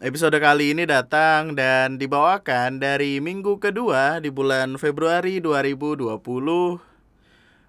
[0.00, 6.16] Episode kali ini datang dan dibawakan dari minggu kedua di bulan Februari 2020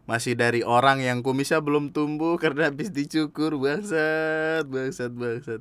[0.07, 3.59] Masih dari orang yang kumisnya belum tumbuh karena habis dicukur.
[3.59, 5.59] Bangsat, bangsat, bangsat.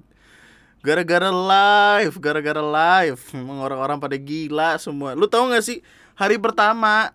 [0.86, 3.18] Gara-gara live, gara-gara live.
[3.66, 5.18] Orang-orang pada gila semua.
[5.18, 5.82] Lu tau gak sih?
[6.14, 7.10] Hari pertama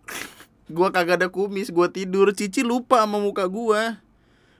[0.67, 2.33] Gua kagak ada kumis, gua tidur.
[2.35, 4.03] Cici lupa sama muka gua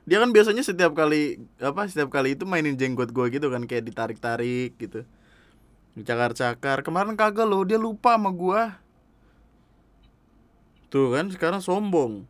[0.06, 3.90] dia kan biasanya setiap kali apa setiap kali itu mainin jenggot gue gitu kan kayak
[3.90, 5.02] ditarik-tarik gitu.
[5.98, 6.86] Dicakar-cakar.
[6.86, 8.62] Kemarin kagak loh dia lupa sama gue
[10.94, 12.22] tuh kan sekarang sombong.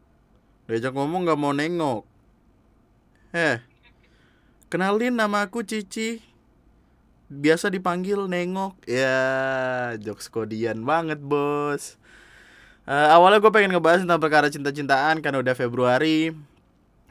[0.71, 2.07] Diajak ngomong nggak mau nengok.
[3.35, 3.59] Eh
[4.71, 6.23] kenalin nama aku Cici.
[7.27, 8.79] Biasa dipanggil nengok.
[8.87, 9.19] Ya
[9.99, 11.99] jokes kodian banget bos.
[12.87, 16.31] Uh, awalnya gue pengen ngebahas tentang perkara cinta-cintaan karena udah Februari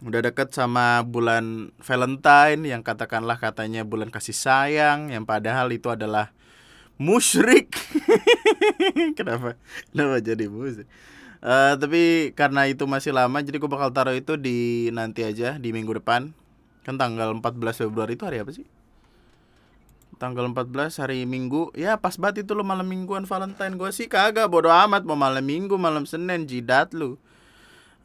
[0.04, 6.36] udah deket sama bulan Valentine yang katakanlah katanya bulan kasih sayang yang padahal itu adalah
[7.00, 7.72] musyrik.
[9.18, 9.56] Kenapa?
[9.90, 10.86] Kenapa jadi musyrik?
[11.44, 15.72] Uh, tapi karena itu masih lama jadi gue bakal taruh itu di nanti aja di
[15.72, 16.36] minggu depan.
[16.84, 18.68] Kan tanggal 14 Februari itu hari apa sih?
[20.20, 21.74] Tanggal 14 hari Minggu.
[21.74, 23.74] Ya pas banget itu lo malam mingguan Valentine.
[23.74, 25.02] Gue sih kagak bodo amat.
[25.02, 27.18] Mau malam Minggu malam Senin jidat lu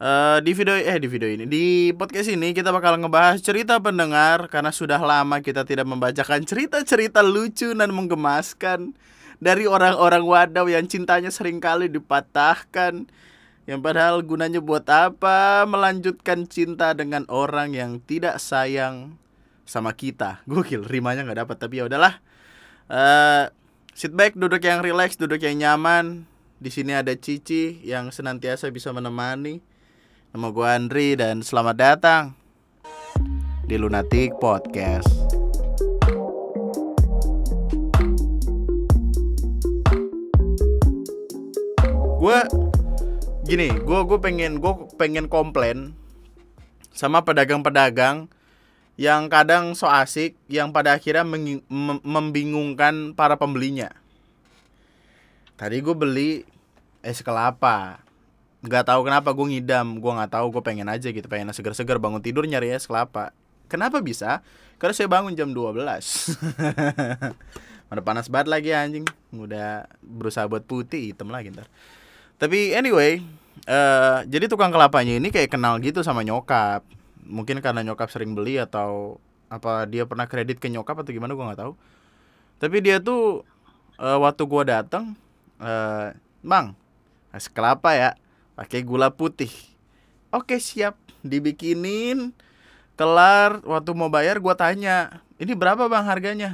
[0.00, 4.48] Uh, di video eh di video ini di podcast ini kita bakal ngebahas cerita pendengar
[4.48, 8.96] karena sudah lama kita tidak membacakan cerita-cerita lucu dan menggemaskan
[9.44, 13.12] dari orang-orang wadaw yang cintanya sering kali dipatahkan.
[13.68, 15.68] Yang padahal gunanya buat apa?
[15.68, 19.20] Melanjutkan cinta dengan orang yang tidak sayang
[19.68, 20.40] sama kita.
[20.48, 22.24] Gokil rimanya nggak dapat tapi ya udahlah.
[22.88, 23.52] Uh,
[23.92, 26.24] sit back duduk yang relax duduk yang nyaman.
[26.56, 29.68] Di sini ada Cici yang senantiasa bisa menemani
[30.30, 32.38] Nama gue Andri dan selamat datang
[33.66, 35.10] di Lunatic Podcast.
[42.22, 42.38] Gue
[43.42, 45.98] gini, gue gue pengen gue pengen komplain
[46.94, 48.30] sama pedagang-pedagang
[48.94, 51.26] yang kadang so asik, yang pada akhirnya
[52.06, 53.90] membingungkan para pembelinya.
[55.58, 56.46] Tadi gue beli
[57.02, 58.06] es kelapa,
[58.60, 62.20] nggak tahu kenapa gue ngidam gue nggak tahu gue pengen aja gitu pengen seger-seger bangun
[62.20, 63.32] tidur nyari es kelapa.
[63.70, 64.44] Kenapa bisa?
[64.76, 65.80] Karena saya bangun jam 12
[67.88, 69.06] mana panas banget lagi anjing.
[69.32, 71.66] Udah berusaha buat putih hitam lagi ntar.
[72.36, 73.24] Tapi anyway
[73.64, 76.84] uh, jadi tukang kelapanya ini kayak kenal gitu sama nyokap.
[77.24, 81.44] Mungkin karena nyokap sering beli atau apa dia pernah kredit ke nyokap atau gimana gue
[81.48, 81.72] nggak tahu.
[82.60, 83.48] Tapi dia tuh
[83.96, 85.16] uh, waktu gue datang
[85.60, 86.12] uh,
[86.44, 86.76] bang
[87.30, 88.10] es kelapa ya
[88.60, 89.48] pakai gula putih.
[90.28, 91.00] Oke siap.
[91.24, 92.36] Dibikinin
[93.00, 96.50] kelar waktu mau bayar gua tanya ini berapa bang harganya?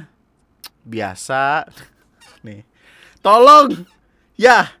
[0.87, 1.67] Biasa.
[2.47, 2.63] Nih.
[3.19, 3.83] Tolong.
[4.39, 4.71] Ya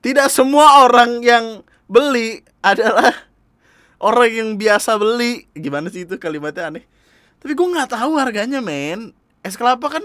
[0.00, 3.12] tidak semua orang yang beli adalah
[4.00, 5.48] orang yang biasa beli.
[5.52, 6.84] Gimana sih itu kalimatnya aneh?
[7.40, 9.16] Tapi gue nggak tahu harganya men.
[9.40, 10.04] Es kelapa kan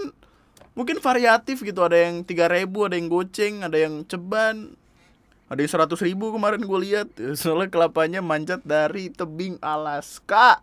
[0.76, 1.80] mungkin variatif gitu.
[1.80, 4.76] Ada yang tiga ribu ada yang goceng ada yang ceban
[5.46, 7.08] ada yang seratus ribu kemarin gue lihat.
[7.38, 10.58] Soalnya kelapanya manjat dari tebing Alaska.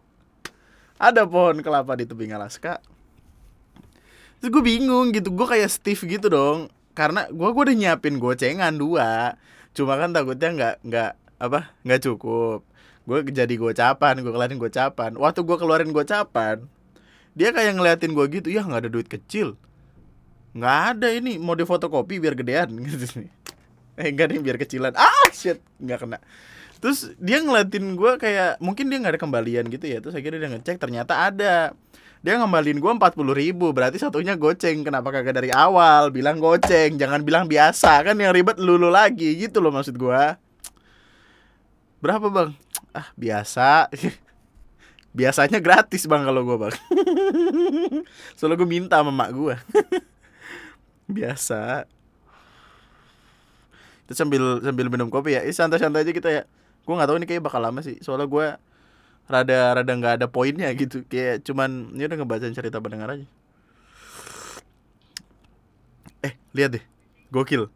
[1.00, 2.84] Ada pohon kelapa di tebing Alaska.
[4.44, 5.32] Terus gue bingung gitu.
[5.32, 6.68] Gue kayak Steve gitu dong.
[6.92, 9.40] Karena gue gue udah nyiapin gocengan dua.
[9.72, 12.68] Cuma kan takutnya nggak nggak apa nggak cukup.
[13.08, 15.16] Gue jadi gocapan gue keluarin gocapan.
[15.16, 16.68] Waktu gue keluarin gocapan
[17.34, 19.56] dia kayak ngeliatin gue gitu ya nggak ada duit kecil.
[20.54, 22.68] Nggak ada ini mau difotokopi biar gedean.
[22.84, 23.32] Gitu
[24.00, 24.94] eh enggak nih biar kecilan.
[24.98, 25.62] Ah shit.
[25.78, 26.18] Nggak kena.
[26.84, 30.04] Terus dia ngeliatin gue kayak mungkin dia nggak ada kembalian gitu ya.
[30.04, 31.72] Terus akhirnya dia ngecek ternyata ada.
[32.24, 34.84] Dia ngembalin gue empat puluh ribu berarti satunya goceng.
[34.84, 36.96] Kenapa kagak dari awal bilang goceng?
[36.96, 39.36] Jangan bilang biasa kan yang ribet lulu lagi.
[39.40, 40.22] Gitu loh maksud gue
[42.04, 42.52] berapa bang?
[42.92, 43.88] Ah biasa.
[45.14, 46.76] Biasanya gratis bang kalau gue bang.
[48.38, 49.56] Soalnya gue minta sama mak gue
[51.16, 51.86] biasa
[54.06, 56.44] terus sambil sambil minum kopi ya eh, santai-santai aja kita ya.
[56.84, 58.48] Gue nggak tahu ini kayak bakal lama sih soalnya gue
[59.32, 61.08] rada rada nggak ada poinnya gitu.
[61.08, 63.26] Kayak cuman ini udah ngebaca cerita pendengar aja.
[66.24, 66.84] Eh lihat deh
[67.32, 67.72] gokil.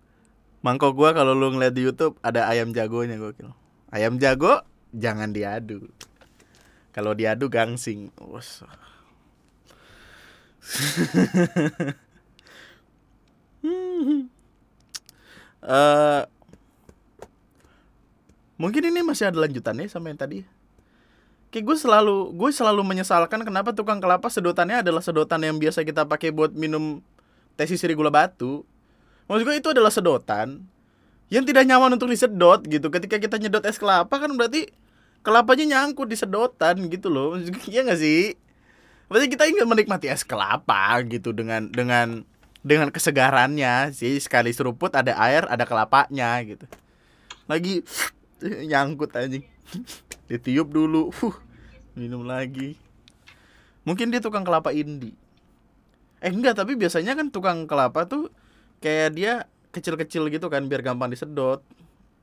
[0.66, 3.54] Mangkok gue kalau lu ngeliat di YouTube ada ayam jagonya gokil.
[3.94, 4.60] Ayam jago
[4.92, 5.88] jangan diadu.
[6.92, 8.12] Kalau diadu gangsing.
[8.20, 8.66] Wos.
[15.64, 16.26] uh,
[18.58, 20.40] mungkin ini masih ada lanjutannya sama yang tadi.
[21.48, 26.04] Kayak gue selalu gue selalu menyesalkan kenapa tukang kelapa sedotannya adalah sedotan yang biasa kita
[26.04, 27.00] pakai buat minum
[27.56, 28.68] teh sisir gula batu.
[29.32, 30.68] Maksud gue itu adalah sedotan
[31.32, 32.88] yang tidak nyaman untuk disedot gitu.
[32.92, 34.72] Ketika kita nyedot es kelapa kan berarti
[35.24, 37.36] kelapanya nyangkut di sedotan gitu loh.
[37.72, 38.36] Iya gak sih?
[39.08, 42.28] Berarti kita ingin menikmati es kelapa gitu dengan dengan
[42.62, 43.92] dengan kesegarannya.
[43.94, 46.66] Sih sekali seruput ada air ada kelapanya gitu.
[47.50, 47.84] Lagi
[48.72, 49.46] nyangkut anjing.
[50.30, 51.36] Ditiup dulu huh,
[51.98, 52.78] minum lagi.
[53.88, 55.16] Mungkin dia tukang kelapa indi.
[56.20, 58.34] Eh enggak tapi biasanya kan tukang kelapa tuh
[58.84, 59.34] kayak dia
[59.72, 61.64] kecil-kecil gitu kan biar gampang disedot.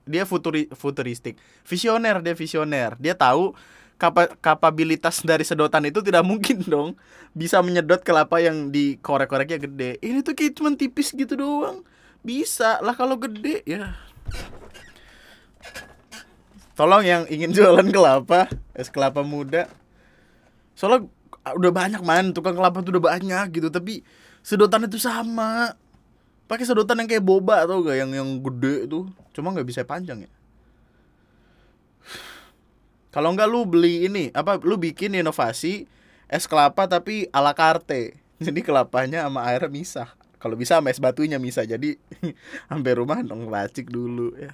[0.05, 1.41] Dia futuri futuristik.
[1.65, 3.01] Visioner dia visioner.
[3.01, 3.57] Dia tahu
[3.95, 6.99] kapa kapabilitas dari sedotan itu tidak mungkin dong
[7.35, 9.91] bisa menyedot kelapa yang dikorek-koreknya gede.
[10.03, 11.83] Ini tuh kayak cuma tipis gitu doang.
[12.25, 13.95] Bisa lah kalau gede ya.
[16.75, 19.71] Tolong yang ingin jualan kelapa es kelapa muda.
[20.75, 21.07] Soalnya
[21.55, 22.35] udah banyak man.
[22.35, 24.03] Tukang kelapa tuh udah banyak gitu tapi
[24.43, 25.75] sedotan itu sama.
[26.45, 30.29] Pakai sedotan yang kayak boba atau gak yang yang gede itu cuma nggak bisa panjang
[30.29, 30.31] ya
[33.15, 35.87] kalau nggak lu beli ini apa lu bikin inovasi
[36.27, 38.19] es kelapa tapi ala carte.
[38.43, 40.11] Jadi kelapanya sama air misah.
[40.43, 41.63] Kalau bisa sama es batunya misah.
[41.63, 41.95] Jadi
[42.69, 44.51] sampai rumah dong racik dulu ya.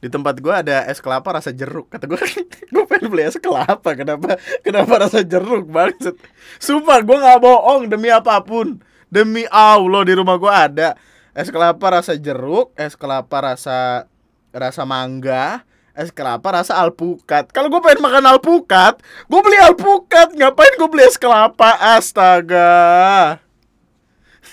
[0.00, 2.24] Di tempat gua ada es kelapa rasa jeruk kata gua.
[2.72, 3.92] Gue pengen beli es kelapa.
[3.92, 6.16] Kenapa kenapa rasa jeruk banget
[6.56, 7.92] sumpah gua nggak bohong.
[7.92, 8.80] Demi apa pun.
[9.12, 10.96] Demi Allah di rumah gua ada.
[11.36, 14.06] Es kelapa rasa jeruk, es kelapa rasa
[14.54, 17.54] rasa mangga, es kelapa rasa alpukat.
[17.54, 18.98] Kalau gue pengen makan alpukat,
[19.30, 20.34] gue beli alpukat.
[20.34, 21.78] Ngapain gue beli es kelapa?
[21.94, 23.38] Astaga.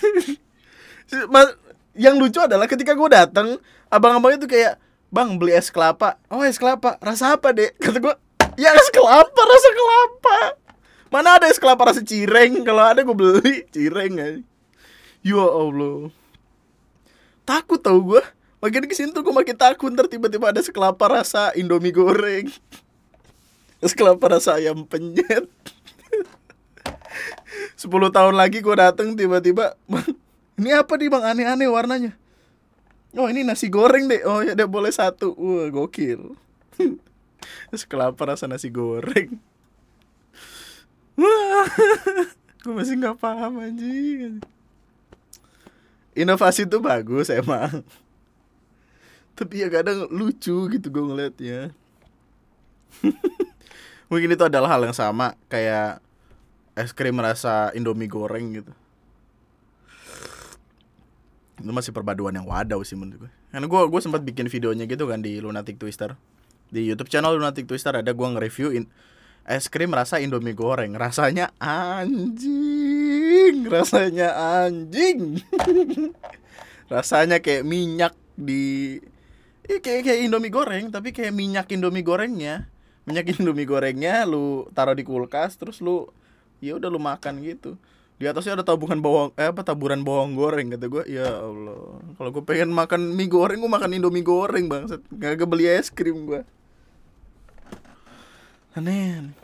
[1.98, 3.58] yang lucu adalah ketika gue datang,
[3.90, 4.78] abang-abang itu kayak,
[5.10, 6.16] bang beli es kelapa.
[6.30, 7.74] Oh es kelapa, rasa apa deh?
[7.76, 8.14] Kata gue,
[8.56, 10.38] ya es kelapa, rasa kelapa.
[11.12, 12.64] Mana ada es kelapa rasa cireng?
[12.64, 14.40] Kalau ada gue beli cireng aja.
[15.20, 16.08] Ya Allah.
[17.44, 18.22] Takut tau gue.
[18.62, 22.46] Makin ke sini tuh gue makin takut ntar tiba-tiba ada sekelapa rasa Indomie goreng.
[23.82, 25.50] Sekelapa rasa ayam penyet.
[27.74, 29.74] 10 tahun lagi gue dateng tiba-tiba
[30.54, 31.24] ini apa nih bang?
[31.34, 32.14] Aneh-aneh warnanya.
[33.18, 35.34] Oh ini nasi goreng deh oh ya deh boleh satu.
[35.34, 36.38] Wah gokil.
[37.74, 39.42] Sekelapa rasa nasi goreng.
[41.18, 41.66] Wah
[42.62, 44.38] gue masih nggak paham anjing.
[46.14, 47.82] Inovasi itu bagus emang
[49.32, 51.60] tapi ya kadang lucu gitu gue ngeliatnya.
[54.12, 56.04] Mungkin itu adalah hal yang sama kayak
[56.76, 58.72] es krim rasa indomie goreng gitu.
[61.60, 65.04] Itu masih perpaduan yang wadaw sih menurut gue karena gue gue sempat bikin videonya gitu
[65.04, 66.16] kan di lunatic twister.
[66.72, 68.88] Di YouTube channel lunatic twister ada gue nge-review
[69.44, 70.96] es krim rasa indomie goreng.
[70.96, 74.32] Rasanya anjing rasanya
[74.64, 75.44] anjing.
[76.92, 79.00] Rasanya kayak minyak di
[79.68, 82.70] eh, kayak kayak indomie goreng tapi kayak minyak indomie gorengnya.
[83.06, 86.10] Minyak indomie gorengnya lu taruh di kulkas terus lu
[86.62, 87.78] ya udah lu makan gitu.
[88.22, 92.30] Di atasnya ada tabungan bawang eh apa taburan bawang goreng kata gue ya allah kalau
[92.30, 94.86] gue pengen makan mie goreng gue makan indomie goreng bang
[95.18, 96.46] gak beli es krim gue
[98.78, 99.34] aneh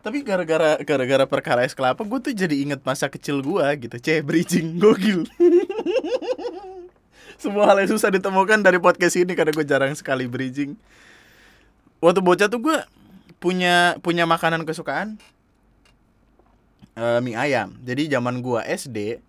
[0.00, 3.96] tapi gara-gara gara-gara perkara es kelapa gue tuh jadi inget masa kecil gue gitu.
[4.00, 5.28] Ceh bridging gokil
[7.40, 10.76] semua hal yang susah ditemukan dari podcast ini karena gue jarang sekali bridging.
[12.04, 12.76] Waktu bocah tuh gue
[13.40, 15.16] punya punya makanan kesukaan
[17.00, 17.80] uh, mie ayam.
[17.80, 19.24] Jadi zaman gue SD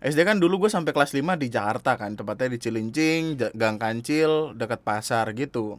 [0.00, 4.56] SD kan dulu gue sampai kelas 5 di Jakarta kan tempatnya di Cilincing Gang Kancil
[4.58, 5.78] dekat pasar gitu.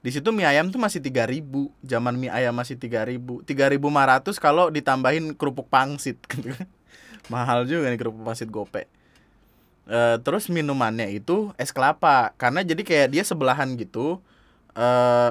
[0.00, 1.44] Di situ mie ayam tuh masih 3000
[1.84, 6.18] zaman mie ayam masih 3000 3500 kalau ditambahin kerupuk pangsit
[7.32, 8.88] mahal juga nih kerupuk pangsit gope
[9.84, 12.32] Uh, terus minumannya itu es kelapa.
[12.40, 14.20] Karena jadi kayak dia sebelahan gitu
[14.74, 15.30] uh,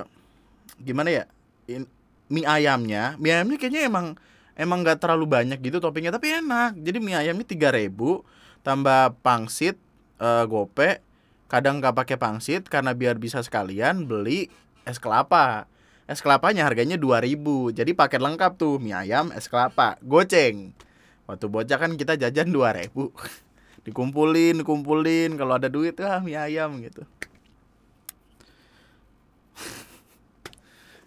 [0.81, 1.23] gimana ya
[1.69, 1.87] In,
[2.27, 3.15] mie ayamnya.
[3.17, 4.19] Mie ayamnya kayaknya emang
[4.53, 6.75] emang nggak terlalu banyak gitu toppingnya tapi enak.
[6.79, 8.21] Jadi mie ayamnya tiga ribu
[8.61, 9.79] tambah pangsit
[10.19, 10.99] uh, gope.
[11.47, 14.51] Kadang nggak pakai pangsit karena biar bisa sekalian beli
[14.83, 15.69] es kelapa.
[16.03, 17.71] Es kelapanya harganya dua ribu.
[17.71, 19.95] Jadi paket lengkap tuh mie ayam es kelapa.
[20.03, 20.75] Goceng.
[21.23, 23.15] Waktu bocah kan kita jajan dua ribu
[23.83, 27.03] dikumpulin kumpulin kalau ada duit ah mie ayam gitu.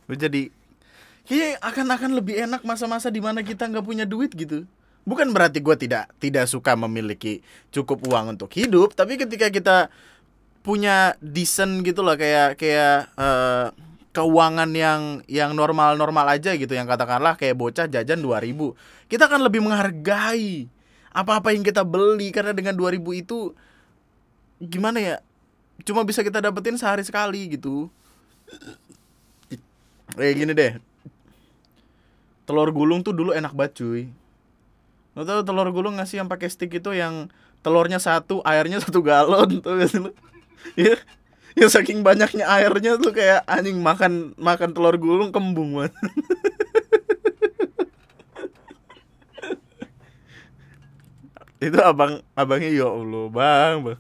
[0.23, 0.52] Jadi
[1.26, 4.68] kayak akan akan lebih enak masa-masa di mana kita nggak punya duit gitu.
[5.06, 7.40] Bukan berarti gue tidak tidak suka memiliki
[7.71, 9.88] cukup uang untuk hidup tapi ketika kita
[10.66, 13.71] punya decent gitu loh kayak kayak uh,
[14.11, 18.75] keuangan yang yang normal-normal aja gitu yang katakanlah kayak bocah jajan 2000
[19.06, 20.66] kita akan lebih menghargai
[21.17, 23.57] apa-apa yang kita beli karena dengan 2000 itu
[24.61, 25.17] gimana ya?
[25.89, 27.89] Cuma bisa kita dapetin sehari sekali gitu.
[30.13, 30.73] Kayak gini deh.
[32.45, 34.03] Telur gulung tuh dulu enak banget cuy.
[35.17, 37.33] Lo tau telur gulung ngasih yang pakai stick itu yang
[37.67, 40.15] telurnya satu airnya satu galon tuh lu
[40.79, 40.95] ya
[41.59, 45.91] yang saking banyaknya airnya tuh kayak anjing makan makan telur gulung kembung banget
[51.63, 53.99] itu abang abangnya ya allah bang bang.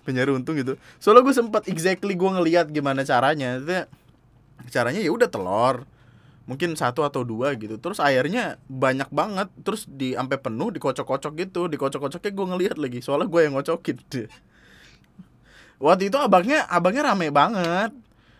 [0.00, 0.80] Penyari untung gitu.
[0.96, 3.60] Soalnya gue sempat exactly gue ngeliat gimana caranya.
[3.60, 3.86] Itu
[4.72, 5.84] caranya ya udah telur
[6.48, 7.76] mungkin satu atau dua gitu.
[7.76, 9.48] Terus airnya banyak banget.
[9.60, 11.68] Terus di sampai penuh dikocok-kocok gitu.
[11.68, 12.98] Dikocok-kocoknya gue ngeliat lagi.
[13.04, 14.28] Soalnya gue yang ngocokin deh
[15.80, 17.90] waktu itu abangnya abangnya rame banget.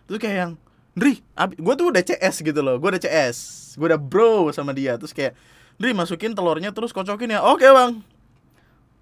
[0.07, 0.52] Terus kayak yang
[0.90, 3.38] Dri, gue tuh udah CS gitu loh, gue udah CS,
[3.79, 5.38] gue udah bro sama dia, terus kayak,
[5.79, 8.02] Dri masukin telurnya terus kocokin ya, oke bang,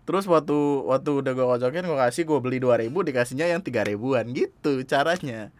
[0.09, 0.57] Terus waktu
[0.88, 4.81] waktu udah gue kocokin gue kasih gue beli dua ribu dikasihnya yang tiga ribuan gitu
[4.88, 5.53] caranya.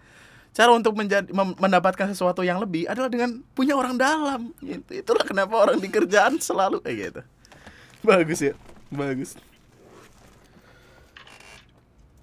[0.57, 4.57] Cara untuk menjadi mendapatkan sesuatu yang lebih adalah dengan punya orang dalam.
[4.65, 5.05] Gitu.
[5.05, 7.21] Itulah kenapa orang di kerjaan selalu kayak gitu.
[8.01, 8.57] Bagus ya,
[8.89, 9.37] bagus.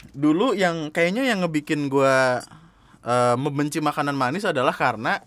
[0.10, 2.18] Dulu yang kayaknya yang ngebikin gue
[3.06, 5.22] uh, membenci makanan manis adalah karena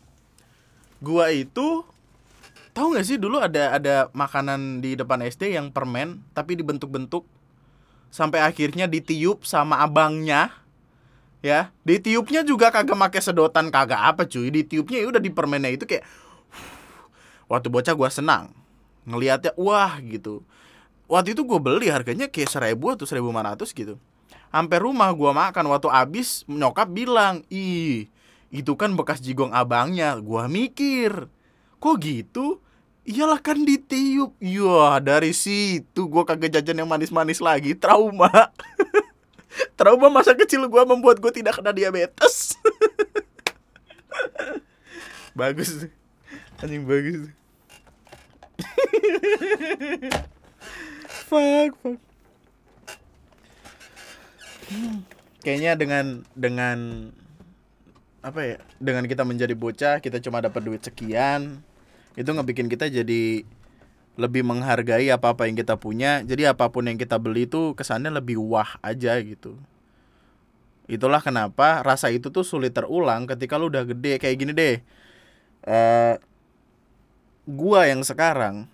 [0.99, 1.87] gue itu
[2.79, 7.27] Tahu nggak sih dulu ada ada makanan di depan SD yang permen tapi dibentuk-bentuk
[8.07, 10.55] sampai akhirnya ditiup sama abangnya
[11.43, 11.75] ya.
[11.83, 14.55] Ditiupnya juga kagak make sedotan kagak apa cuy.
[14.55, 16.07] Ditiupnya ya udah di permennya itu kayak
[17.51, 18.55] waktu bocah gue senang
[19.11, 20.47] ngelihatnya wah gitu.
[21.11, 23.99] Waktu itu gue beli harganya kayak seribu atau seribu lima ratus gitu.
[24.55, 28.07] Sampai rumah gue makan waktu abis nyokap bilang ih
[28.55, 30.15] itu kan bekas jigong abangnya.
[30.23, 31.27] Gue mikir
[31.83, 32.63] kok gitu
[33.09, 34.37] Iyalah kan ditiup.
[34.37, 38.29] Iya, dari situ gua kagak jajan yang manis-manis lagi, trauma.
[39.81, 42.61] trauma masa kecil gua membuat gua tidak kena diabetes.
[45.41, 45.89] bagus.
[46.61, 47.33] Anjing bagus.
[51.33, 52.01] fuck, fuck.
[54.69, 55.01] Hmm,
[55.41, 57.09] kayaknya dengan dengan
[58.21, 58.57] apa ya?
[58.77, 61.65] Dengan kita menjadi bocah, kita cuma dapat duit sekian,
[62.19, 63.47] itu ngebikin kita jadi
[64.19, 66.27] lebih menghargai apa-apa yang kita punya.
[66.27, 69.55] Jadi apa pun yang kita beli itu kesannya lebih wah aja gitu.
[70.91, 74.19] Itulah kenapa rasa itu tuh sulit terulang ketika lu udah gede.
[74.19, 74.77] Kayak gini deh.
[75.63, 76.19] Uh,
[77.47, 78.67] gua yang sekarang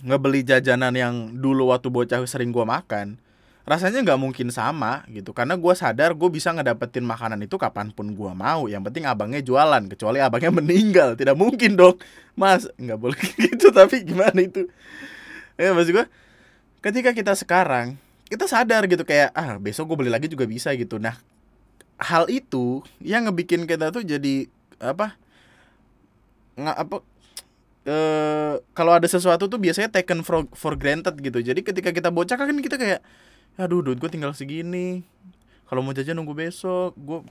[0.00, 3.20] ngebeli jajanan yang dulu waktu bocah sering gua makan
[3.64, 5.32] rasanya nggak mungkin sama gitu.
[5.32, 8.68] Karena gue sadar gue bisa ngedapetin makanan itu kapan pun gue mau.
[8.68, 11.16] Yang penting abangnya jualan kecuali abangnya meninggal.
[11.16, 11.96] Tidak mungkin dong.
[12.36, 14.68] Mas nggak boleh gitu tapi gimana itu?
[15.56, 16.06] Ya maksud gue
[16.84, 17.96] ketika kita sekarang
[18.28, 21.00] kita sadar gitu kayak ah besok gue beli lagi juga bisa gitu.
[21.00, 21.16] Nah
[21.96, 24.50] hal itu yang ngebikin kita tuh jadi
[24.82, 25.16] apa
[26.54, 26.96] nggak apa
[27.84, 31.40] eh kalau ada sesuatu tuh biasanya taken for, for granted gitu.
[31.40, 33.00] Jadi ketika kita bocah kan kita kayak
[33.54, 35.06] aduh duit gue tinggal segini.
[35.66, 36.92] Kalau mau jajan nunggu besok.
[36.98, 37.24] Gue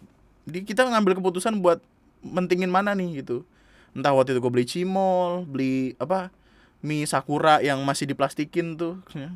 [0.44, 1.80] di kita ngambil keputusan buat
[2.24, 3.44] mentingin mana nih gitu.
[3.94, 6.34] Entah waktu itu gue beli cimol beli apa
[6.84, 9.32] mie sakura yang masih diplastikin tuh ya.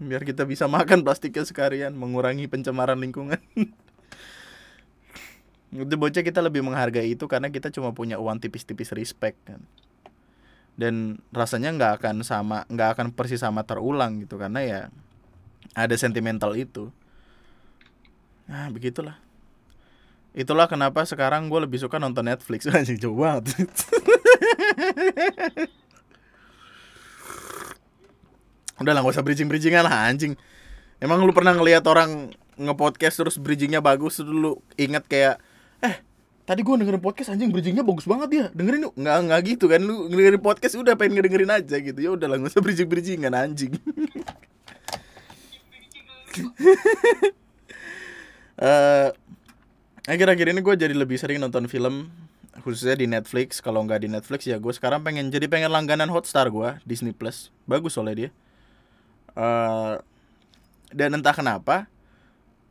[0.00, 3.38] biar kita bisa makan plastiknya sekalian mengurangi pencemaran lingkungan.
[5.70, 9.62] Itu bocah kita lebih menghargai itu karena kita cuma punya uang tipis-tipis respect kan.
[10.74, 14.80] Dan rasanya nggak akan sama nggak akan persis sama terulang gitu karena ya
[15.74, 16.90] ada sentimental itu.
[18.50, 19.18] Nah begitulah.
[20.30, 22.66] Itulah kenapa sekarang gue lebih suka nonton Netflix.
[22.70, 23.50] Anjing jauh banget.
[28.80, 30.40] Udah lah gak usah bridging bridgingan lah anjing.
[31.04, 35.36] Emang lu pernah ngelihat orang ngepodcast terus bridgingnya bagus dulu inget kayak
[35.84, 36.00] eh
[36.48, 38.46] tadi gue dengerin podcast anjing bridgingnya bagus banget ya.
[38.56, 38.94] Dengerin yuk.
[38.96, 39.84] Nggak nggak gitu kan.
[39.84, 41.98] Lu dengerin podcast udah pengen ngedengerin aja gitu.
[42.00, 43.76] Ya udah lah gak usah bridging bridgingan anjing
[48.60, 49.08] uh,
[50.12, 52.10] akhir-akhir ini gue jadi lebih sering nonton film
[52.62, 53.58] khususnya di Netflix.
[53.58, 57.50] Kalau nggak di Netflix ya gue sekarang pengen jadi pengen langganan Hotstar gue Disney Plus.
[57.64, 58.30] Bagus soalnya dia.
[59.34, 60.02] Uh,
[60.90, 61.86] dan entah kenapa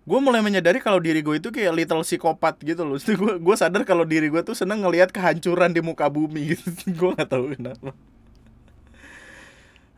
[0.04, 2.98] gue mulai menyadari kalau diri gue itu kayak little psikopat gitu loh.
[3.22, 6.66] Gue gue sadar kalau diri gue tuh seneng ngelihat kehancuran di muka bumi gitu.
[7.00, 7.94] Gue nggak tahu kenapa.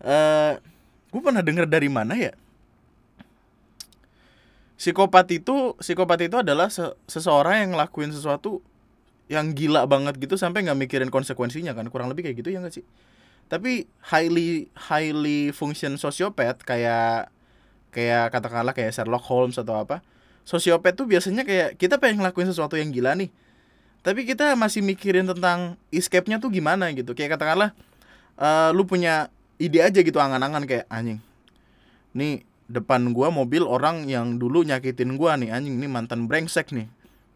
[0.01, 0.57] Uh,
[1.13, 2.33] gue pernah denger dari mana ya
[4.81, 8.65] psikopat itu psikopat itu adalah se seseorang yang ngelakuin sesuatu
[9.29, 11.85] yang gila banget gitu sampai nggak mikirin konsekuensinya kan.
[11.93, 12.85] Kurang lebih kayak gitu ya nggak sih?
[13.45, 17.29] Tapi highly highly function sosiopat kayak
[17.93, 20.01] kayak katakanlah kayak Sherlock Holmes atau apa
[20.41, 23.29] sosiopat tuh biasanya kayak kita pengen ngelakuin sesuatu yang gila nih
[24.01, 27.13] tapi kita masih mikirin tentang escape-nya tuh gimana gitu.
[27.13, 27.69] Kayak katakanlah
[28.41, 29.29] uh, lu punya
[29.61, 31.21] ide aja gitu angan-angan kayak anjing
[32.17, 36.87] nih depan gua mobil orang yang dulu nyakitin gua nih anjing nih mantan brengsek nih.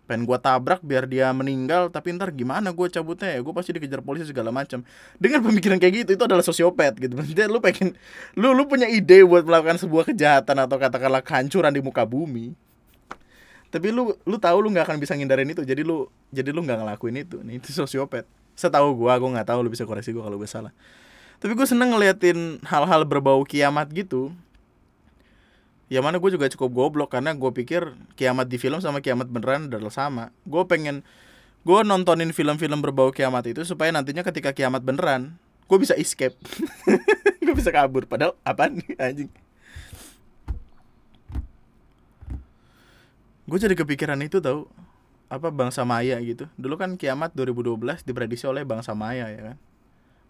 [0.05, 3.39] Pengen gue tabrak biar dia meninggal tapi ntar gimana gue cabutnya ya?
[3.41, 4.85] Gue pasti dikejar polisi segala macam.
[5.17, 7.13] Dengan pemikiran kayak gitu itu adalah sosiopat gitu.
[7.17, 7.97] Maksudnya lu pengen
[8.37, 12.53] lu lu punya ide buat melakukan sebuah kejahatan atau katakanlah kehancuran di muka bumi.
[13.73, 15.65] Tapi lu lu tahu lu nggak akan bisa ngindarin itu.
[15.65, 17.41] Jadi lu jadi lu nggak ngelakuin itu.
[17.41, 20.69] Nih itu sosiopat setahu gue gue nggak tahu lu bisa koreksi gue kalau gue salah.
[21.41, 24.29] Tapi gue seneng ngeliatin hal-hal berbau kiamat gitu
[25.85, 29.69] ya mana gue juga cukup goblok karena gue pikir kiamat di film sama kiamat beneran
[29.69, 30.33] adalah sama.
[30.45, 31.05] Gue pengen
[31.65, 36.37] gue nontonin film-film berbau kiamat itu supaya nantinya ketika kiamat beneran gue bisa escape.
[37.45, 39.29] Gue bisa kabur padahal apa nih anjing?
[43.45, 44.65] Gue jadi kepikiran itu tau
[45.29, 46.49] apa bangsa Maya gitu.
[46.57, 49.57] Dulu kan kiamat 2012 diprediksi oleh bangsa Maya ya kan?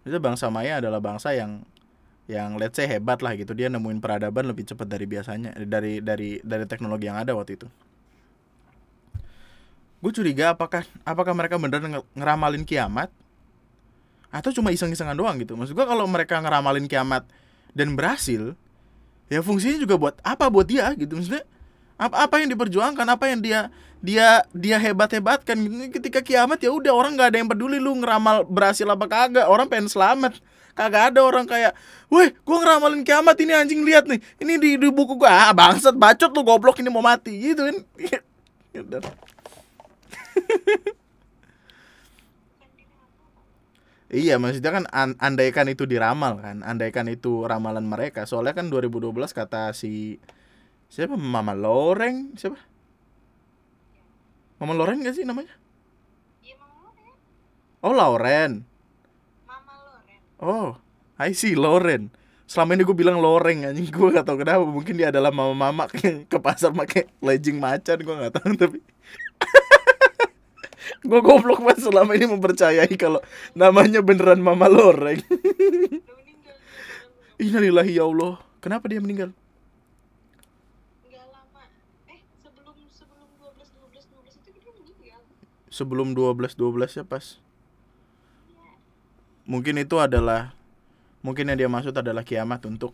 [0.04, 1.64] Itu bangsa Maya adalah bangsa yang
[2.26, 6.42] yang let's say hebat lah gitu dia nemuin peradaban lebih cepat dari biasanya dari dari
[6.42, 7.68] dari teknologi yang ada waktu itu.
[10.02, 13.14] Gue curiga apakah apakah mereka beneran ngeramalin kiamat
[14.34, 15.54] atau cuma iseng-isengan doang gitu.
[15.54, 17.30] Maksud gue kalau mereka ngeramalin kiamat
[17.78, 18.58] dan berhasil
[19.30, 20.50] ya fungsinya juga buat apa?
[20.50, 21.22] Buat dia gitu.
[21.22, 21.46] Maksudnya
[21.96, 23.60] apa apa yang diperjuangkan apa yang dia
[24.04, 25.56] dia dia hebat hebatkan
[25.94, 29.46] ketika kiamat ya udah orang nggak ada yang peduli lu ngeramal berhasil apa kagak.
[29.46, 30.42] Orang pengen selamat
[30.76, 31.72] kagak ada orang kayak
[32.12, 34.20] weh gue ngeramalin kiamat ini anjing lihat nih.
[34.44, 37.32] Ini di, di buku gue ah bangsat bacot lu goblok ini mau mati.
[37.32, 37.78] Gitu kan.
[44.16, 48.24] Iya maksudnya kan an andaikan itu diramal kan Andaikan itu ramalan mereka.
[48.30, 50.22] Soalnya kan 2012 kata si
[50.94, 51.18] Siapa?
[51.18, 52.56] Mama Loreng Siapa?
[54.56, 55.52] Mama Loren gak sih namanya?
[56.40, 56.56] Iya
[57.84, 58.64] Oh Lauren
[60.46, 60.78] Oh,
[61.18, 62.14] I see Loren.
[62.46, 66.30] Selama ini gue bilang loreng anjing gue gak tau kenapa mungkin dia adalah mama-mama ke,
[66.30, 68.78] ke pasar pakai legging macan gue gak tahu tapi
[71.10, 73.18] gue goblok banget selama ini mempercayai kalau
[73.58, 75.18] namanya beneran mama loreng.
[77.42, 78.38] Innalillahi ya Allah.
[78.62, 79.34] Kenapa dia meninggal?
[85.74, 87.42] Sebelum 12 12 ya pas
[89.46, 90.54] mungkin itu adalah
[91.22, 92.94] mungkin yang dia maksud adalah kiamat untuk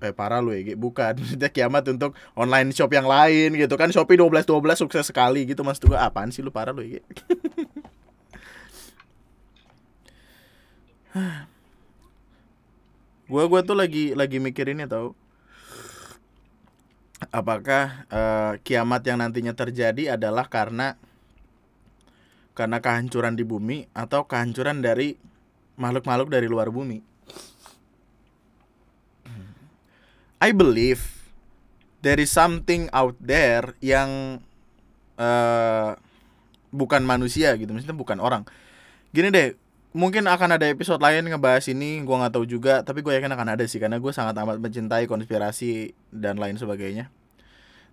[0.00, 1.12] eh parah lu ya bukan.
[1.20, 3.92] Maksudnya kiamat untuk online shop yang lain gitu kan.
[3.92, 5.76] Shopee 12 12 sukses sekali gitu mas.
[5.76, 6.48] Tuh apaan sih lu?
[6.48, 7.04] Parah lu ya
[13.30, 15.12] gua gua tuh lagi lagi mikirin ya tau.
[17.28, 20.96] Apakah uh, kiamat yang nantinya terjadi adalah karena
[22.60, 25.16] karena kehancuran di bumi atau kehancuran dari
[25.80, 27.00] makhluk-makhluk dari luar bumi.
[30.44, 31.00] I believe
[32.04, 34.40] there is something out there yang
[35.16, 35.96] uh,
[36.68, 38.44] bukan manusia gitu, maksudnya bukan orang.
[39.16, 39.56] Gini deh,
[39.96, 43.56] mungkin akan ada episode lain ngebahas ini, gua nggak tahu juga, tapi gue yakin akan
[43.56, 47.08] ada sih karena gue sangat amat mencintai konspirasi dan lain sebagainya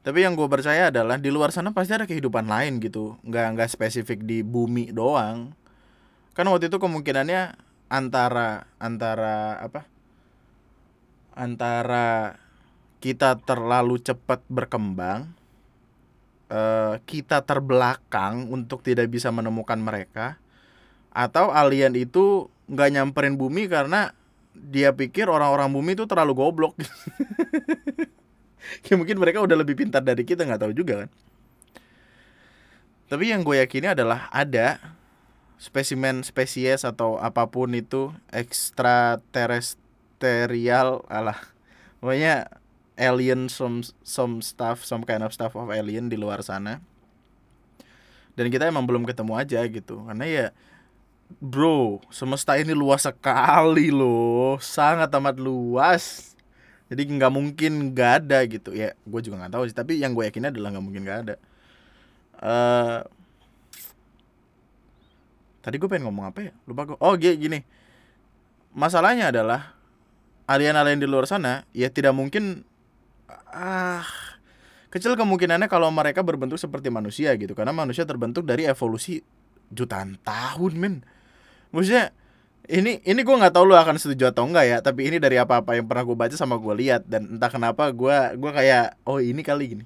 [0.06, 3.18] tapi yang gue percaya adalah di luar sana pasti ada kehidupan lain gitu.
[3.28, 5.54] Nggak nggak spesifik di bumi doang.
[6.32, 7.58] Kan waktu itu kemungkinannya
[7.92, 9.86] antara antara apa?
[11.38, 12.38] Antara
[12.98, 15.38] kita terlalu cepat berkembang
[16.52, 20.42] uh, kita terbelakang untuk tidak bisa menemukan mereka
[21.14, 24.12] atau alien itu nggak nyamperin bumi karena
[24.54, 26.74] dia pikir orang-orang bumi itu terlalu goblok
[28.88, 31.10] ya mungkin mereka udah lebih pintar dari kita nggak tahu juga kan?
[33.08, 34.80] Tapi yang gue yakini adalah ada
[35.58, 41.42] spesimen spesies atau apa pun itu ekstraterestrial alah
[41.98, 42.46] pokoknya
[42.94, 46.78] alien some some stuff some kind of stuff of alien di luar sana.
[48.38, 50.06] Dan kita emang belum ketemu aja gitu.
[50.06, 50.54] Karena ya
[51.42, 54.62] bro semesta ini luas sekali loh.
[54.62, 56.37] Sangat amat luas
[56.88, 58.72] jadi nggak mungkin nggak ada gitu.
[58.72, 59.76] Ya gue juga nggak tahu sih.
[59.76, 61.36] Tapi yang gue yakin adalah nggak mungkin nggak ada.
[62.38, 63.00] Uh,
[65.60, 66.52] tadi gue pengen ngomong apa ya?
[66.64, 67.60] Lupa gue oh gini.
[68.72, 69.76] Masalahnya adalah
[70.48, 72.64] alien-alien di luar sana ya tidak mungkin
[73.52, 74.08] ah
[74.88, 77.52] kecil kemungkinannya kalau mereka berbentuk seperti manusia gitu.
[77.52, 79.20] Karena manusia terbentuk dari evolusi
[79.68, 80.96] jutaan tahun men.
[81.76, 82.16] Maksudnya
[82.68, 85.80] ini ini gue nggak tahu lu akan setuju atau enggak ya tapi ini dari apa-apa
[85.80, 89.40] yang pernah gue baca sama gue lihat dan entah kenapa gue gue kayak oh ini
[89.40, 89.86] kali gini.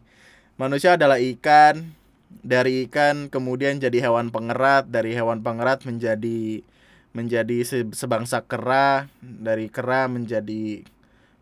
[0.58, 1.94] Manusia adalah ikan
[2.42, 6.66] dari ikan kemudian jadi hewan pengerat dari hewan pengerat menjadi
[7.14, 7.58] menjadi
[7.94, 10.82] sebangsa kera dari kera menjadi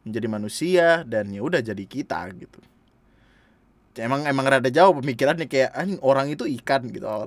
[0.03, 2.59] menjadi manusia dan ya udah jadi kita gitu.
[3.99, 5.71] Emang emang rada jauh pemikirannya kayak
[6.03, 7.03] orang itu ikan gitu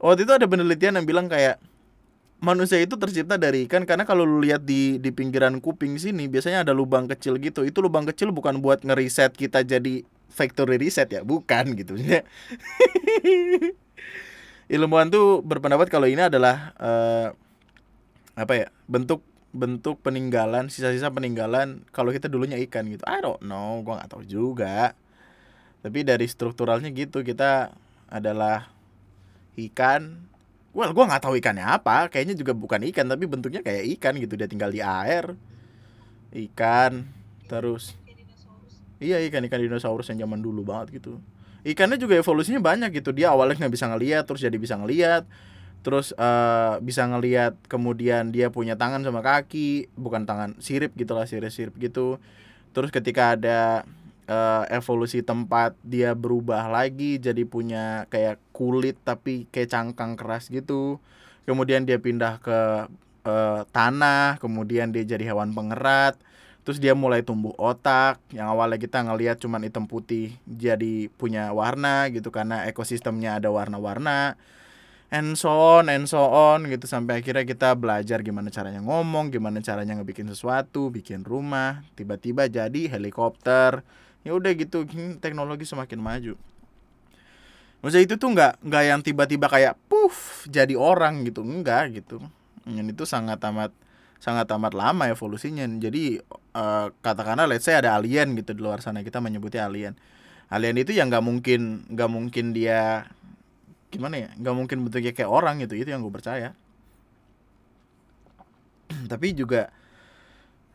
[0.00, 1.60] waktu itu ada penelitian yang bilang kayak
[2.40, 6.64] manusia itu tercipta dari ikan karena kalau lu lihat di di pinggiran kuping sini biasanya
[6.64, 7.62] ada lubang kecil gitu.
[7.68, 11.94] Itu lubang kecil bukan buat ngeriset kita jadi factory reset ya, bukan gitu.
[14.72, 17.34] Ilmuwan tuh berpendapat kalau ini adalah uh,
[18.38, 18.66] apa ya?
[18.86, 23.02] bentuk bentuk peninggalan, sisa-sisa peninggalan kalau kita dulunya ikan gitu.
[23.04, 24.94] I don't know, gua nggak tahu juga.
[25.82, 27.74] Tapi dari strukturalnya gitu, kita
[28.06, 28.70] adalah
[29.58, 30.29] ikan
[30.70, 32.06] Well, gue nggak tahu ikannya apa.
[32.06, 34.38] Kayaknya juga bukan ikan, tapi bentuknya kayak ikan gitu.
[34.38, 35.34] Dia tinggal di air.
[36.30, 37.10] Ikan,
[37.50, 37.98] terus.
[39.02, 41.18] Iya ikan ikan dinosaurus yang zaman dulu banget gitu.
[41.66, 43.10] Ikannya juga evolusinya banyak gitu.
[43.10, 45.26] Dia awalnya nggak bisa ngeliat, terus jadi bisa ngeliat.
[45.80, 51.72] Terus uh, bisa ngeliat, kemudian dia punya tangan sama kaki, bukan tangan sirip gitulah sirip-sirip
[51.80, 52.20] gitu.
[52.70, 53.88] Terus ketika ada
[54.30, 61.02] uh, evolusi tempat dia berubah lagi jadi punya kayak kulit tapi kayak cangkang keras gitu.
[61.44, 62.86] Kemudian dia pindah ke
[63.26, 66.14] uh, tanah kemudian dia jadi hewan pengerat.
[66.62, 68.22] Terus dia mulai tumbuh otak.
[68.30, 74.38] Yang awalnya kita ngelihat cuman hitam putih jadi punya warna gitu karena ekosistemnya ada warna-warna.
[75.10, 79.58] And so on and so on gitu sampai akhirnya kita belajar gimana caranya ngomong gimana
[79.58, 81.82] caranya ngebikin sesuatu bikin rumah.
[81.98, 83.82] Tiba-tiba jadi helikopter
[84.26, 84.84] ya udah gitu
[85.18, 86.34] teknologi semakin maju.
[87.80, 91.40] Maksudnya itu tuh nggak nggak yang tiba-tiba kayak puff jadi orang gitu.
[91.40, 92.20] Enggak gitu.
[92.68, 93.72] Dan itu sangat amat
[94.20, 95.64] sangat amat lama evolusinya.
[95.64, 96.20] Jadi
[96.52, 99.96] uh, katakanlah let's say ada alien gitu di luar sana kita menyebutnya alien.
[100.52, 103.08] Alien itu yang nggak mungkin nggak mungkin dia
[103.90, 105.72] gimana ya nggak mungkin bentuknya kayak orang gitu.
[105.80, 106.52] Itu yang gue percaya.
[109.12, 109.72] Tapi juga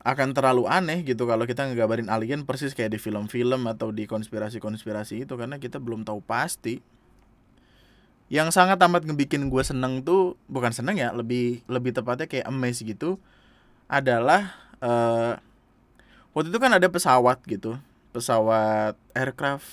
[0.05, 5.25] akan terlalu aneh gitu kalau kita ngegabarin alien persis kayak di film-film atau di konspirasi-konspirasi
[5.25, 6.77] itu karena kita belum tahu pasti.
[8.29, 12.85] Yang sangat amat ngebikin gue seneng tuh bukan seneng ya, lebih lebih tepatnya kayak amazed
[12.85, 13.17] gitu
[13.89, 15.41] adalah uh,
[16.37, 17.73] waktu itu kan ada pesawat gitu,
[18.13, 19.65] pesawat aircraft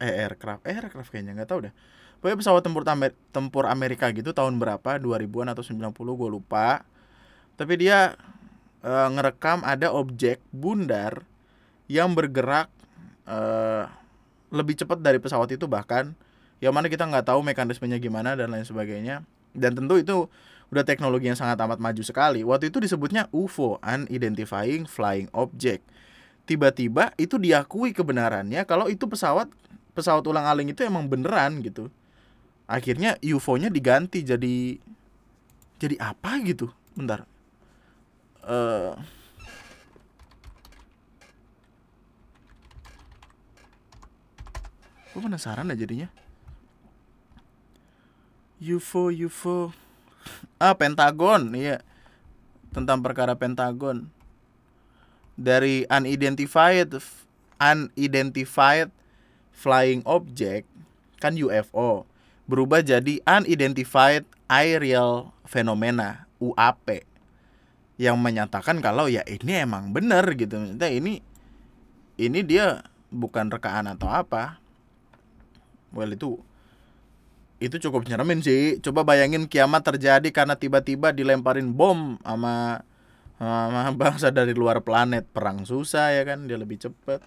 [0.00, 1.72] eh aircraft eh aircraft kayaknya nggak tahu deh.
[2.24, 6.88] Pokoknya pesawat tempur Amer tempur Amerika gitu tahun berapa 2000-an atau 90 gue lupa.
[7.60, 8.16] Tapi dia
[8.80, 11.24] e, ngerekam ada objek bundar
[11.86, 12.68] yang bergerak
[13.24, 13.38] e,
[14.50, 16.14] lebih cepat dari pesawat itu bahkan
[16.62, 19.22] yang mana kita nggak tahu mekanismenya gimana dan lain sebagainya.
[19.52, 20.28] Dan tentu itu
[20.72, 22.40] udah teknologi yang sangat amat maju sekali.
[22.42, 25.84] Waktu itu disebutnya UFO unidentified flying object.
[26.46, 29.50] Tiba-tiba itu diakui kebenarannya kalau itu pesawat
[29.92, 31.92] pesawat ulang aling itu emang beneran gitu.
[32.66, 34.80] Akhirnya UFO-nya diganti jadi
[35.78, 36.72] jadi apa gitu?
[36.96, 37.28] Bentar
[38.46, 38.94] uh,
[45.12, 46.08] gue penasaran aja jadinya.
[48.62, 49.74] UFO UFO.
[50.56, 51.84] Ah Pentagon iya.
[52.72, 54.08] Tentang perkara Pentagon.
[55.36, 56.96] Dari unidentified
[57.60, 58.88] unidentified
[59.52, 60.68] flying object
[61.20, 62.04] kan UFO
[62.44, 67.15] berubah jadi unidentified aerial phenomena UAP
[67.96, 70.60] yang menyatakan kalau ya ini emang bener gitu.
[70.60, 71.24] Nah, ini
[72.20, 74.60] ini dia bukan rekaan atau apa.
[75.92, 76.36] Well itu
[77.56, 78.76] itu cukup nyeremin sih.
[78.84, 82.84] Coba bayangin kiamat terjadi karena tiba-tiba dilemparin bom sama
[83.40, 87.24] sama bangsa dari luar planet perang susah ya kan dia lebih cepet.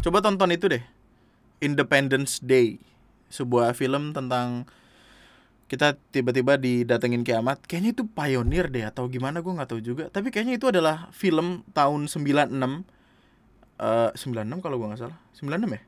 [0.00, 0.84] Coba tonton itu deh.
[1.60, 2.80] Independence Day.
[3.28, 4.68] Sebuah film tentang
[5.66, 10.04] kita tiba-tiba didatengin kiamat kayaknya itu pionir deh atau gimana gue nggak tahu juga.
[10.14, 12.54] Tapi kayaknya itu adalah film tahun 96
[13.82, 15.18] uh, 96 kalau gue nggak salah.
[15.34, 15.80] 96 ya?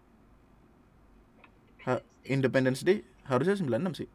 [1.86, 1.92] Ha,
[2.26, 4.08] Independence Day harusnya 96 sih.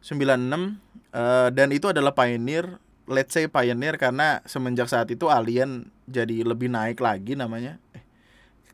[0.00, 0.24] 96
[1.12, 6.72] uh, dan itu adalah pioneer let's say pioneer karena semenjak saat itu alien jadi lebih
[6.72, 7.76] naik lagi namanya.
[7.92, 8.00] Eh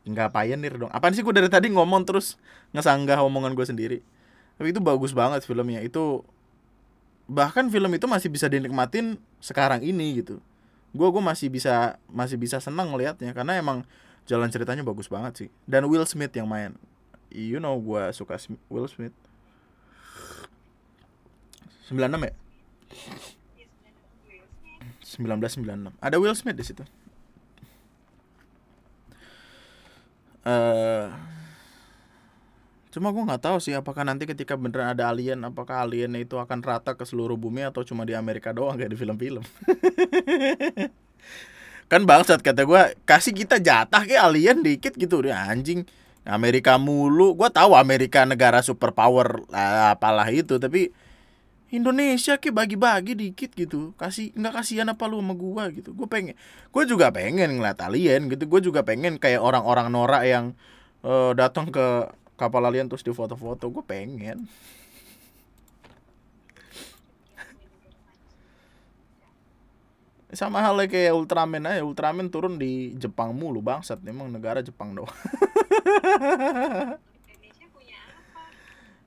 [0.07, 0.91] nggak pioneer dong.
[0.95, 2.39] Apaan sih gue dari tadi ngomong terus
[2.71, 3.99] ngesanggah omongan gue sendiri
[4.57, 5.81] tapi itu bagus banget filmnya.
[5.81, 6.25] Itu
[7.25, 10.37] bahkan film itu masih bisa dinikmatin sekarang ini gitu.
[10.93, 13.81] Gue gue masih bisa masih bisa senang ngelihatnya karena emang
[14.29, 15.49] jalan ceritanya bagus banget sih.
[15.65, 16.77] Dan Will Smith yang main.
[17.33, 18.37] You know gue suka
[18.69, 19.15] Will Smith.
[21.89, 22.33] 96 ya?
[25.13, 26.83] 1996 ada Will Smith di situ.
[30.43, 31.07] Uh,
[32.93, 36.61] cuma gue nggak tahu sih apakah nanti ketika beneran ada alien apakah alien itu akan
[36.61, 39.41] rata ke seluruh bumi atau cuma di Amerika doang kayak di film-film.
[41.91, 45.25] Kan bangsat kata gue kasih kita jatah kayak alien dikit gitu.
[45.25, 45.89] Deh anjing
[46.21, 47.33] Amerika mulu.
[47.33, 49.41] Gue tahu Amerika negara superpower
[49.89, 50.93] apalah itu tapi
[51.73, 53.97] Indonesia ke bagi-bagi dikit gitu.
[53.97, 55.97] Kasih nggak kasihan apa lu sama gua gitu.
[55.97, 56.37] Gue pengen
[56.69, 58.45] gue juga pengen ngeliat alien gitu.
[58.45, 60.53] Gue juga pengen kayak orang-orang norak yang
[61.01, 64.49] uh, datang ke kapal alien terus di foto-foto gue pengen.
[70.33, 74.01] Sama halnya kayak Ultraman aja Ultraman turun di Jepang mulu bangsat.
[74.01, 75.13] Emang negara Jepang doang.
[77.29, 78.41] Indonesia punya apa?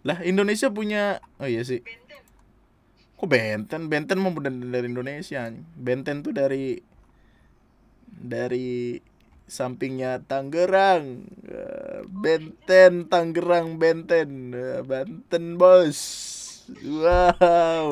[0.06, 1.02] Lah Indonesia punya
[1.42, 1.82] oh iya sih.
[3.18, 3.90] Kok Benten?
[3.90, 5.50] Benten mau dari Indonesia.
[5.74, 6.78] Benten tuh dari
[8.06, 9.02] dari
[9.46, 11.26] sampingnya Tangerang.
[11.46, 14.52] Eh, Benten Tangerang Benten.
[14.52, 15.98] Eh, Banten bos.
[16.82, 17.90] Wow.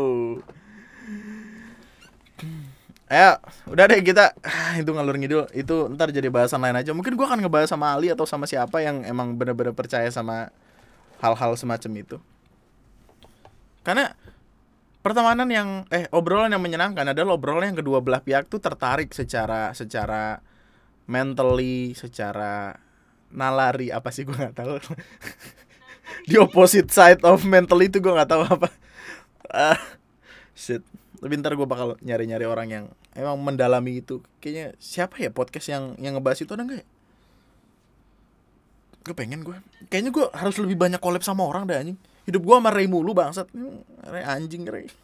[3.04, 3.38] Ayo,
[3.70, 6.90] udah deh kita ah, itu ngalur ngidul itu ntar jadi bahasan lain aja.
[6.90, 10.50] Mungkin gua akan ngebahas sama Ali atau sama siapa yang emang bener-bener percaya sama
[11.22, 12.16] hal-hal semacam itu.
[13.86, 14.10] Karena
[15.04, 19.70] pertemanan yang eh obrolan yang menyenangkan adalah obrolan yang kedua belah pihak tuh tertarik secara
[19.76, 20.40] secara
[21.04, 22.80] mentally secara
[23.34, 24.78] nalari apa sih gue nggak tahu.
[26.28, 28.68] Di opposite side of mentally itu gue nggak tahu apa.
[29.50, 29.78] Uh,
[30.52, 30.84] shit.
[31.24, 32.84] Lebih ntar gue bakal nyari-nyari orang yang
[33.16, 34.20] emang mendalami itu.
[34.40, 36.86] Kayaknya siapa ya podcast yang yang ngebahas itu ada nggak ya?
[39.04, 39.56] Gue pengen gue
[39.92, 42.00] kayaknya gue harus lebih banyak collab sama orang deh anjing.
[42.24, 43.52] Hidup gua sama Ray mulu bangsat.
[44.08, 44.88] Ray anjing Ray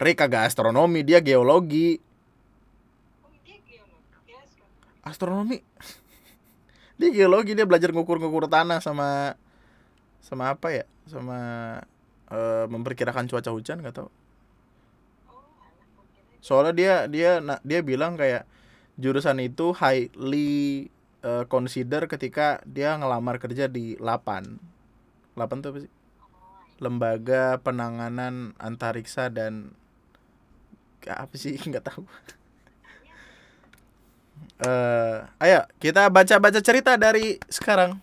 [0.00, 2.00] Ray kagak astronomi dia geologi.
[5.04, 5.60] Astronomi.
[7.00, 9.32] Dia geologi dia belajar ngukur-ngukur tanah sama
[10.20, 10.84] sama apa ya?
[11.08, 11.40] Sama
[12.28, 14.12] uh, memperkirakan cuaca hujan nggak tahu.
[16.44, 17.32] Soalnya dia dia
[17.64, 18.44] dia bilang kayak
[19.00, 20.92] jurusan itu highly
[21.24, 24.60] uh, consider ketika dia ngelamar kerja di Lapan.
[25.40, 25.92] Lapan tuh apa sih?
[26.84, 29.79] Lembaga Penanganan Antariksa dan
[31.08, 32.02] apa sih nggak tahu.
[34.64, 37.96] uh, ayo kita baca-baca cerita dari sekarang.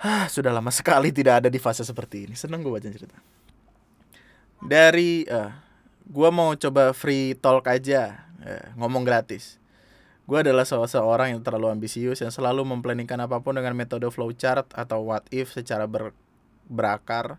[0.00, 2.34] Hah, sudah lama sekali tidak ada di fase seperti ini.
[2.36, 3.16] Seneng gue baca cerita.
[4.60, 5.48] Dari, uh,
[6.04, 9.64] gue mau coba free talk aja, uh, ngomong gratis
[10.24, 15.04] Gue adalah seorang yang terlalu ambisius yang selalu memplanningkan apa pun dengan metode flowchart atau
[15.04, 16.16] what if secara ber
[16.64, 17.36] berakar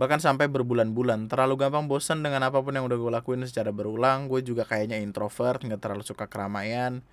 [0.00, 4.32] bahkan sampai berbulan-bulan terlalu gampang bosan dengan apa pun yang udah gue lakuin secara berulang.
[4.32, 7.04] Gue juga kayaknya introvert nggak terlalu suka keramaian.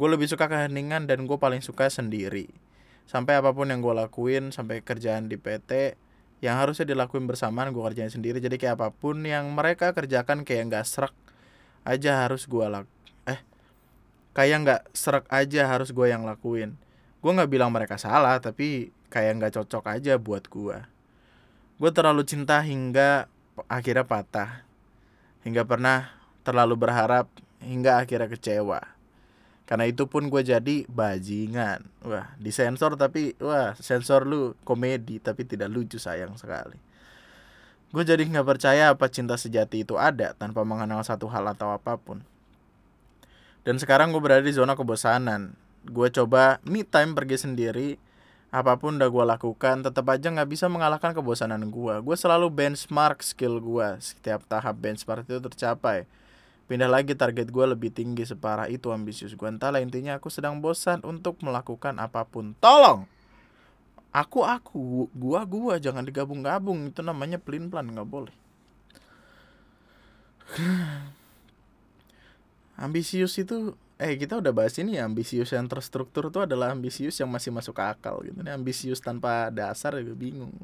[0.00, 2.48] Gue lebih suka keheningan dan gue paling suka sendiri.
[3.04, 6.00] Sampai apa pun yang gue lakuin sampai kerjaan di PT
[6.40, 8.40] yang harusnya dilakuin bersamaan gue kerjain sendiri.
[8.40, 11.12] Jadi kayak apa pun yang mereka kerjakan kayak nggak serak
[11.84, 13.02] aja harus gue lakuin
[14.32, 16.80] kayak nggak serak aja harus gue yang lakuin.
[17.20, 21.01] Gue nggak bilang mereka salah tapi kayak nggak cocok aja buat gue
[21.82, 23.26] gue terlalu cinta hingga
[23.66, 24.62] akhirnya patah.
[25.42, 26.14] Hingga pernah
[26.46, 27.26] terlalu berharap
[27.58, 28.86] hingga akhirnya kecewa.
[29.66, 31.82] Karena itu pun gue jadi bajingan.
[32.06, 36.78] Wah disensor tapi wah sensor lu komedi tapi tidak lucu sayang sekali.
[37.90, 41.98] Gue jadi nggak percaya apa cinta sejati itu ada tanpa mengenal satu hal atau apa
[41.98, 42.22] pun.
[43.66, 45.58] Dan sekarang gue berada di zona kebosanan.
[45.82, 47.98] Gue coba me time pergi sendiri
[48.52, 53.24] apa pun udah gue lakukan tetap aja nggak bisa mengalahkan kebosanan gue gue selalu benchmark
[53.24, 56.04] skill gue setiap tahap benchmark itu tercapai.
[56.68, 61.00] Pindah lagi target gue lebih tinggi separah itu ambisius gue entahlah intinya aku sedang bosan
[61.00, 62.52] untuk melakukan apa pun.
[62.60, 63.08] Tolong!
[64.12, 66.92] Aku aku gua gua jangan digabung-gabung.
[66.92, 68.36] Itu namanya pelin plan nggak boleh.
[72.84, 77.28] Ambisius itu eh kita udah bahas ini ya ambisius yang terstruktur itu adalah ambisius yang
[77.30, 78.38] masih masuk akal gitu.
[78.40, 80.54] Nih ambisius tanpa dasar juga bingung.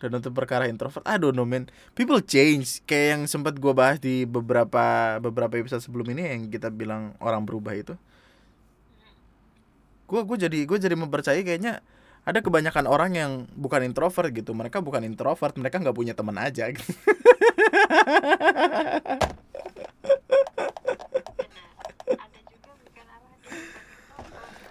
[0.00, 2.80] Dan untuk perkara introvert aduh no man people change.
[2.88, 7.44] Kayak yang sempat gue bahas di beberapa beberapa episode sebelum ini yang kita bilang orang
[7.44, 7.94] berubah itu.
[10.08, 11.84] Gue gue jadi gue jadi mempercayai kayaknya
[12.24, 14.56] ada kebanyakan orang yang bukan introvert gitu.
[14.56, 16.66] Mereka bukan introvert mereka nggak punya teman aja.
[16.72, 16.82] gitu.
[21.40, 21.66] Benar.
[22.08, 24.62] Ada juga bukan apa dia bukan introvert.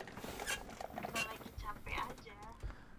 [1.00, 2.38] Cuma lagi capek aja.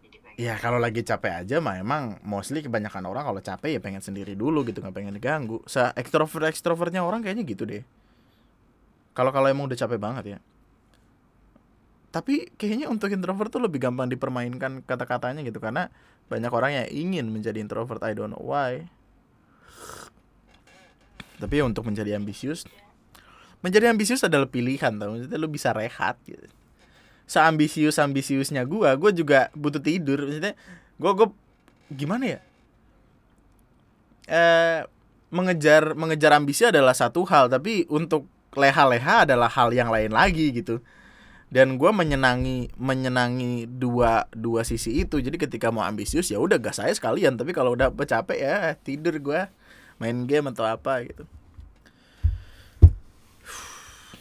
[0.03, 3.81] Jadi pengen ya kalau lagi capek aja mah emang mostly kebanyakan orang kalau capek ya
[3.85, 5.61] pengen sendiri dulu gitu nggak pengen diganggu.
[5.69, 7.85] Se ekstrovert ekstrovertnya orang kayaknya gitu deh.
[9.13, 10.39] Kalau kalau emang udah capek banget ya.
[12.09, 15.93] Tapi kayaknya untuk introvert tuh lebih gampang dipermainkan kata-katanya gitu karena
[16.33, 18.89] banyak orang yang ingin menjadi introvert I don't know why.
[21.37, 22.65] Tapi ya untuk menjadi ambisius
[23.61, 26.49] menjadi ambisius adalah pilihan tau maksudnya lu bisa rehat gitu
[27.31, 30.27] seambisius ambisiusnya gua gua juga butuh tidur.
[30.27, 30.59] Maksudnya
[30.99, 31.29] gua gua
[31.87, 32.41] gimana ya?
[34.27, 34.81] Eh
[35.31, 38.27] mengejar mengejar ambisi adalah satu hal tapi untuk
[38.59, 40.83] leha-leha adalah hal yang lain lagi gitu.
[41.51, 45.23] Dan gua menyenangi menyenangi dua dua sisi itu.
[45.23, 47.39] Jadi ketika mau ambisius ya udah gas saya sekalian.
[47.39, 49.47] Tapi kalau udah capek ya tidur gua
[50.03, 51.23] main game atau apa gitu.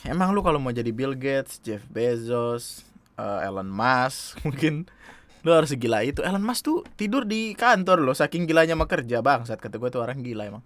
[0.06, 2.89] Emang lu kalau mau jadi Bill Gates Jeff Bezos
[3.20, 4.88] eh, Elon Musk mungkin.
[5.44, 6.24] Lu harus segila itu.
[6.24, 9.44] Elon Musk tuh tidur di kantor loh saking gilanya sama kerja bang.
[9.44, 10.64] Saat kata gue tuh orang gila emang.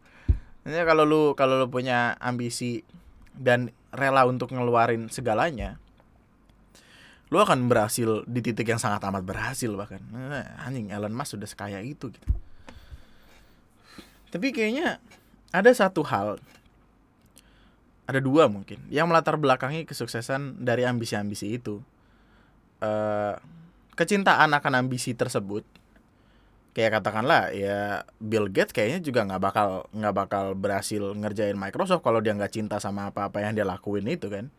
[0.63, 2.85] Maksudnya kalau lu kalau lu punya ambisi
[3.33, 5.81] dan rela untuk ngeluarin segalanya
[7.33, 9.97] lu akan berhasil di titik yang sangat amat berhasil bahkan.
[10.61, 12.29] Anjing Elon Musk sudah sekaya itu gitu.
[14.29, 15.01] Tapi kayaknya
[15.49, 16.37] ada satu hal
[18.05, 21.81] ada dua mungkin yang melatar belakangi kesuksesan dari ambisi-ambisi itu
[22.83, 23.33] eh
[23.95, 25.63] kecintaan akan ambisi tersebut.
[26.73, 32.17] Kayak katakanlah ya Bill Gates kayaknya juga nggak bakal nggak bakal berhasil ngerjain Microsoft kalau
[32.17, 34.49] dia nggak cinta sama apa-apa yang dia lakuin itu kan?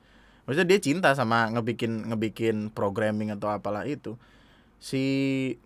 [0.46, 4.14] Maksudnya dia cinta sama ngebikin ngebikin programming atau apalah itu.
[4.78, 5.02] Si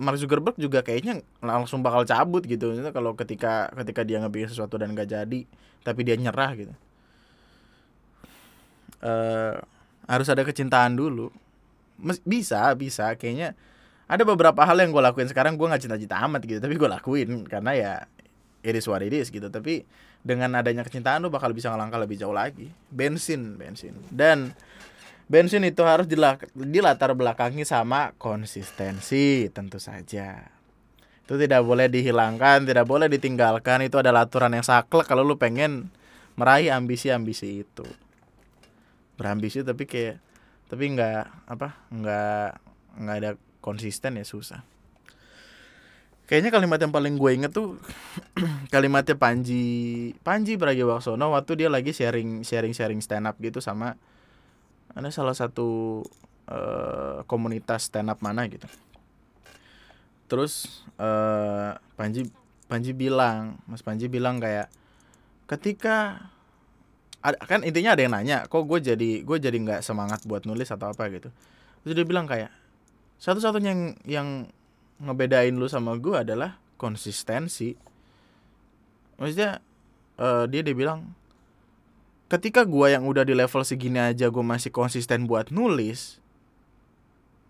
[0.00, 2.72] Mark Zuckerberg juga kayaknya langsung bakal cabut gitu.
[2.96, 5.40] Kalau ketika ketika dia ngebikin sesuatu dan gak jadi
[5.84, 6.74] tapi dia nyerah gitu.
[9.04, 9.54] Eh
[10.08, 11.28] harus ada kecintaan dulu
[12.22, 13.12] bisa bisa.
[13.18, 13.58] Kayaknya
[14.08, 15.58] ada beberapa hal yang gue lakuin sekarang.
[15.58, 17.44] Gue nggak cinta-cinta amat gitu tapi gue lakuin.
[17.44, 17.92] Karena ya
[18.62, 19.50] it is what gitu.
[19.50, 19.84] Tapi
[20.22, 22.70] dengan adanya kecintaan lu bakal bisa ngelangkah lebih jauh lagi.
[22.88, 23.94] Bensin bensin.
[24.08, 24.54] Dan
[25.28, 30.48] bensin itu harus dila- dilatar belakangi sama konsistensi tentu saja.
[31.28, 33.84] Itu tidak boleh dihilangkan tidak boleh ditinggalkan.
[33.84, 35.92] Itu adalah aturan yang saklek kalau lu pengen
[36.38, 37.84] meraih ambisi-ambisi itu.
[39.18, 40.27] Berambisi tapi kayak
[40.68, 42.48] tapi nggak apa nggak
[43.00, 43.30] nggak ada
[43.64, 44.62] konsisten ya susah.
[46.28, 47.80] Kayaknya kalimat yang paling gue inget tuh
[48.74, 53.96] kalimatnya Panji Panji Pragiwaksono waktu dia lagi sharing sharing sharing stand up gitu sama
[54.92, 56.04] ada salah satu
[56.52, 58.68] eh, komunitas stand up mana gitu.
[60.28, 62.28] Terus eh, Panji
[62.68, 64.68] Panji bilang Mas Panji bilang kayak
[65.48, 66.28] ketika
[67.18, 70.70] ada, kan intinya ada yang nanya kok gue jadi gue jadi nggak semangat buat nulis
[70.70, 71.10] atau apa?
[71.10, 71.34] gitu.
[71.82, 72.50] Terus dia bilang kayak
[73.18, 74.28] satu-satunya yang yang
[75.02, 77.74] ngebedain lu sama gue adalah konsistensi.
[79.18, 79.58] Maksudnya
[80.18, 81.10] eh, dia dia bilang
[82.30, 86.20] ketika gue yang udah di level segini aja gue masih konsisten buat nulis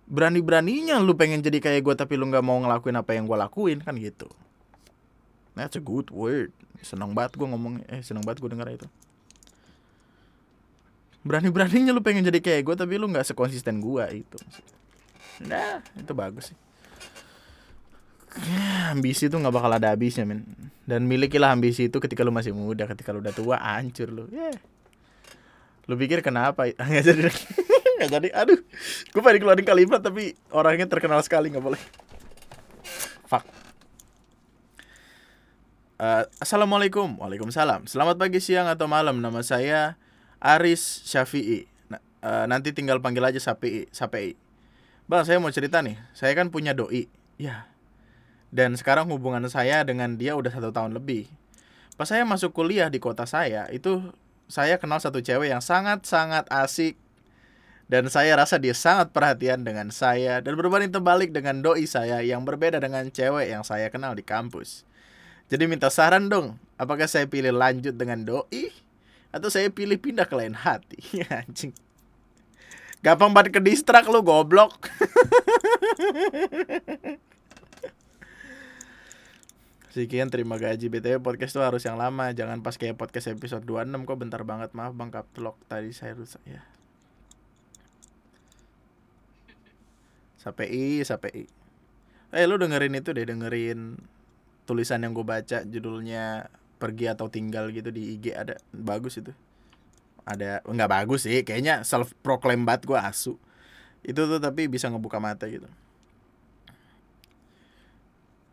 [0.08, 3.36] berani beraninya lu pengen jadi kayak gue tapi lu nggak mau ngelakuin apa yang gue
[3.36, 4.32] lakuin kan gitu.
[5.52, 6.56] That's a good word.
[6.80, 8.88] Seneng banget gue ngomong eh seneng banget gue denger itu
[11.28, 14.38] berani beraninya lu pengen jadi kayak gue tapi lu nggak sekonsisten gue itu
[15.44, 16.58] nah itu bagus sih.
[18.38, 20.46] Ya, ambisi itu nggak bakal ada habisnya men.
[20.86, 24.24] Dan milikilah ambisi itu ketika lu masih muda ketika lu udah tua hancur lu.
[24.30, 24.52] Ya.
[25.88, 26.68] Lu pikir kenapa?
[26.76, 27.20] Nggak jadi.
[27.98, 28.28] Nggak jadi.
[28.36, 28.60] Aduh
[29.10, 31.80] gue pengen keluarin kalimat tapi orangnya terkenal sekali nggak boleh.
[33.26, 33.44] Fuck.
[35.98, 37.18] Eh, Assalamualaikum.
[37.18, 37.90] Waalaikumsalam.
[37.90, 39.18] Selamat pagi, siang, atau malam.
[39.18, 39.98] Nama saya
[40.38, 41.66] Aris Syafi'i.
[41.90, 44.34] Nah, eh, Nanti tinggal panggil aja Sapi Sapi.
[45.08, 45.96] Bang, saya mau cerita nih.
[46.12, 47.08] Saya kan punya doi.
[47.40, 47.70] Ya.
[48.52, 51.28] Dan sekarang hubungan saya dengan dia udah satu tahun lebih.
[51.96, 54.14] Pas saya masuk kuliah di kota saya Itu
[54.46, 56.96] saya kenal satu cewek yang sangat-sangat asik.
[57.88, 62.44] Dan saya rasa dia sangat perhatian dengan saya dan berbanding terbalik dengan doi saya yang
[62.44, 64.84] berbeda dengan cewek yang saya kenal di kampus.
[65.48, 68.68] Jadi minta saran dong, apakah saya pilih lanjut dengan doi
[69.28, 71.00] atau saya pilih pindah ke lain hati?
[71.44, 71.72] Anjing.
[72.98, 74.74] Gampang banget ke distrak lu goblok.
[79.94, 80.86] Sekian terima gaji.
[80.90, 82.30] BTW podcast tuh harus yang lama.
[82.34, 84.70] Jangan pas kayak podcast episode 26 Kok bentar banget?
[84.74, 85.56] Maaf bang Kaptelok.
[85.70, 86.62] Tadi saya rusak ya.
[90.38, 91.50] Sapi Sapi
[92.30, 93.26] Eh lu dengerin itu deh.
[93.26, 93.96] Dengerin
[94.68, 95.64] tulisan yang gue baca.
[95.64, 99.34] Judulnya pergi atau tinggal gitu di IG ada bagus itu.
[100.24, 103.34] Ada nggak bagus sih kayaknya self proclaim banget gue asu.
[104.06, 105.66] Itu tuh tapi bisa ngebuka mata gitu.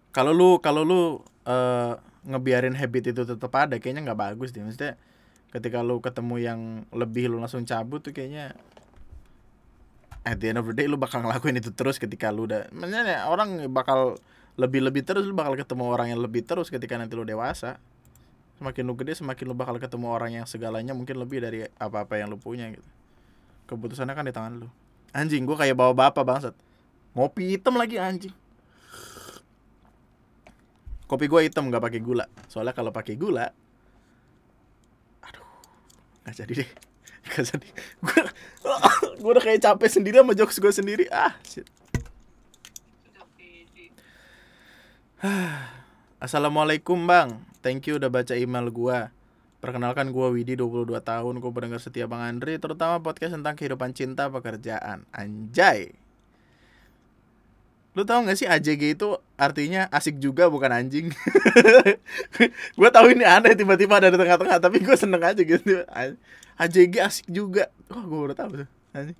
[0.09, 1.93] Kalau lu kalau lu eh,
[2.25, 4.65] ngebiarin habit itu tetap ada kayaknya nggak bagus deh.
[4.65, 4.97] Maksudnya
[5.55, 6.59] ketika lu ketemu yang
[6.91, 8.57] lebih lu langsung cabut tuh kayaknya
[10.25, 13.29] at the end of the day lu bakal ngelakuin itu terus ketika lu udah maksudnya
[13.29, 14.19] orang bakal
[14.57, 17.77] lebih-lebih terus lu bakal ketemu orang yang lebih terus ketika nanti lu dewasa
[18.55, 22.31] semakin lu gede semakin lu bakal ketemu orang yang segalanya mungkin lebih dari apa-apa yang
[22.31, 22.87] lu punya gitu.
[23.67, 24.67] Keputusannya kan di tangan lu.
[25.11, 26.55] Anjing gua kayak bawa bapak bangsat.
[27.15, 28.31] Ngopi hitam lagi anjing.
[31.05, 32.25] Kopi gua hitam nggak pakai gula.
[32.47, 33.51] Soalnya kalau pakai gula
[35.23, 35.47] aduh
[36.23, 36.71] nggak jadi deh.
[37.25, 37.67] Nggak jadi.
[38.05, 38.21] Gua
[39.21, 41.09] gua udah kayak capek sendiri sama jokes gua sendiri.
[41.09, 41.65] Ah shit.
[46.25, 49.09] Assalamualaikum bang Thank you udah baca email gua.
[49.57, 54.29] Perkenalkan gua Widi 22 tahun Gua pendengar setia Bang Andri Terutama podcast tentang kehidupan cinta
[54.29, 55.09] pekerjaan.
[55.09, 55.97] Anjay.
[57.97, 61.09] Lu tahu gak sih AJG itu artinya asik juga bukan anjing?
[62.77, 65.81] Gua tahu ini aneh tiba-tiba ada di tengah-tengah Tapi gua seneng aja gitu.
[66.61, 67.73] AJG asik juga.
[67.89, 68.69] Wah gua udah tahu tuh.
[68.93, 69.17] Anjing.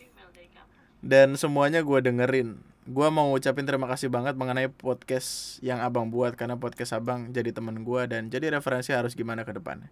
[0.00, 0.72] Email dari kamu.
[1.04, 2.56] Dan semuanya gua dengerin
[2.86, 7.50] Gua mau ngucapin terima kasih banget mengenai podcast yang abang buat Karena podcast abang jadi
[7.50, 9.90] temen gua Dan jadi referensi harus gimana ke depannya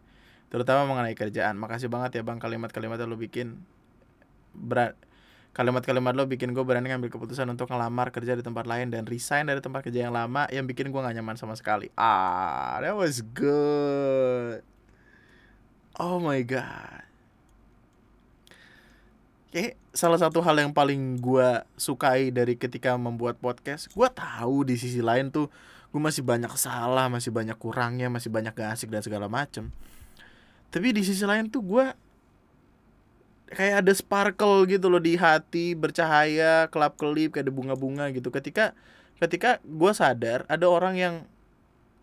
[0.49, 3.67] Terutama mengenai kerjaan Makasih banget ya bang kalimat-kalimat lu bikin
[4.55, 4.95] Berat
[5.55, 9.47] Kalimat-kalimat lo bikin gue berani ngambil keputusan untuk ngelamar kerja di tempat lain dan resign
[9.47, 11.95] dari tempat kerja yang lama yang bikin gue gak nyaman sama sekali.
[11.95, 14.67] Ah, that was good.
[15.95, 17.07] Oh my god.
[19.55, 24.75] Kayak salah satu hal yang paling gue sukai dari ketika membuat podcast, gue tahu di
[24.75, 25.47] sisi lain tuh
[25.95, 29.71] gue masih banyak salah, masih banyak kurangnya, masih banyak gak asik dan segala macem.
[30.75, 31.87] Tapi di sisi lain tuh gue
[33.55, 38.35] kayak ada sparkle gitu loh di hati, bercahaya, kelap kelip kayak ada bunga-bunga gitu.
[38.35, 38.75] Ketika
[39.23, 41.15] ketika gue sadar ada orang yang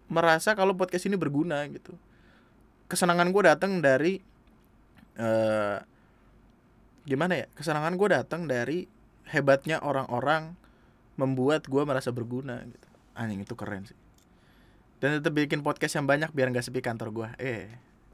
[0.07, 1.99] merasa kalau podcast ini berguna gitu.
[2.87, 4.23] Kesenangan gue datang dari
[5.19, 5.90] eh
[7.07, 8.85] gimana ya kesenangan gue datang dari
[9.29, 10.53] hebatnya orang-orang
[11.17, 12.87] membuat gue merasa berguna gitu.
[13.17, 13.97] Anjing itu keren sih.
[15.01, 17.65] Dan tetap bikin podcast yang banyak biar nggak sepi kantor gue eh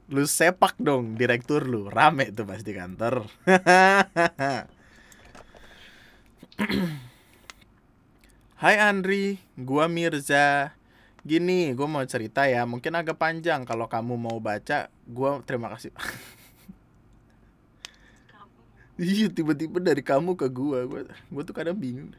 [0.08, 1.92] lu sepak dong direktur lu.
[1.92, 3.28] Rame tuh pasti kantor.
[8.58, 10.74] Hai Andri, gua Mirza.
[11.22, 13.68] Gini, gua mau cerita ya, mungkin agak panjang.
[13.68, 14.88] Kalau kamu mau baca.
[15.04, 15.92] Gua terima kasih.
[18.98, 22.10] Iya tiba-tiba dari kamu ke gua, gua, gua tuh kadang bingung.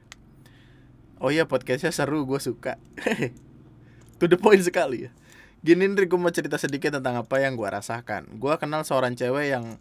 [1.20, 2.80] Oh iya podcastnya seru, gua suka.
[4.20, 5.12] to the point sekali ya.
[5.60, 8.40] Gini Ndri, gue mau cerita sedikit tentang apa yang gua rasakan.
[8.40, 9.76] Gua kenal seorang cewek yang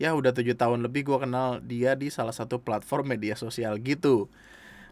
[0.00, 4.32] ya udah tujuh tahun lebih gua kenal dia di salah satu platform media sosial gitu.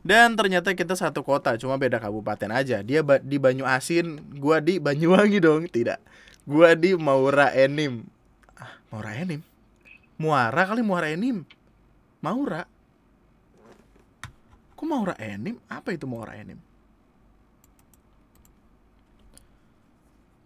[0.04, 2.84] Dan ternyata kita satu kota, cuma beda kabupaten aja.
[2.84, 5.72] Dia ba- di Banyu Asin, gua di Banyuwangi dong.
[5.72, 5.98] Tidak.
[6.44, 8.04] Gua di Maura Enim.
[8.60, 9.40] Ah, Maura Enim.
[10.16, 11.44] Muara kali Muara Enim.
[12.24, 12.64] Maura.
[14.72, 15.60] Kok Maura Enim?
[15.68, 16.56] Apa itu Maura Enim?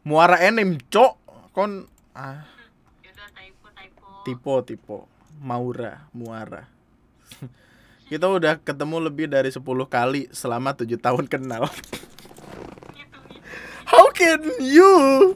[0.02, 1.14] Muara Enim, cok.
[1.54, 1.86] Kon
[2.18, 2.46] ah
[3.02, 4.06] Yaudah typo typo.
[4.26, 4.96] Tipo, tipo.
[5.40, 6.66] Maura, Muara.
[8.10, 11.70] Kita udah ketemu lebih dari 10 kali selama 7 tahun kenal.
[13.86, 15.34] How can you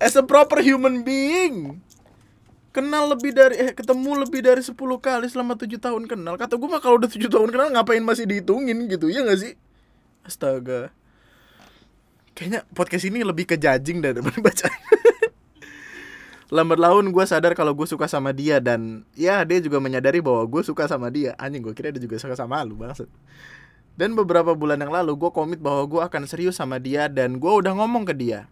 [0.00, 1.84] as a proper human being
[2.72, 6.40] kenal lebih dari eh ketemu lebih dari 10 kali selama 7 tahun kenal?
[6.40, 9.54] Kata gue mah kalau udah 7 tahun kenal ngapain masih dihitungin gitu ya gak sih?
[10.24, 10.90] Astaga.
[12.32, 14.68] Kayaknya podcast ini lebih ke judging daripada baca.
[16.52, 20.44] Lambat laun gue sadar kalau gue suka sama dia dan ya dia juga menyadari bahwa
[20.48, 21.36] gue suka sama dia.
[21.36, 23.08] Anjing gue kira dia juga suka sama lu banget.
[23.92, 27.52] Dan beberapa bulan yang lalu gue komit bahwa gue akan serius sama dia dan gue
[27.52, 28.48] udah ngomong ke dia.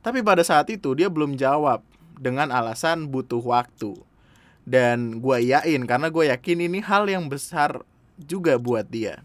[0.00, 1.84] Tapi pada saat itu dia belum jawab
[2.18, 3.96] dengan alasan butuh waktu.
[4.68, 7.80] Dan gue yakin karena gue yakin ini hal yang besar
[8.20, 9.24] juga buat dia.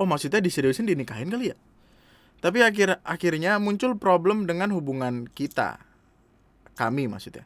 [0.00, 1.56] Oh maksudnya diseriusin dinikahin kali ya?
[2.40, 5.76] Tapi akhir akhirnya muncul problem dengan hubungan kita.
[6.72, 7.44] Kami maksudnya.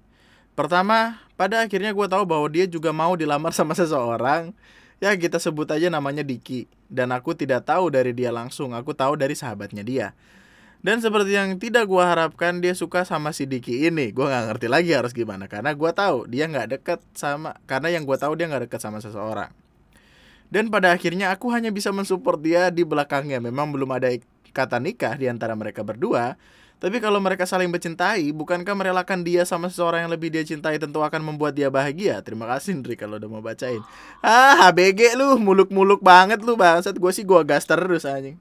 [0.55, 4.55] Pertama, pada akhirnya gue tahu bahwa dia juga mau dilamar sama seseorang.
[5.02, 6.70] Ya kita sebut aja namanya Diki.
[6.86, 10.14] Dan aku tidak tahu dari dia langsung, aku tahu dari sahabatnya dia.
[10.85, 14.12] Dan seperti yang tidak gue harapkan dia suka sama si Diki ini.
[14.12, 18.05] Gue nggak ngerti lagi harus gimana karena gue tahu dia nggak deket sama karena yang
[18.05, 19.49] gue tahu dia nggak deket sama seseorang.
[20.53, 23.41] Dan pada akhirnya aku hanya bisa mensupport dia di belakangnya.
[23.41, 24.12] Memang belum ada
[24.53, 26.37] kata nikah di antara mereka berdua.
[26.85, 31.01] Tapi kalau mereka saling mencintai, bukankah merelakan dia sama seseorang yang lebih dia cintai tentu
[31.01, 32.20] akan membuat dia bahagia?
[32.20, 33.80] Terima kasih Ndri kalau udah mau bacain.
[34.20, 36.93] Ah, HBG lu, muluk-muluk banget lu bangsat.
[37.01, 38.37] Gue sih gua gas terus anjing.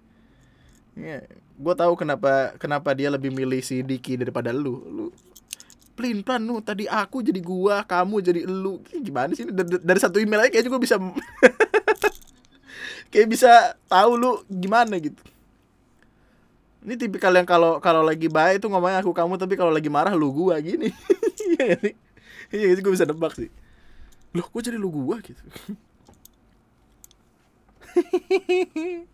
[0.93, 1.25] Ya,
[1.57, 4.81] gue tahu kenapa kenapa dia lebih milih si Diki daripada lu.
[4.85, 5.05] Lu
[5.93, 8.81] plin plan lu tadi aku jadi gua, kamu jadi lu.
[9.01, 10.95] Gimana sih dari, dari satu email aja kayaknya gue bisa
[13.13, 13.51] kayak bisa
[13.89, 15.21] tahu lu gimana gitu.
[16.83, 20.13] Ini tipikal yang kalau kalau lagi baik itu ngomongnya aku kamu tapi kalau lagi marah
[20.13, 20.93] lu gua gini.
[21.43, 21.93] Iya sih?
[22.55, 23.51] Iya gue bisa nebak sih.
[24.33, 25.37] Loh kok jadi lu gua gitu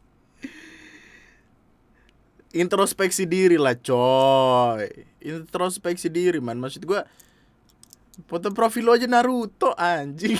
[2.54, 4.90] introspeksi diri lah coy.
[5.22, 6.58] Introspeksi diri man.
[6.58, 7.06] Maksud gua
[8.26, 10.38] foto profil lo aja Naruto anjing.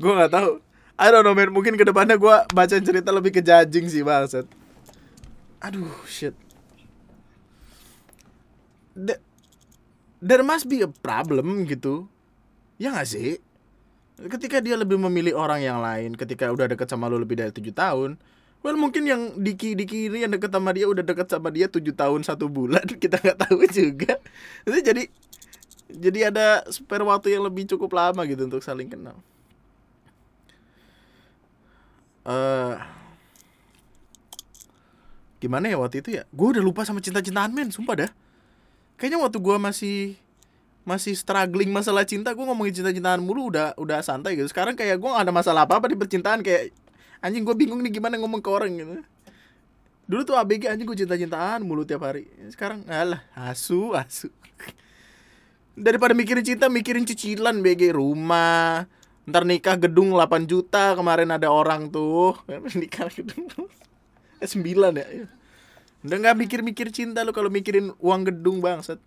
[0.00, 0.64] Gue nggak tahu.
[0.96, 1.52] I don't know man.
[1.52, 4.48] Mungkin ke depannya gue baca cerita lebih ke judging sih bangsat.
[5.60, 6.32] Aduh shit.
[8.96, 9.20] The,
[10.24, 12.08] there must be a problem gitu.
[12.80, 13.44] Ya gak sih
[14.28, 17.72] ketika dia lebih memilih orang yang lain ketika udah deket sama lu lebih dari tujuh
[17.72, 18.20] tahun
[18.60, 21.96] well mungkin yang Diki Diki ini yang deket sama dia udah deket sama dia tujuh
[21.96, 24.20] tahun satu bulan kita nggak tahu juga.
[24.68, 25.08] Jadi
[25.90, 29.18] jadi ada spare waktu yang lebih cukup lama gitu untuk saling kenal.
[32.20, 32.78] Uh,
[35.40, 36.22] gimana ya waktu itu ya?
[36.30, 38.10] Gue udah lupa sama cinta-cintaan men sumpah dah.
[39.00, 39.96] Kayaknya waktu gue masih
[40.80, 44.48] masih struggling masalah cinta gue ngomongin cinta-cintaan mulu udah udah santai gitu.
[44.48, 46.72] Sekarang kayak gue gak ada masalah apa apa di percintaan kayak
[47.20, 49.04] anjing gue bingung nih gimana ngomong ke orang gitu.
[50.10, 52.26] Dulu tuh ABG anjing gue cinta-cintaan mulu tiap hari.
[52.48, 54.32] Sekarang alah asu asu.
[55.76, 58.88] Daripada mikirin cinta mikirin cicilan BG rumah.
[59.28, 62.34] Ntar nikah gedung 8 juta kemarin ada orang tuh.
[62.80, 63.46] Nikah gedung.
[64.42, 64.66] Eh 9
[64.96, 65.06] ya?
[66.00, 68.98] Udah nggak mikir-mikir cinta lo kalau mikirin uang gedung bangsat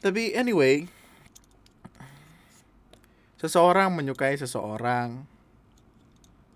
[0.00, 0.88] tapi anyway
[3.42, 5.26] seseorang menyukai seseorang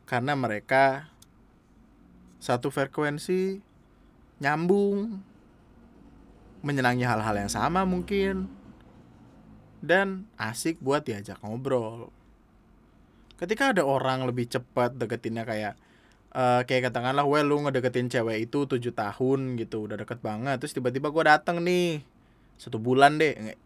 [0.07, 1.11] karena mereka
[2.39, 3.59] satu frekuensi
[4.39, 5.19] nyambung
[6.63, 8.47] menyenangi hal-hal yang sama mungkin
[9.83, 12.15] dan asik buat diajak ngobrol.
[13.37, 15.75] Ketika ada orang lebih cepat deketinnya kayak
[16.37, 20.77] uh, kayak katakanlah well lu ngedeketin cewek itu tujuh tahun gitu udah deket banget terus
[20.77, 22.05] tiba-tiba gue dateng nih
[22.57, 23.57] satu bulan deh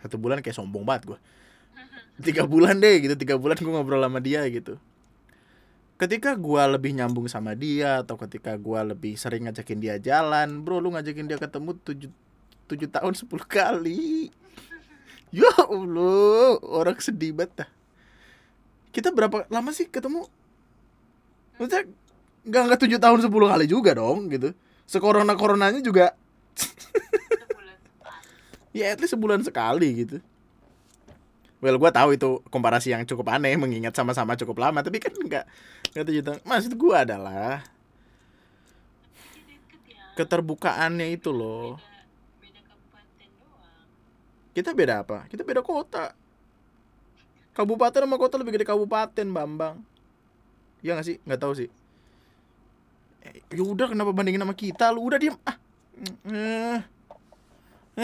[0.00, 1.18] satu bulan kayak sombong banget gue
[2.20, 4.76] tiga bulan deh gitu tiga bulan gue ngobrol sama dia gitu.
[5.96, 10.80] Ketika gue lebih nyambung sama dia atau ketika gue lebih sering ngajakin dia jalan bro
[10.80, 12.12] lu ngajakin dia ketemu tujuh
[12.68, 14.28] tujuh tahun sepuluh kali.
[15.32, 17.70] Ya allah orang sedih banget dah.
[18.92, 20.28] Kita berapa lama sih ketemu?
[21.56, 21.88] Maksudnya
[22.48, 24.52] nggak nggak tujuh tahun sepuluh kali juga dong gitu.
[24.84, 26.16] Sekorona coronanya juga
[28.70, 30.18] ya at least sebulan sekali gitu.
[31.60, 35.44] Well gue tahu itu komparasi yang cukup aneh mengingat sama-sama cukup lama tapi kan nggak
[35.92, 37.60] nggak tujuh tahun maksud gue adalah
[40.16, 41.76] keterbukaannya itu loh.
[44.56, 45.28] Kita beda apa?
[45.28, 46.16] Kita beda kota.
[47.52, 49.84] Kabupaten sama kota lebih gede kabupaten Bambang.
[50.80, 51.16] Ya nggak sih?
[51.28, 51.68] Nggak tahu sih.
[53.52, 54.88] Ya udah kenapa bandingin sama kita?
[54.96, 55.36] Lu udah diem.
[55.44, 55.60] Ah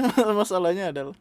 [0.40, 1.16] masalahnya adalah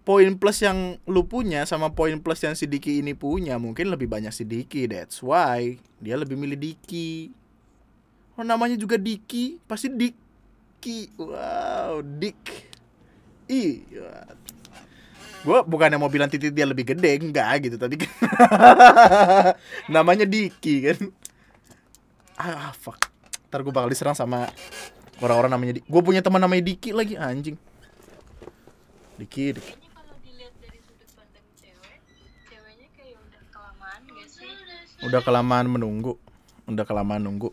[0.00, 4.08] poin plus yang lu punya sama poin plus yang si Diki ini punya mungkin lebih
[4.08, 7.30] banyak si Diki that's why dia lebih milih Diki.
[8.34, 11.12] Oh namanya juga Diki pasti Diki.
[11.20, 12.42] Wow Dik.
[13.50, 14.40] Iya
[15.40, 18.12] gue bukannya mau bilang titik dia lebih gede enggak gitu tapi kan
[19.94, 20.98] namanya Diki kan.
[22.40, 23.08] Ah fuck.
[23.48, 24.48] Ntar gue bakal diserang sama
[25.20, 27.56] orang-orang namanya Diki gue punya teman namanya Diki lagi anjing
[29.20, 29.90] Diki Diki
[35.04, 36.16] udah kelamaan menunggu.
[36.68, 37.52] Udah kelamaan nunggu.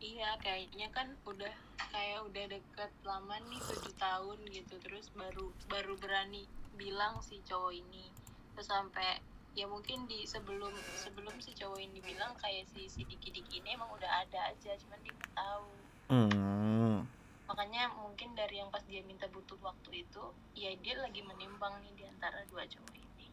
[0.00, 1.52] Iya kayaknya kan udah
[1.92, 4.74] kayak udah deket lama nih tujuh tahun gitu.
[4.80, 6.48] Terus baru baru berani
[6.80, 8.08] bilang si cowok ini.
[8.56, 9.20] Terus sampai
[9.58, 13.74] ya mungkin di sebelum sebelum si cowok ini bilang kayak si si diki diki ini
[13.74, 15.68] emang udah ada aja cuman dia tahu.
[16.08, 17.19] Hmm.
[17.50, 20.22] Makanya mungkin dari yang pas dia minta butuh waktu itu
[20.54, 23.26] ya dia lagi menimbang nih di antara dua cowok ini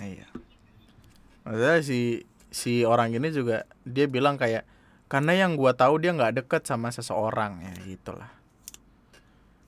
[0.00, 0.28] iya
[1.44, 4.64] maksudnya si si orang ini juga dia bilang kayak
[5.12, 8.32] karena yang gua tahu dia nggak deket sama seseorang ya gitulah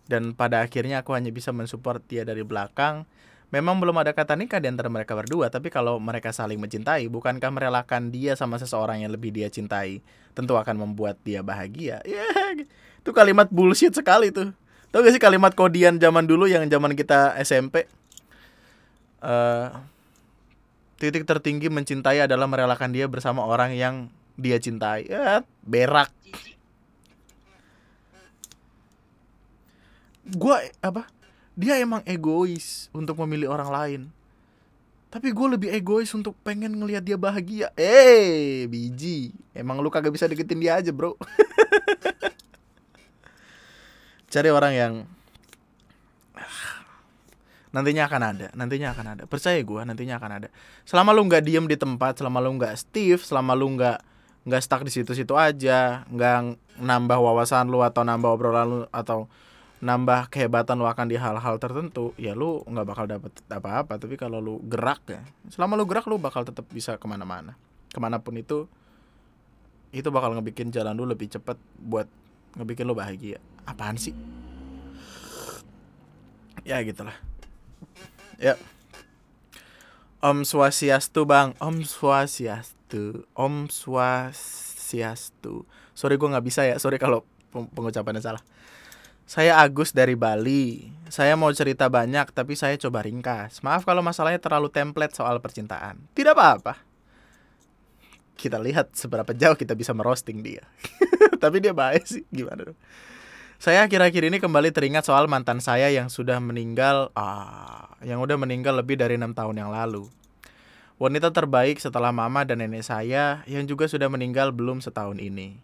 [0.04, 3.08] dan pada akhirnya aku hanya bisa mensupport dia dari belakang.
[3.52, 7.54] Memang belum ada kata nikah di antara mereka berdua, tapi kalau mereka saling mencintai, bukankah
[7.54, 10.02] merelakan dia sama seseorang yang lebih dia cintai
[10.34, 12.02] tentu akan membuat dia bahagia?
[12.08, 12.26] Ya,
[13.04, 14.48] itu kalimat bullshit sekali tuh.
[14.88, 17.84] Tahu gak sih kalimat kodian zaman dulu yang zaman kita SMP?
[19.20, 19.68] Eh,
[20.96, 24.08] titik tertinggi mencintai adalah merelakan dia bersama orang yang
[24.40, 25.04] dia cintai.
[25.04, 26.08] Ya, berak.
[30.24, 31.04] Gua apa?
[31.60, 34.02] Dia emang egois untuk memilih orang lain.
[35.12, 37.70] Tapi gue lebih egois untuk pengen ngelihat dia bahagia.
[37.76, 39.30] Eh, biji.
[39.52, 41.14] Emang lu kagak bisa deketin dia aja, bro.
[44.34, 44.92] Cari orang yang
[47.74, 49.22] nantinya akan ada, nantinya akan ada.
[49.30, 50.48] Percaya gue, nantinya akan ada.
[50.82, 54.02] Selama lu nggak diem di tempat, selama lu nggak stiff, selama lu nggak
[54.44, 59.30] nggak stuck di situ-situ aja, nggak nambah wawasan lu atau nambah obrolan lu atau
[59.78, 64.02] nambah kehebatan lu akan di hal-hal tertentu, ya lu nggak bakal dapet apa-apa.
[64.02, 67.54] Tapi kalau lu gerak ya, selama lu gerak lu bakal tetap bisa ke mana-mana,
[67.94, 68.66] ke mana pun itu,
[69.94, 72.10] itu bakal ngebikin jalan lu lebih cepet buat
[72.58, 73.38] ngebikin lu bahagia.
[73.64, 74.16] Apaan sih?
[76.64, 77.12] Ya gitulah.
[78.40, 78.56] Ya.
[80.24, 85.68] Om Swastiastu bang, Om Swastiastu, Om Swastiastu.
[85.92, 88.40] Sorry gue nggak bisa ya, sorry kalau peng- pengucapannya salah.
[89.24, 90.88] Saya Agus dari Bali.
[91.08, 93.64] Saya mau cerita banyak, tapi saya coba ringkas.
[93.64, 96.00] Maaf kalau masalahnya terlalu template soal percintaan.
[96.12, 96.80] Tidak apa-apa.
[98.36, 100.64] Kita lihat seberapa jauh kita bisa merosting dia.
[101.42, 102.78] tapi dia baik sih, gimana dong?
[103.62, 108.74] Saya akhir-akhir ini kembali teringat soal mantan saya yang sudah meninggal, ah, yang udah meninggal
[108.74, 110.10] lebih dari enam tahun yang lalu.
[110.98, 115.58] Wanita terbaik setelah mama dan nenek saya yang juga sudah meninggal belum setahun ini.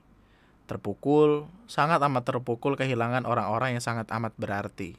[0.70, 4.94] Terpukul, sangat amat terpukul kehilangan orang-orang yang sangat amat berarti.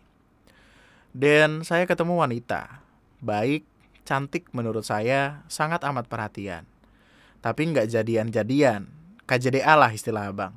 [1.11, 2.83] Dan saya ketemu wanita,
[3.19, 3.67] baik,
[4.07, 6.63] cantik menurut saya, sangat amat perhatian.
[7.43, 8.87] Tapi nggak jadian-jadian,
[9.27, 10.55] KJDA lah istilah abang.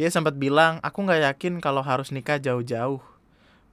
[0.00, 3.00] Dia sempat bilang, aku nggak yakin kalau harus nikah jauh-jauh.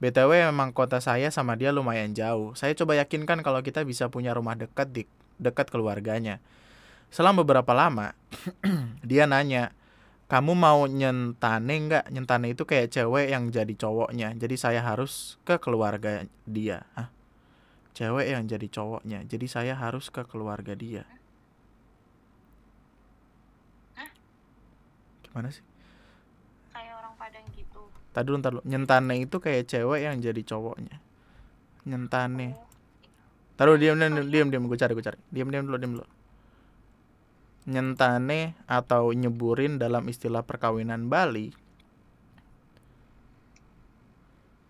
[0.00, 2.56] BTW memang kota saya sama dia lumayan jauh.
[2.56, 5.02] Saya coba yakinkan kalau kita bisa punya rumah dekat di
[5.40, 6.40] dekat keluarganya.
[7.08, 8.12] Selang beberapa lama,
[9.04, 9.72] dia nanya,
[10.28, 12.04] kamu mau nyentane nggak?
[12.12, 14.36] Nyentane itu kayak cewek yang jadi cowoknya.
[14.36, 16.84] Jadi saya harus ke keluarga dia.
[16.96, 17.08] Hah?
[17.96, 19.24] Cewek yang jadi cowoknya.
[19.26, 21.04] Jadi saya harus ke keluarga dia.
[23.96, 24.10] Hah?
[25.26, 25.64] Gimana sih?
[26.80, 28.62] kayak orang Padang gitu Tadi ntar dulu.
[28.66, 30.98] Nyentane itu kayak cewek yang jadi cowoknya.
[31.86, 32.58] Nyentane.
[33.54, 35.18] Taruh diam diam diam diam gue cari gue cari.
[35.30, 36.06] Diam diam dulu diam dulu.
[37.70, 41.52] Nyentane atau nyeburin dalam istilah perkawinan Bali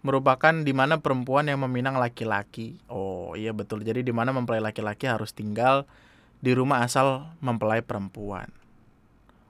[0.01, 2.81] merupakan di mana perempuan yang meminang laki-laki.
[2.89, 3.85] Oh iya betul.
[3.85, 5.85] Jadi di mana mempelai laki-laki harus tinggal
[6.41, 8.49] di rumah asal mempelai perempuan.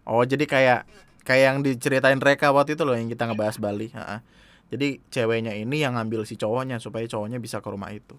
[0.03, 0.81] Oh jadi kayak
[1.23, 3.93] kayak yang diceritain Reka waktu itu loh yang kita ngebahas Bali.
[3.93, 4.23] Ha-ha.
[4.71, 8.15] Jadi ceweknya ini yang ngambil si cowoknya supaya cowoknya bisa ke rumah itu.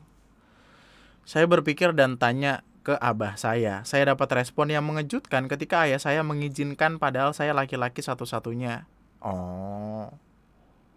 [1.24, 3.86] Saya berpikir dan tanya ke abah saya.
[3.88, 8.89] Saya dapat respon yang mengejutkan ketika ayah saya mengizinkan padahal saya laki-laki satu-satunya.
[9.22, 10.10] Oh,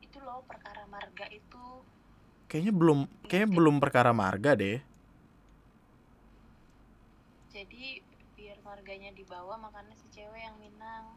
[0.00, 1.61] itu loh perkara marga itu
[2.48, 2.98] kayaknya belum
[3.28, 4.80] kayaknya belum perkara marga deh.
[7.55, 8.02] jadi
[8.34, 11.14] biar marganya dibawa makanya si cewek yang minang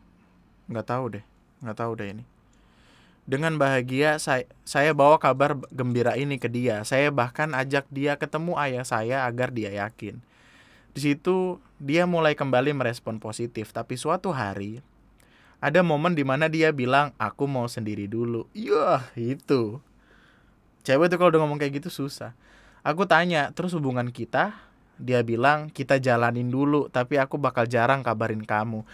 [0.68, 1.26] nggak tahu deh
[1.62, 2.26] nggak tahu deh ini.
[3.28, 6.80] Dengan bahagia saya saya bawa kabar gembira ini ke dia.
[6.88, 10.24] Saya bahkan ajak dia ketemu ayah saya agar dia yakin.
[10.96, 13.76] Di situ dia mulai kembali merespon positif.
[13.76, 14.80] Tapi suatu hari
[15.60, 18.48] ada momen di mana dia bilang aku mau sendiri dulu.
[18.56, 19.84] Iya itu.
[20.88, 22.32] Cewek tuh kalau udah ngomong kayak gitu susah.
[22.80, 24.56] Aku tanya terus hubungan kita?
[24.96, 28.88] Dia bilang kita jalanin dulu tapi aku bakal jarang kabarin kamu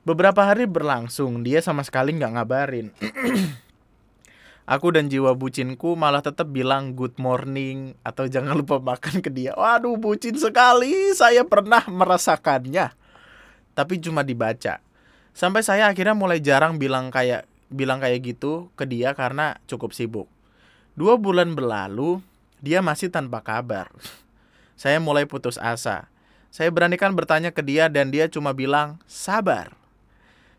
[0.00, 2.88] Beberapa hari berlangsung, dia sama sekali nggak ngabarin.
[4.70, 9.52] Aku dan jiwa bucinku malah tetap bilang good morning atau jangan lupa makan ke dia.
[9.58, 11.12] Waduh, bucin sekali.
[11.12, 12.94] Saya pernah merasakannya.
[13.76, 14.80] Tapi cuma dibaca.
[15.36, 20.30] Sampai saya akhirnya mulai jarang bilang kayak bilang kayak gitu ke dia karena cukup sibuk.
[20.94, 22.22] Dua bulan berlalu,
[22.62, 23.90] dia masih tanpa kabar.
[24.80, 26.08] Saya mulai putus asa.
[26.48, 29.79] Saya beranikan bertanya ke dia dan dia cuma bilang, sabar.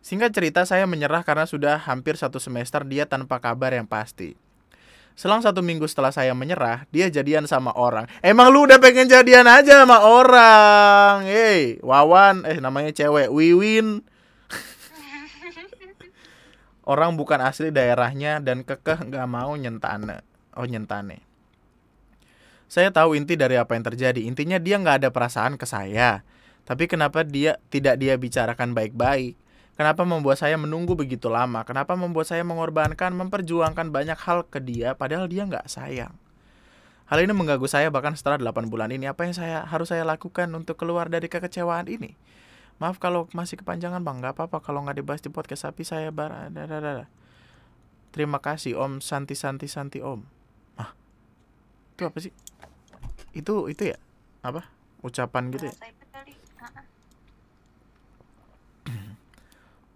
[0.02, 4.34] Singkat cerita, saya menyerah karena sudah hampir satu semester dia tanpa kabar yang pasti.
[5.14, 8.10] Selang satu minggu setelah saya menyerah, dia jadian sama orang.
[8.26, 11.30] Emang lu udah pengen jadian aja sama orang?
[11.30, 14.02] Hei, Wawan, eh namanya cewek, Wiwin.
[16.92, 20.26] orang bukan asli daerahnya dan kekeh nggak mau nyentane.
[20.58, 21.22] Oh nyentane.
[22.72, 24.26] Saya tahu inti dari apa yang terjadi.
[24.26, 26.26] Intinya dia nggak ada perasaan ke saya.
[26.64, 29.36] Tapi kenapa dia tidak dia bicarakan baik-baik?
[29.82, 31.66] Kenapa membuat saya menunggu begitu lama?
[31.66, 36.14] Kenapa membuat saya mengorbankan, memperjuangkan banyak hal ke dia padahal dia nggak sayang?
[37.10, 39.10] Hal ini mengganggu saya bahkan setelah 8 bulan ini.
[39.10, 42.14] Apa yang saya harus saya lakukan untuk keluar dari kekecewaan ini?
[42.78, 46.30] Maaf kalau masih kepanjangan bang, nggak apa-apa kalau nggak dibahas di podcast tapi saya bar.
[48.14, 50.22] Terima kasih Om Santi Santi Santi Om.
[50.78, 50.94] Ah,
[51.98, 52.30] itu apa sih?
[53.34, 53.98] Itu itu ya?
[54.46, 54.62] Apa?
[55.02, 55.74] Ucapan gitu ya?
[55.74, 56.34] Bahasa itu kali.
[56.62, 56.86] Ah, ah.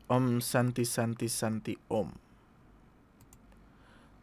[0.06, 2.14] Om Santi Santi Santi Om.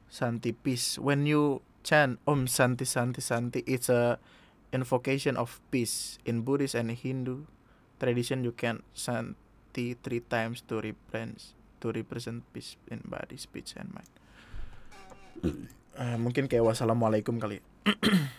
[0.06, 1.00] Santi peace.
[1.02, 4.22] When you chant Om Santi Santi Santi, it's a
[4.70, 6.22] invocation of peace.
[6.22, 7.50] In Buddhist and Hindu
[7.98, 13.90] tradition, you can Santi three times to represent to represent peace in body, speech, and
[13.90, 14.06] mind.
[15.98, 17.58] Eh, mungkin kayak wassalamualaikum kali.
[17.58, 17.64] ya.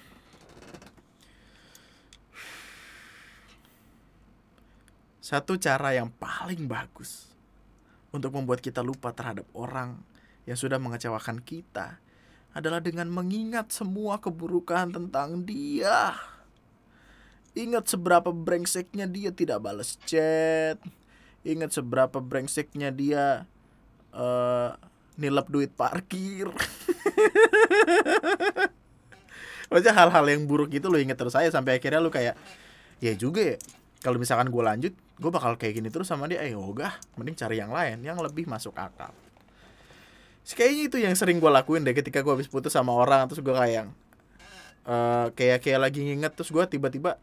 [5.34, 7.33] Satu cara yang paling bagus
[8.14, 9.97] untuk membuat kita lupa terhadap orang
[10.45, 11.97] yang sudah mengecewakan kita
[12.53, 16.14] adalah dengan mengingat semua keburukan tentang dia.
[17.57, 20.78] Ingat seberapa brengseknya dia tidak balas chat.
[21.41, 23.49] Ingat seberapa brengseknya dia
[24.14, 24.72] eh
[25.18, 26.45] nilep duit parkir.
[29.74, 32.38] Maksudnya hal-hal yang buruk itu lo inget terus saya sampai akhirnya lu kayak
[33.01, 33.57] ya juga ya
[34.05, 34.93] kalau misalkan gue lanjut
[35.24, 38.44] gue bakal kayak gini terus sama dia eh ogah mending cari yang lain yang lebih
[38.44, 39.16] masuk akal.
[40.44, 43.40] Sih, kayaknya itu yang sering gue lakuin deh ketika gue habis putus sama orang terus
[43.40, 43.88] gue kayak
[44.84, 47.16] eh kayak kayak lagi nginget terus gue tiba-tiba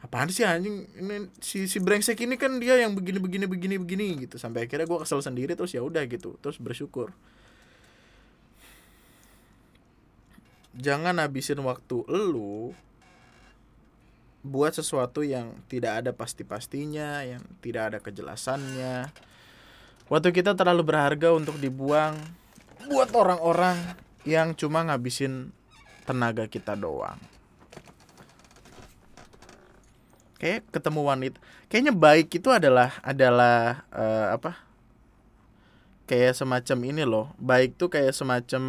[0.00, 0.88] apaan sih anjing?
[0.96, 4.40] Ini si si brengsek ini kan dia yang begini begini begini begini gitu.
[4.40, 7.12] Sampai akhirnya gue kesel sendiri terus ya udah gitu terus bersyukur.
[10.78, 12.72] Jangan habisin waktu elu
[14.48, 19.12] buat sesuatu yang tidak ada pasti-pastinya, yang tidak ada kejelasannya.
[20.08, 22.16] Waktu kita terlalu berharga untuk dibuang
[22.88, 23.76] buat orang-orang
[24.24, 25.52] yang cuma ngabisin
[26.08, 27.20] tenaga kita doang.
[30.40, 31.36] Kayak ketemu wanita,
[31.68, 34.64] kayaknya baik itu adalah adalah eh, apa?
[36.08, 37.36] Kayak semacam ini loh.
[37.36, 38.62] Baik tuh kayak semacam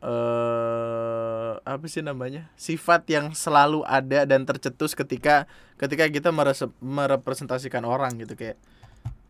[0.00, 2.48] eh apa sih namanya?
[2.56, 5.44] Sifat yang selalu ada dan tercetus ketika
[5.76, 8.56] ketika kita merese- merepresentasikan orang gitu kayak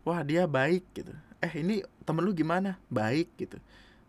[0.06, 1.12] wah dia baik gitu.
[1.42, 2.78] Eh ini temen lu gimana?
[2.86, 3.58] Baik gitu.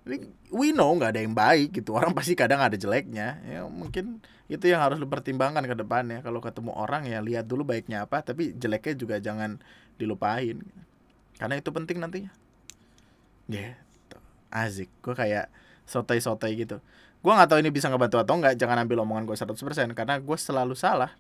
[0.06, 0.18] Ini
[0.50, 1.94] we know nggak ada yang baik gitu.
[1.98, 3.42] Orang pasti kadang ada jeleknya.
[3.46, 6.22] Ya mungkin itu yang harus lu pertimbangkan ke depannya.
[6.22, 9.58] Kalau ketemu orang ya lihat dulu baiknya apa tapi jeleknya juga jangan
[9.98, 10.62] dilupain.
[11.38, 12.32] Karena itu penting nantinya.
[13.50, 14.18] Gitu.
[14.52, 14.90] Asik.
[15.02, 15.50] Gue kayak
[15.92, 16.80] sotoy-sotoy gitu.
[17.20, 20.38] Gue nggak tahu ini bisa ngebantu atau enggak jangan ambil omongan gue 100% karena gue
[20.40, 21.12] selalu salah.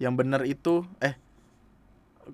[0.00, 1.20] Yang benar itu eh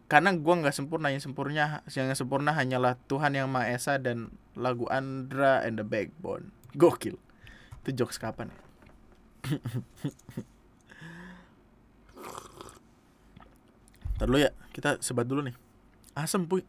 [0.09, 4.87] karena gue nggak sempurna yang sempurna yang sempurna hanyalah Tuhan yang Maha Esa dan lagu
[4.89, 6.55] Andra and the Backbone.
[6.78, 7.18] Gokil.
[7.83, 8.59] Itu jokes kapan ya?
[14.22, 15.59] Ntar ya kita sebat dulu nih.
[16.14, 16.62] Asem puy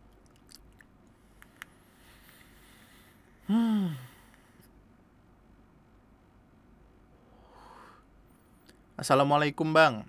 [8.94, 10.06] Assalamualaikum bang.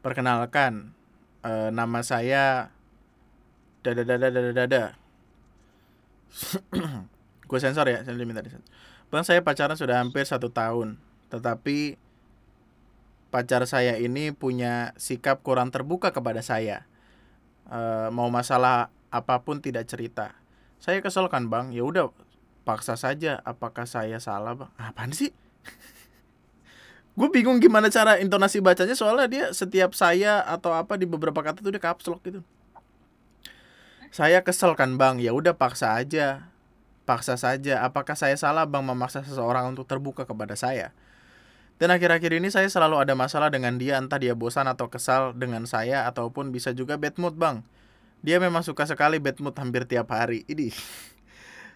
[0.00, 0.96] Perkenalkan
[1.44, 2.72] eh, Nama saya
[3.84, 4.96] Dada
[7.50, 8.64] Gue sensor ya Saya diminta disensor.
[9.12, 10.96] Bang saya pacaran sudah hampir satu tahun
[11.28, 12.00] Tetapi
[13.28, 16.88] Pacar saya ini punya sikap kurang terbuka kepada saya.
[17.68, 20.32] Eh, Mau masalah apa pun tidak cerita.
[20.80, 21.68] Saya kesel kan bang.
[21.68, 22.16] Ya udah
[22.64, 24.70] paksa saja Apakah saya salah bang.
[24.80, 25.36] Apaan sih
[27.16, 31.64] gue bingung gimana cara intonasi bacanya soalnya dia setiap saya atau apa di beberapa kata
[31.64, 32.44] tuh dia caps lock gitu.
[34.12, 35.16] Saya kesel kan bang?
[35.20, 36.52] Ya udah paksa aja.
[37.08, 37.80] Paksa saja.
[37.84, 40.92] Apakah saya salah bang memaksa seseorang untuk terbuka kepada saya?
[41.76, 45.68] Dan akhir-akhir ini saya selalu ada masalah dengan dia entah dia bosan atau kesal dengan
[45.68, 47.60] saya ataupun bisa juga bad mood bang.
[48.24, 50.48] Dia memang suka sekali bad mood hampir tiap hari.
[50.48, 50.72] Ini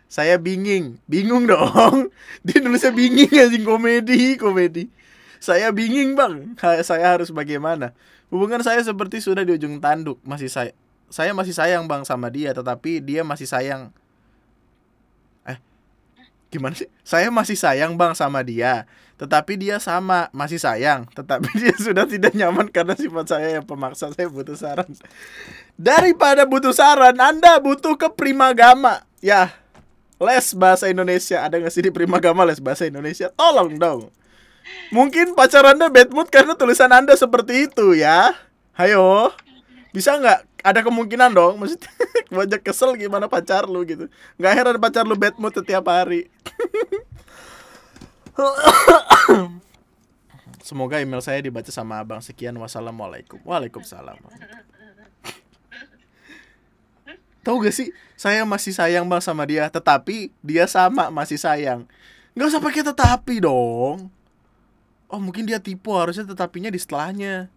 [0.09, 2.09] saya bingung bingung dong.
[2.49, 3.65] Dia nulisnya bingung anjing.
[3.65, 5.00] Komedi komedi
[5.41, 6.55] saya bingung bang.
[6.85, 7.97] Saya harus bagaimana?
[8.29, 10.21] Hubungan saya seperti sudah di ujung tanduk.
[10.23, 10.77] Masih saya
[11.11, 13.91] saya masih sayang bang sama dia tetapi dia masih sayang.
[15.43, 15.59] Eh
[16.55, 16.87] gimana sih?
[17.03, 18.87] Saya masih sayang bang sama dia
[19.19, 21.11] tetapi dia sama masih sayang.
[21.11, 24.87] Tetapi dia sudah tidak nyaman karena sifat saya yang pemaksa saya butuh saran.
[25.75, 29.51] Daripada butuh saran anda butuh ke primagama ya
[30.23, 31.43] les bahasa Indonesia.
[31.43, 33.35] Ada nggak sih di primagama les bahasa Indonesia?
[33.35, 34.15] Tolong dong
[34.91, 38.35] mungkin pacar anda bad mood karena tulisan anda seperti itu ya.
[38.75, 39.31] Hayo
[39.91, 40.47] bisa nggak?
[40.61, 41.89] Ada kemungkinan dong maksudnya.
[42.37, 44.13] Banyak kesel gimana pacar lu gitu.
[44.37, 46.29] Nggak heran pacar lu bad mood setiap hari.
[50.67, 52.21] Semoga email saya dibaca sama abang.
[52.23, 53.41] Sekian wassalamualaikum.
[53.43, 54.21] Waalaikumsalam.
[57.41, 57.89] Tahu gak sih?
[58.21, 61.89] Saya masih sayang bang sama dia Tetapi dia sama masih sayang.
[62.37, 64.13] Gak usah pakai tetapi dong
[65.11, 67.51] Oh mungkin dia tipu harusnya tetapinya di setelahnya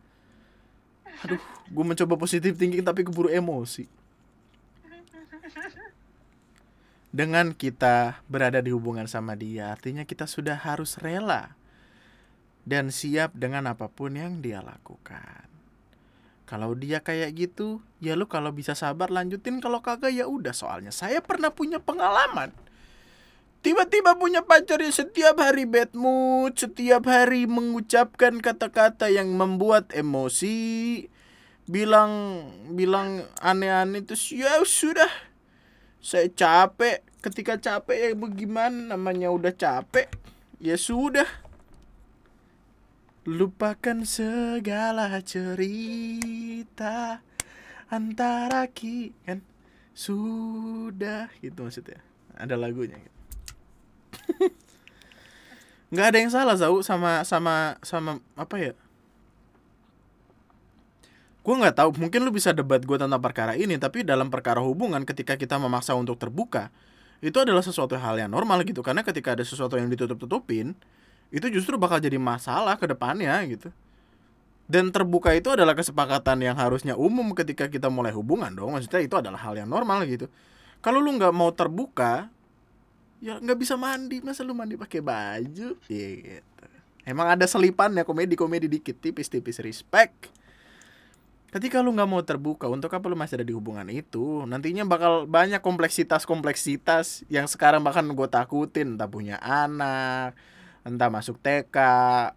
[1.22, 1.40] Aduh
[1.70, 3.86] gue mencoba positif thinking tapi keburu emosi
[7.14, 11.54] dengan kita berada di hubungan sama dia, artinya kita sudah harus rela
[12.66, 15.46] dan siap dengan apa pun yang dia lakukan.
[16.50, 20.90] Kalau dia kayak gitu, ya lu kalau bisa sabar lanjutin, kalau kagak ya udah soalnya
[20.90, 22.50] saya pernah punya pengalaman.
[23.64, 31.08] Tiba-tiba punya pacar yang setiap hari bad mood, setiap hari mengucapkan kata-kata yang membuat emosi,
[31.64, 32.44] bilang
[32.76, 35.08] bilang aneh-aneh terus ya sudah
[36.04, 37.00] saya capek.
[37.24, 40.12] Ketika capek ya bagaimana namanya udah capek.
[40.60, 41.24] Ya sudah.
[43.24, 47.24] Lupakan segala cerita
[47.88, 49.40] antara ki kan?
[49.96, 52.04] Sudah gitu maksudnya.
[52.36, 53.13] Ada lagunya gitu.
[55.94, 58.74] Nggak ada yang salah Zau sama sama sama apa ya?
[61.44, 65.04] Gue nggak tahu mungkin lu bisa debat gue tentang perkara ini tapi dalam perkara hubungan
[65.04, 66.72] ketika kita memaksa untuk terbuka
[67.20, 68.80] itu adalah sesuatu hal yang normal gitu.
[68.80, 70.76] Karena ketika ada sesuatu yang ditutup tutupin
[71.32, 73.72] itu justru bakal jadi masalah ke depannya gitu.
[74.68, 78.76] Dan terbuka itu adalah kesepakatan yang harusnya umum ketika kita mulai hubungan dong.
[78.76, 80.32] Maksudnya itu adalah hal yang normal gitu.
[80.80, 82.32] Kalau lu nggak mau terbuka
[83.24, 84.20] ya nggak bisa mandi.
[84.20, 85.80] Masa lu mandi pakai baju?
[85.88, 86.66] Ya gitu.
[87.08, 89.00] Emang ada selipannya komedi komedi dikit.
[89.00, 90.28] Tipis tipis respect.
[91.56, 94.44] Ketika lu nggak mau terbuka untuk apa lu masih ada di hubungan itu?
[94.44, 99.00] Nantinya bakal banyak kompleksitas kompleksitas yang sekarang bahkan gue takutin.
[99.00, 100.36] Entah punya anak
[100.84, 101.78] entah masuk TK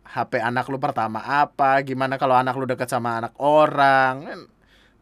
[0.06, 4.46] HP anak lu pertama apa gimana kalau anak lu dekat sama anak orang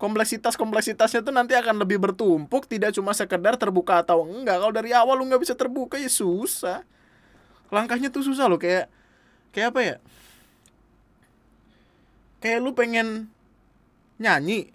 [0.05, 4.61] kan kompleksitas kompleksitasnya tuh nanti akan lebih bertumpuk tidak cuma sekedar terbuka atau enggak.
[4.61, 6.85] Kalau dari awal lu nggak bisa terbuka ya susah.
[7.73, 8.93] Langkahnya tuh susah lo kayak
[9.57, 9.97] kayak apa ya?
[12.45, 13.33] Kayak lu pengen
[14.21, 14.69] nyanyi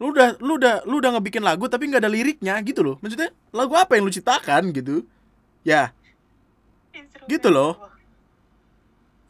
[0.00, 2.96] lu udah lu udah lu udah ngebikin lagu tapi nggak ada liriknya gitu loh.
[3.02, 5.02] Maksudnya lagu apa yang lu ciptakan gitu?
[5.66, 5.90] Ya.
[7.26, 7.90] Gitu loh.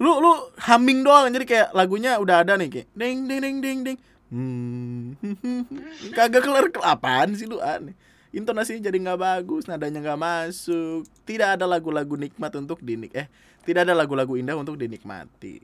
[0.01, 0.33] lu lu
[0.65, 3.99] humming doang jadi kayak lagunya udah ada nih kayak ding ding ding ding ding
[4.31, 5.19] hmm.
[6.17, 7.59] Kagak kelar apaan sih lu?
[7.59, 7.95] Aneh.
[8.31, 11.03] Intonasinya jadi nggak bagus nadanya nggak masuk.
[11.27, 13.27] Tidak ada lagu-lagu nikmat untuk dinik eh
[13.67, 15.59] tidak ada lagu-lagu indah untuk dinikmati.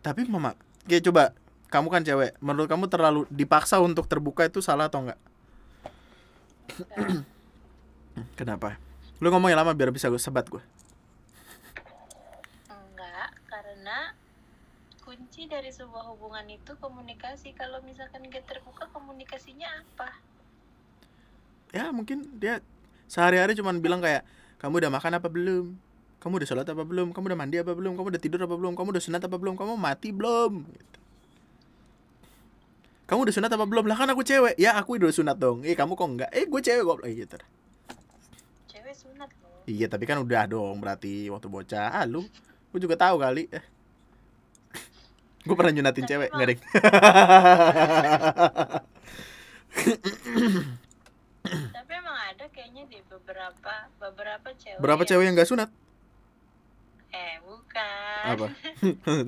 [0.00, 0.54] Tapi mama
[0.86, 1.24] kayak coba.
[1.70, 2.34] Kamu kan cewek.
[2.42, 5.20] Menurut kamu terlalu dipaksa untuk terbuka itu salah atau enggak
[8.40, 8.78] kenapa?
[9.22, 10.62] Lu ngomong yang lama biar bisa gue sebat gue
[12.70, 14.14] enggak karena
[15.10, 17.50] kunci dari sebuah hubungan itu komunikasi.
[17.58, 20.14] Kalau misalkan gak terbuka komunikasinya apa?
[21.74, 22.62] Ya mungkin dia
[23.10, 24.22] sehari-hari cuman bilang kayak
[24.62, 25.74] kamu udah makan apa belum?
[26.22, 27.10] Kamu udah sholat apa belum?
[27.10, 27.98] Kamu udah mandi apa belum?
[27.98, 28.78] Kamu udah tidur apa belum?
[28.78, 29.58] Kamu udah sunat apa belum?
[29.58, 30.62] Kamu mati belum?
[30.70, 30.98] Gitu.
[33.10, 33.90] kamu udah sunat apa belum?
[33.90, 34.54] Lah kan aku cewek.
[34.54, 35.66] Ya aku udah sunat dong.
[35.66, 36.30] Eh kamu kok enggak?
[36.30, 36.98] Eh gue cewek kok.
[37.02, 37.36] Eh, gitu.
[38.70, 41.98] Cewek sunat loh iya tapi kan udah dong berarti waktu bocah.
[41.98, 42.22] Ah lu?
[42.70, 43.50] Gue juga tahu kali.
[43.50, 43.79] Eh.
[45.40, 46.58] Gue pernah nyunatin cewek nggak deh
[51.74, 55.70] tapi emang ada kayaknya di beberapa beberapa cewek berapa cewek yang gak sunat?
[57.10, 58.22] Eh bukan.
[58.26, 58.46] Apa?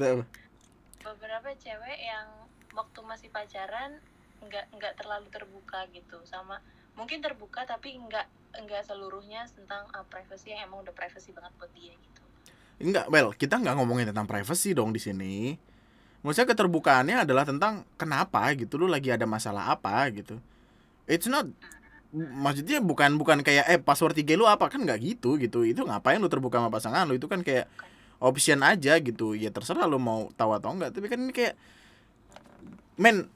[1.06, 2.26] Beberapa cewek yang
[2.72, 3.98] waktu masih pacaran
[4.42, 6.22] nggak nggak terlalu terbuka gitu.
[6.26, 6.62] Sama
[6.94, 8.26] mungkin terbuka tapi nggak
[8.68, 12.22] nggak seluruhnya tentang uh, privacy yang emang udah privacy banget buat dia gitu.
[12.82, 15.58] Enggak well kita nggak ngomongin tentang privacy dong di sini
[16.22, 20.38] maksudnya keterbukaannya adalah tentang kenapa gitu lu lagi ada masalah apa gitu.
[21.06, 21.50] It's not
[22.14, 24.70] maksudnya bukan bukan kayak eh password IG lu apa?
[24.70, 25.66] Kan nggak gitu gitu.
[25.66, 27.18] Itu ngapain lu terbuka sama pasangan lu?
[27.18, 27.66] Itu kan kayak
[28.22, 29.34] option aja gitu.
[29.34, 31.54] Ya terserah lu mau tahu atau enggak tapi kan ini kayak
[32.96, 33.26] men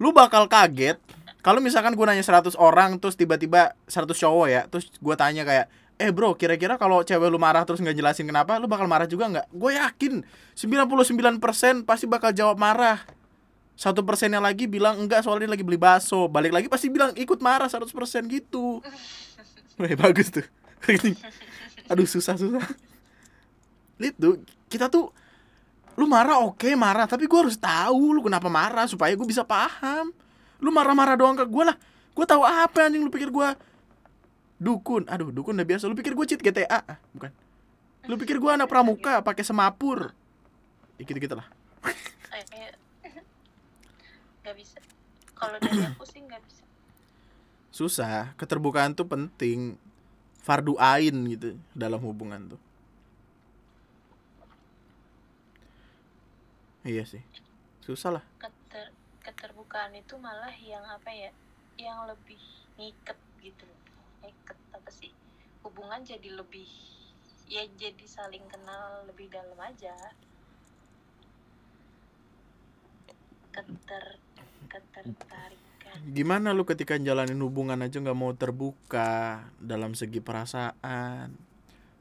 [0.00, 0.96] lu bakal kaget
[1.44, 5.66] kalau misalkan gue nanya 100 orang terus tiba-tiba 100 cowok ya terus gue tanya kayak
[6.00, 9.28] eh bro kira-kira kalau cewek lu marah terus nggak jelasin kenapa lu bakal marah juga
[9.28, 9.46] nggak?
[9.52, 10.24] Gue yakin
[10.56, 13.04] 99% pasti bakal jawab marah.
[13.76, 16.24] Satu persennya lagi bilang enggak soalnya lagi beli bakso.
[16.32, 17.92] Balik lagi pasti bilang ikut marah 100%
[18.32, 18.80] gitu.
[19.80, 20.44] Wih, bagus tuh.
[21.92, 22.64] Aduh susah susah.
[24.00, 24.40] Lihat tuh
[24.72, 25.12] kita tuh
[26.00, 30.16] lu marah oke marah tapi gue harus tahu lu kenapa marah supaya gue bisa paham.
[30.64, 31.76] Lu marah-marah doang ke gue lah.
[32.16, 33.48] Gue tahu apa anjing lu pikir gue
[34.60, 35.08] dukun.
[35.08, 35.88] Aduh dukun udah biasa.
[35.88, 37.32] Lu pikir gue cheat GTA Ah, bukan.
[38.06, 40.12] Lu pikir gue anak pramuka pakai semapur?
[41.00, 41.48] Ya gitu gitu lah
[42.28, 42.76] Kayak
[44.44, 44.78] nggak bisa.
[45.32, 46.62] Kalau dari aku sih nggak bisa.
[47.72, 48.36] susah.
[48.36, 49.80] Keterbukaan tuh penting.
[50.40, 52.60] Fardu ain gitu dalam hubungan tuh.
[56.82, 57.20] Iya sih.
[57.84, 58.24] Susah lah.
[58.40, 58.88] Keter,
[59.20, 61.30] keterbukaan itu malah yang apa ya?
[61.76, 62.42] Yang lebih
[62.80, 63.64] ngiket gitu.
[64.22, 65.12] Ngiket apa sih?
[65.64, 66.68] Hubungan jadi lebih
[67.50, 69.94] ya jadi saling kenal lebih dalam aja.
[73.50, 74.04] Keter
[74.70, 75.98] ketertarikan.
[76.06, 81.34] gimana lu ketika jalanin hubungan aja nggak mau terbuka dalam segi perasaan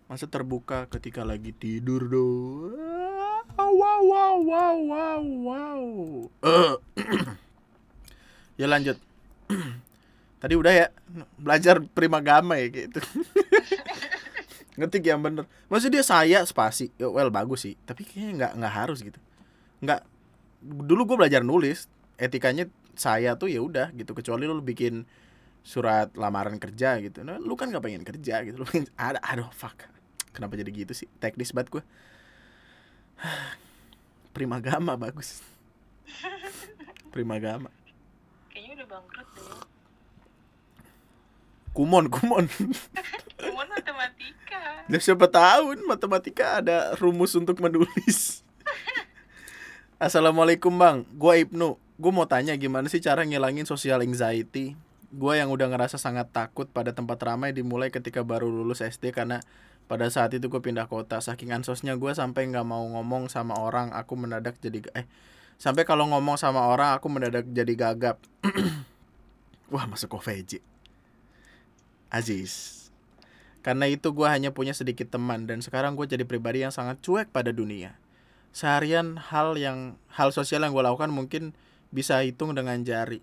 [0.05, 2.29] masa terbuka ketika lagi tidur do
[3.57, 5.81] wow wow wow wow wow
[6.45, 6.73] Eh.
[8.61, 9.01] ya lanjut
[10.39, 10.87] tadi udah ya
[11.35, 13.03] belajar primagama ya gitu.
[14.79, 15.43] Ngetik yang bener.
[15.67, 16.89] Maksudnya dia saya spasi.
[16.95, 17.75] Ya, well bagus sih.
[17.83, 19.19] Tapi kayaknya nggak nggak harus gitu.
[19.83, 20.07] Nggak
[20.63, 21.87] dulu gue belajar nulis
[22.19, 24.15] etikanya saya tuh ya udah gitu.
[24.15, 25.03] Kecuali lu bikin
[25.59, 27.27] surat lamaran kerja gitu.
[27.27, 28.63] Nah, lu kan nggak pengen kerja gitu.
[28.63, 29.83] Lu pengen ada aduh fuck.
[30.31, 31.11] Kenapa jadi gitu sih?
[31.19, 31.83] Teknis banget gue
[34.35, 35.43] primagama bagus.
[37.13, 37.73] Primagama.
[38.53, 39.68] Kayaknya udah bangkrut deh.
[41.73, 42.45] Kumon kumon
[43.39, 44.83] Cuman matematika.
[44.91, 48.43] Ya siapa tahu matematika ada rumus untuk menulis.
[49.99, 51.79] Assalamualaikum bang, gue Ibnu.
[51.99, 54.75] Gue mau tanya gimana sih cara ngilangin social anxiety?
[55.11, 59.39] Gue yang udah ngerasa sangat takut pada tempat ramai dimulai ketika baru lulus SD karena
[59.87, 61.23] pada saat itu gue pindah kota.
[61.23, 65.07] Saking ansosnya gue sampai nggak mau ngomong sama orang, aku mendadak jadi eh
[65.59, 68.19] sampai kalau ngomong sama orang aku mendadak jadi gagap.
[69.73, 70.63] Wah masuk OVJ.
[72.09, 72.79] Aziz.
[73.59, 77.29] Karena itu gue hanya punya sedikit teman dan sekarang gue jadi pribadi yang sangat cuek
[77.29, 77.95] pada dunia.
[78.49, 81.53] Seharian hal yang hal sosial yang gue lakukan mungkin
[81.93, 83.21] bisa hitung dengan jari.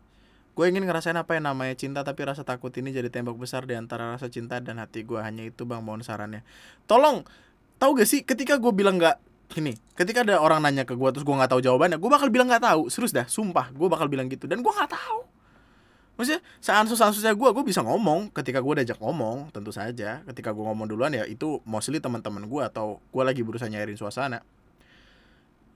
[0.57, 3.77] Gue ingin ngerasain apa yang namanya cinta tapi rasa takut ini jadi tembok besar di
[3.77, 6.41] antara rasa cinta dan hati gue hanya itu bang mohon sarannya.
[6.89, 7.29] Tolong,
[7.77, 9.21] tahu gak sih ketika gue bilang nggak
[9.61, 12.49] ini, ketika ada orang nanya ke gue terus gue nggak tahu jawabannya, gue bakal bilang
[12.49, 12.89] nggak tahu.
[12.91, 15.36] Serius dah, sumpah, gue bakal bilang gitu dan gue nggak tahu.
[16.17, 20.25] Maksudnya seansus-ansusnya gue, gue bisa ngomong ketika gue diajak ngomong, tentu saja.
[20.25, 24.41] Ketika gue ngomong duluan ya itu mostly teman-teman gue atau gue lagi berusaha nyairin suasana.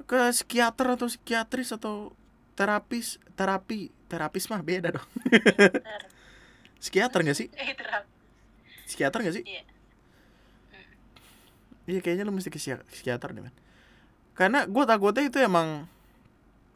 [0.08, 2.16] Ke psikiater atau psikiatris atau
[2.56, 5.08] terapis, terapi, terapis mah beda dong.
[6.80, 7.52] Psikiater gak sih?
[7.52, 7.76] Eh.
[8.88, 9.44] Psikiater gak sih?
[9.44, 9.62] Iya.
[11.84, 13.54] Iya kayaknya lu mesti ke psikia- psikiater deh man.
[14.32, 15.84] Karena gue takutnya itu emang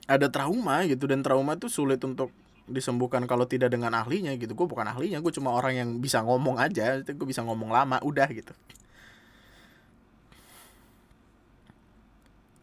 [0.04, 2.28] ada trauma gitu dan trauma itu sulit untuk
[2.64, 4.56] disembuhkan kalau tidak dengan ahlinya gitu.
[4.56, 7.00] Gue bukan ahlinya, gue cuma orang yang bisa ngomong aja.
[7.04, 8.52] Gue bisa ngomong lama, udah gitu.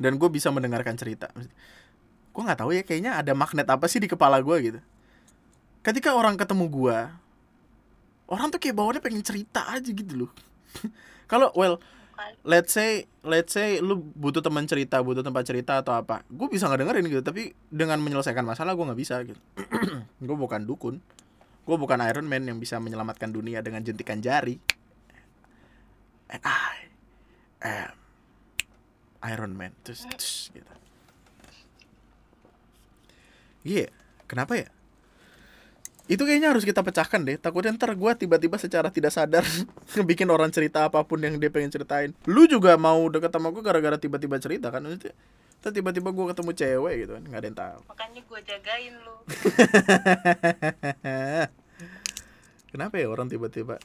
[0.02, 1.30] Dan gue bisa mendengarkan cerita.
[2.34, 4.80] Gue nggak tahu ya, kayaknya ada magnet apa sih di kepala gue gitu.
[5.86, 6.98] Ketika orang ketemu gue,
[8.30, 10.32] orang tuh kayak bawaannya pengen cerita aja gitu loh.
[11.32, 11.78] Kalau well,
[12.22, 12.34] Kali.
[12.46, 16.70] let's say let's say lu butuh teman cerita butuh tempat cerita atau apa gue bisa
[16.70, 19.42] ngedengerin gitu tapi dengan menyelesaikan masalah gue nggak bisa gitu.
[20.28, 21.02] Gue bukan dukun.
[21.66, 24.62] Gue bukan Iron Man yang bisa menyelamatkan dunia dengan jentikan jari.
[26.30, 26.94] And I
[27.66, 27.98] am
[29.34, 29.74] Iron Man.
[29.82, 30.74] Terus, terus gitu.
[33.66, 33.90] Iya
[34.26, 34.70] kenapa ya
[36.12, 37.40] itu kayaknya harus kita pecahkan deh.
[37.40, 39.48] Takutnya ntar gue tiba-tiba secara tidak sadar
[40.10, 42.12] bikin orang cerita apa pun yang dia pengen ceritain.
[42.28, 44.84] Lu juga mau deket sama gue gara-gara tiba-tiba cerita kan?
[44.84, 47.24] Ntar tiba-tiba gue ketemu cewek gitu kan?
[47.24, 47.80] Nggak ada yang tahu.
[47.88, 49.16] Makanya gue jagain lu.
[52.72, 53.80] kenapa ya orang tiba-tiba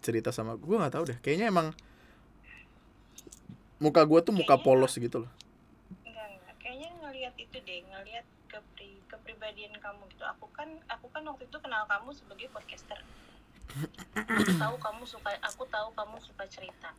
[0.00, 1.18] cerita sama gue nggak tahu deh.
[1.24, 1.66] Kayaknya emang
[3.80, 5.30] muka gue tuh muka Kayaknya- polos gitu loh
[6.04, 6.54] Enggak, enggak.
[6.60, 10.24] Kayaknya ngelihat itu deh, ngelihat kepri kepribadian kamu gitu.
[10.24, 12.98] Aku kan aku kan waktu itu kenal kamu sebagai podcaster.
[14.14, 16.94] Aku tahu kamu suka aku tahu kamu suka cerita.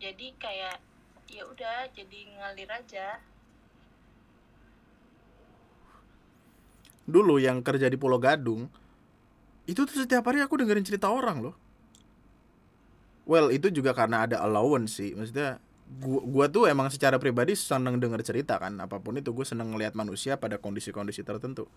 [0.00, 0.80] Jadi kayak
[1.28, 3.20] ya udah jadi ngalir aja.
[7.06, 8.66] dulu yang kerja di Pulau Gadung
[9.66, 11.54] itu tuh setiap hari aku dengerin cerita orang loh
[13.26, 15.62] well itu juga karena ada allowance sih maksudnya
[16.02, 19.70] gua, gua tuh emang secara pribadi seneng denger cerita kan apa pun itu gue seneng
[19.74, 21.70] ngelihat manusia pada kondisi-kondisi tertentu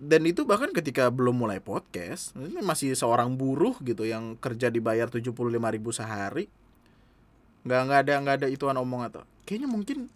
[0.00, 5.12] dan itu bahkan ketika belum mulai podcast ini masih seorang buruh gitu yang kerja dibayar
[5.12, 6.48] 75.000 ribu sehari
[7.68, 10.08] nggak nggak ada nggak ada ituan omong atau kayaknya mungkin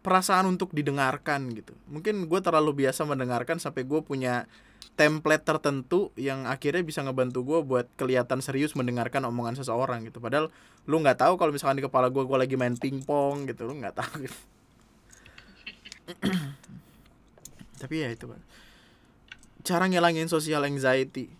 [0.00, 4.48] perasaan untuk didengarkan gitu mungkin gue terlalu biasa mendengarkan sampai gue punya
[4.96, 10.48] template tertentu yang akhirnya bisa ngebantu gue buat kelihatan serius mendengarkan omongan seseorang gitu padahal
[10.88, 13.96] lu nggak tahu kalau misalkan di kepala gue gue lagi main pingpong gitu lu nggak
[14.00, 14.38] tahu gitu.
[17.80, 18.53] tapi ya itu Pak.
[19.64, 21.32] Cara ngilangin social anxiety.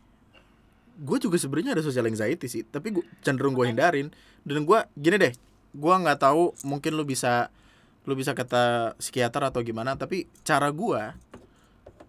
[0.98, 4.08] Gue juga sebenarnya ada social anxiety sih tapi gue cenderung gue hindarin.
[4.44, 5.34] Dan gue gini deh
[5.74, 7.52] gue nggak tahu mungkin lu bisa
[8.04, 11.16] lu bisa kata psikiater atau gimana tapi cara gua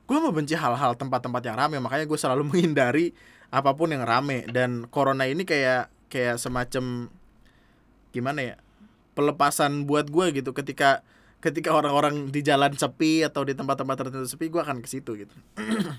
[0.06, 3.16] gua membenci hal-hal tempat-tempat yang rame makanya gue selalu menghindari
[3.56, 4.44] apa pun yang rame.
[4.52, 7.08] Dan corona ini kayak kayak semacam
[8.12, 8.56] gimana ya
[9.16, 10.52] pelepasan buat gue gitu.
[10.52, 11.08] Ketika
[11.46, 15.36] ketika orang-orang di jalan sepi atau di tempat-tempat tertentu sepi gue akan ke situ gitu.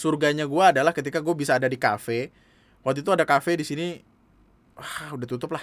[0.00, 2.32] Surganya gue adalah ketika gue bisa ada di kafe.
[2.80, 4.00] Waktu itu ada kafe di sini
[4.80, 5.60] wah udah tutup lah.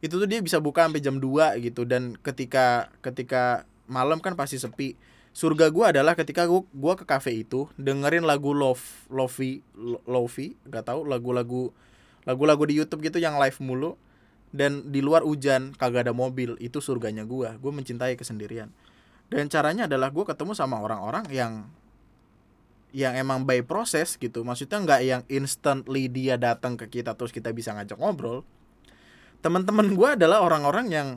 [0.00, 1.84] Itu tuh dia bisa buka sampai jam 2 gitu.
[1.84, 4.96] Dan ketika ketika malam kan pasti sepi.
[5.32, 9.64] Surga gua adalah ketika gua, gua ke kafe itu dengerin lagu love lofi
[10.04, 11.72] lofi nggak tahu lagu-lagu
[12.28, 13.96] lagu-lagu di YouTube gitu yang live mulu
[14.52, 17.56] dan di luar hujan kagak ada mobil itu surganya gua.
[17.56, 18.68] Gua mencintai kesendirian.
[19.32, 21.52] Dan caranya adalah gua ketemu sama orang-orang yang
[22.92, 24.44] yang emang by proses gitu.
[24.44, 28.44] Maksudnya nggak yang instantly dia datang ke kita terus kita bisa ngajak ngobrol.
[29.40, 31.08] Teman-teman gue adalah orang-orang yang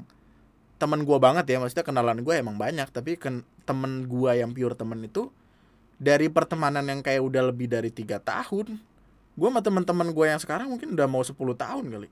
[0.79, 1.59] teman gue banget ya.
[1.59, 5.27] Maksudnya kenalan gue emang banyak tapi ken temen gue yang pure temen itu
[5.99, 8.79] dari pertemanan yang kayak udah lebih dari tiga tahun
[9.35, 12.09] gue sama teman-teman gue yang sekarang mungkin udah mau 10 tahun kali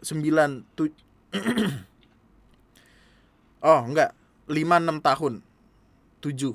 [0.00, 0.88] sembilan tu
[3.70, 4.10] oh enggak.
[4.50, 5.46] Lima enam tahun.
[6.20, 6.54] Tujuh.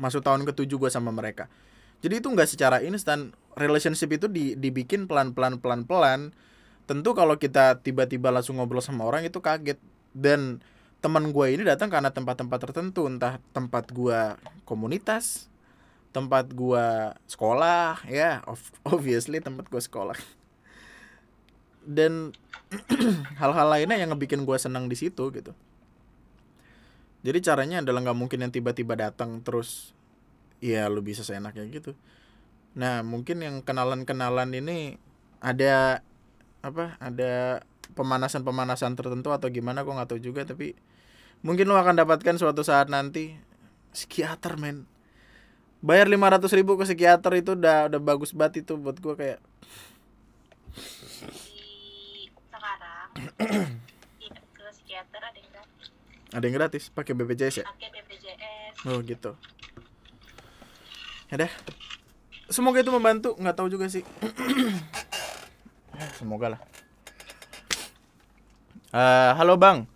[0.00, 1.50] Masuk tahun ke tujuh gue sama mereka.
[2.00, 3.34] Jadi itu enggak secara instan.
[3.58, 6.30] Relationship itu di, dibikin pelan pelan pelan pelan
[6.86, 9.78] tentu kalau kita tiba-tiba langsung ngobrol sama orang itu kaget.
[10.14, 10.62] Dan
[11.02, 13.10] teman gue ini datang karena tempat-tempat tertentu.
[13.10, 15.50] Entah tempat gue komunitas
[16.10, 18.42] tempat gue sekolah ya
[18.90, 20.18] obviously tempat gue sekolah
[21.90, 22.30] dan
[23.42, 25.50] hal-hal lainnya yang ngebikin gue senang di situ gitu.
[27.26, 29.92] Jadi caranya adalah nggak mungkin yang tiba-tiba datang terus
[30.62, 31.98] ya lu bisa seenaknya gitu.
[32.78, 34.96] Nah mungkin yang kenalan-kenalan ini
[35.42, 36.06] ada
[36.62, 37.64] apa ada
[37.98, 40.78] pemanasan pemanasan tertentu atau gimana gue nggak tahu juga tapi
[41.42, 43.34] mungkin lo akan dapatkan suatu saat nanti.
[43.90, 44.86] Psikiater men.
[45.82, 49.42] Bayar lima ratus ribu ke psikiater itu udah udah bagus banget itu buat gue kayak
[53.14, 55.86] ke psikiater ada yang gratis.
[56.30, 56.84] Ada yang gratis?
[56.92, 57.66] Pakai BPJS ya?
[57.66, 59.36] Pakai BPJS oh gitu.
[61.30, 61.52] Ya deh.
[62.50, 63.36] Semoga itu membantu.
[63.38, 64.02] Nggak tahu juga sih.
[66.18, 66.60] Semoga lah.
[68.90, 69.86] Uh, halo bang.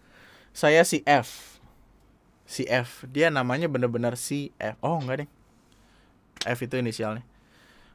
[0.55, 1.59] Saya si F.
[2.47, 3.03] Si F.
[3.11, 4.79] Dia namanya bener-bener si F.
[4.85, 5.29] Oh enggak deh.
[6.45, 7.34] F itu inisialnya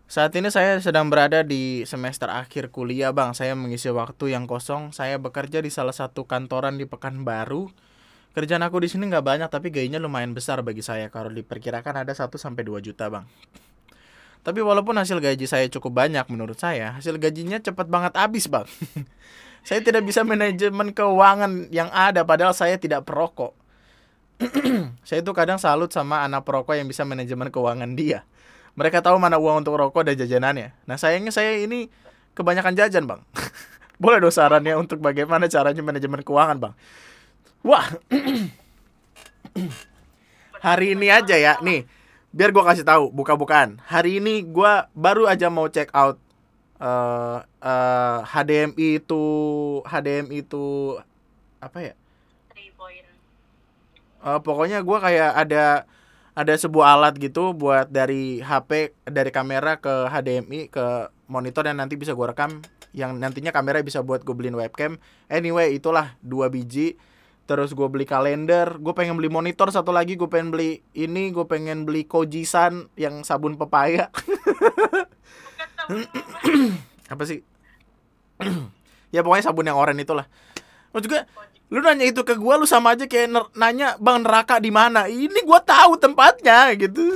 [0.09, 4.89] saat ini saya sedang berada di semester akhir kuliah bang saya mengisi waktu yang kosong
[4.89, 7.69] saya bekerja di salah satu kantoran di Pekanbaru
[8.33, 12.17] kerjaan aku di sini nggak banyak tapi gajinya lumayan besar bagi saya kalau diperkirakan ada
[12.17, 13.29] 1 sampai 2 juta bang
[14.41, 18.63] tapi walaupun hasil gaji saya cukup banyak menurut saya, hasil gajinya cepat banget habis, Bang.
[19.67, 23.51] saya tidak bisa manajemen keuangan yang ada padahal saya tidak perokok.
[25.07, 28.23] saya itu kadang salut sama anak perokok yang bisa manajemen keuangan dia.
[28.79, 30.71] Mereka tahu mana uang untuk rokok dan jajanannya.
[30.87, 31.91] Nah, sayangnya saya ini
[32.31, 33.27] kebanyakan jajan, Bang.
[34.01, 36.73] Boleh dong sarannya untuk bagaimana caranya manajemen keuangan, Bang?
[37.59, 37.83] Wah.
[40.63, 41.83] Hari ini aja ya, nih
[42.29, 46.21] biar gue kasih tahu buka-bukaan hari ini gue baru aja mau check out
[46.77, 49.23] uh, uh, HDMI itu
[49.81, 50.93] HDMI itu
[51.57, 51.93] apa ya
[54.21, 55.89] uh, pokoknya gue kayak ada
[56.39, 61.99] ada sebuah alat gitu buat dari HP dari kamera ke HDMI ke monitor yang nanti
[61.99, 62.63] bisa gue rekam
[62.95, 64.95] yang nantinya kamera bisa buat gue beliin webcam.
[65.27, 66.95] Anyway itulah dua biji.
[67.43, 71.43] Terus gue beli kalender gue pengen beli monitor satu lagi gue pengen beli ini gue
[71.43, 74.07] pengen beli kojisan yang sabun pepaya.
[77.13, 77.43] Apa sih?
[79.09, 80.29] Ya pokoknya sabun yang oranye itulah.
[80.93, 81.25] Mau juga
[81.69, 85.05] lu nanya itu ke gue lu sama aja kayak nanya bang neraka di mana?
[85.05, 87.13] Ini gue tahu tempatnya gitu.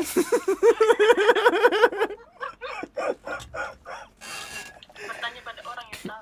[4.93, 6.21] Bertanya pada orang yang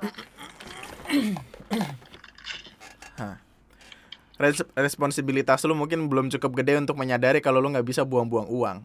[4.79, 8.79] responsibilitas lu mungkin belum cukup gede untuk menyadari kalau lu nggak bisa buang-buang uang.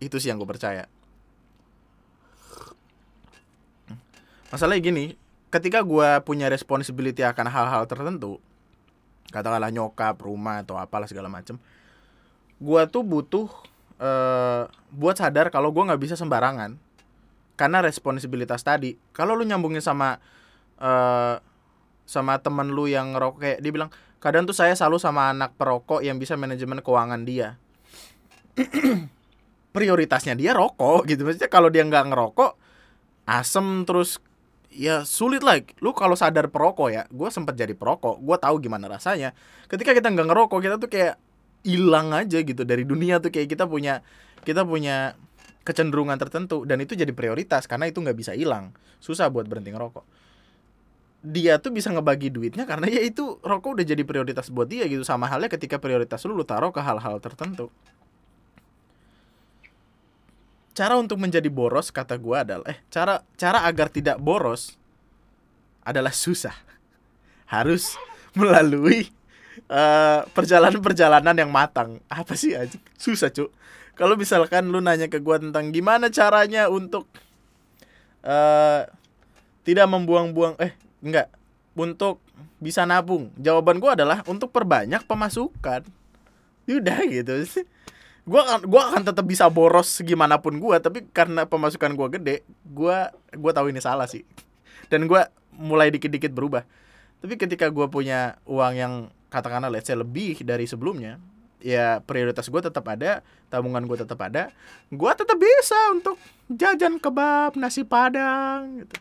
[0.00, 0.88] Itu sih yang gue percaya.
[4.48, 5.20] Masalahnya gini
[5.52, 8.40] ketika gue punya responsibility akan hal-hal tertentu
[9.30, 11.58] katakanlah nyokap rumah atau apalah segala macem
[12.60, 13.48] gua tuh butuh
[13.96, 16.76] eh buat sadar kalau gua nggak bisa sembarangan.
[17.56, 20.20] Karena responsibilitas tadi kalau lu nyambungin sama
[20.80, 21.36] eh
[22.06, 23.90] sama temen lu yang ngerokok kayak dia bilang
[24.22, 27.56] kadang tuh saya selalu sama anak perokok yang bisa manajemen keuangan dia.
[29.74, 31.24] Prioritasnya dia rokok gitu.
[31.24, 32.56] Maksudnya kalau dia nggak ngerokok
[33.26, 34.22] asem terus
[34.76, 38.86] ya sulit lah lu kalau sadar perokok ya gue sempat jadi perokok gue tahu gimana
[38.92, 39.32] rasanya.
[39.66, 41.16] Ketika kita nggak ngerokok kita tuh kayak
[41.64, 44.04] hilang aja gitu dari dunia tuh kayak kita punya
[44.44, 45.16] kita punya
[45.66, 48.70] kecenderungan tertentu dan itu jadi prioritas karena itu nggak bisa hilang.
[49.00, 50.04] Susah buat berhenti ngerokok.
[51.26, 55.02] Dia tuh bisa ngebagi duitnya karena ya itu rokok udah jadi prioritas buat dia gitu
[55.02, 57.72] sama halnya ketika prioritas lu lu taruh ke hal-hal tertentu
[60.76, 64.76] cara untuk menjadi boros kata gua adalah eh cara cara agar tidak boros
[65.80, 66.52] adalah susah.
[67.56, 67.96] Harus
[68.36, 69.08] melalui
[69.72, 72.04] eh, perjalanan-perjalanan yang matang.
[72.12, 73.48] Apa sih aja susah cuk.
[73.96, 77.08] Kalau misalkan lu nanya ke gua tentang gimana caranya untuk
[78.20, 78.84] eh
[79.64, 81.32] tidak membuang-buang eh enggak
[81.72, 82.20] untuk
[82.60, 83.32] bisa nabung.
[83.40, 85.88] Jawaban gua adalah untuk perbanyak pemasukan.
[86.68, 87.32] Udah gitu
[88.26, 92.42] gua akan gua akan tetap bisa boros gimana pun gua tapi karena pemasukan gua gede
[92.66, 94.26] gua gua tahu ini salah sih.
[94.90, 96.66] Dan gua mulai dikit-dikit berubah.
[97.22, 98.92] Tapi ketika gua punya uang yang
[99.30, 101.18] katakanlah let's say lebih dari sebelumnya
[101.66, 104.54] ya prioritas gue tetap ada tabungan gue tetap ada
[104.92, 106.16] gue tetap bisa untuk
[106.46, 108.96] jajan kebab nasi padang gitu.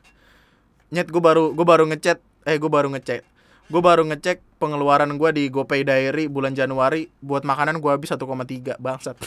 [0.90, 2.18] Nyet gue baru gue baru ngechat
[2.50, 3.35] eh gue baru ngecek
[3.66, 8.78] gue baru ngecek pengeluaran gue di GoPay Diary bulan Januari buat makanan gue habis 1,3
[8.78, 9.18] bangsat.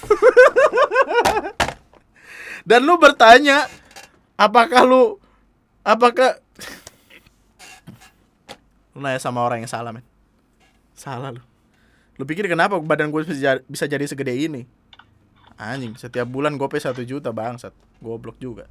[2.69, 3.66] Dan lu bertanya
[4.39, 5.19] apakah lu
[5.82, 6.39] apakah
[8.94, 10.06] lu nanya sama orang yang salah men.
[10.94, 11.43] Salah lu.
[12.19, 14.66] Lu pikir kenapa badan gue bisa, ja- bisa jadi segede ini?
[15.59, 17.74] Anjing setiap bulan gue pay satu juta bangsat.
[17.98, 18.70] Goblok juga.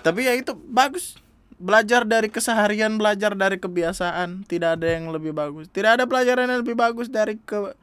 [0.00, 1.20] Tapi ya itu bagus
[1.60, 5.68] belajar dari keseharian belajar dari kebiasaan tidak ada yang lebih bagus.
[5.68, 7.76] Tidak ada pelajaran yang lebih bagus dari ke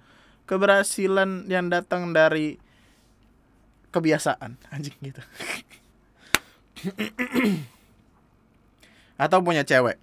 [0.49, 2.57] keberhasilan yang datang dari
[3.93, 4.57] kebiasaan.
[4.73, 5.21] Anjing gitu.
[9.21, 10.01] Atau punya cewek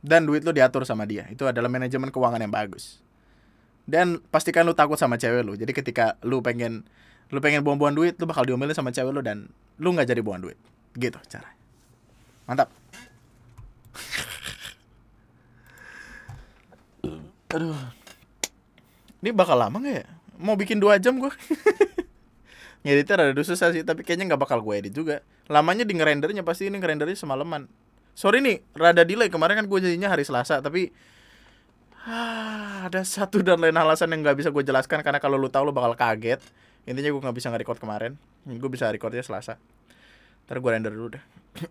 [0.00, 1.28] dan duit lu diatur sama dia.
[1.28, 3.04] Itu adalah manajemen keuangan yang bagus.
[3.84, 5.60] Dan pastikan lu takut sama cewek lu.
[5.60, 6.88] Jadi ketika lu pengen
[7.28, 10.40] lu pengen buang-buang duit lu bakal diomelin sama cewek lu dan lu nggak jadi buang
[10.40, 10.56] duit.
[10.96, 11.60] Gitu caranya.
[12.48, 12.72] Mantap
[17.54, 17.76] aduh.
[19.20, 20.06] Ini bakal lama nggak ya?
[20.40, 21.28] Mau bikin dua jam gue
[22.84, 25.20] ngeditnya rada susah sih tapi kayaknya nggak bakal gue edit juga.
[25.52, 27.68] Lamanya di ngerendernya pasti ini ngerendernya semalaman.
[28.16, 29.28] Sorry nih rada delay.
[29.28, 30.88] Kemarin kan gue jadinya hari Selasa tapi
[32.88, 35.74] ada satu dan lain alasan yang nggak bisa gue jelaskan karena kalau lu tahu lu
[35.76, 36.40] bakal kaget.
[36.88, 38.16] Intinya gue nggak bisa nge-record kemarin.
[38.48, 39.60] Gue bisa recordnya Selasa.
[40.48, 41.24] Ntar gue render dulu deh.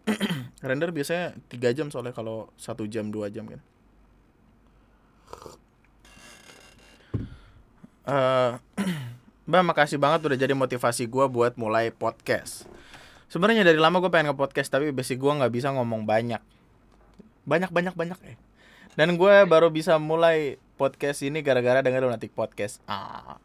[0.70, 3.64] Render biasanya tiga jam soalnya kalau satu jam dua jam kan
[8.10, 8.52] Eh,
[9.50, 12.66] Mbak makasih banget udah jadi motivasi gue buat mulai podcast.
[13.30, 16.42] Sebenarnya dari lama gue pengen nge-podcast tapi basic gue nggak bisa ngomong banyak.
[17.46, 18.36] Banyak banyak banyak ya
[19.00, 22.84] dan gue baru bisa mulai podcast ini gara-gara denger Lunatic Podcast.
[22.84, 23.40] Ah.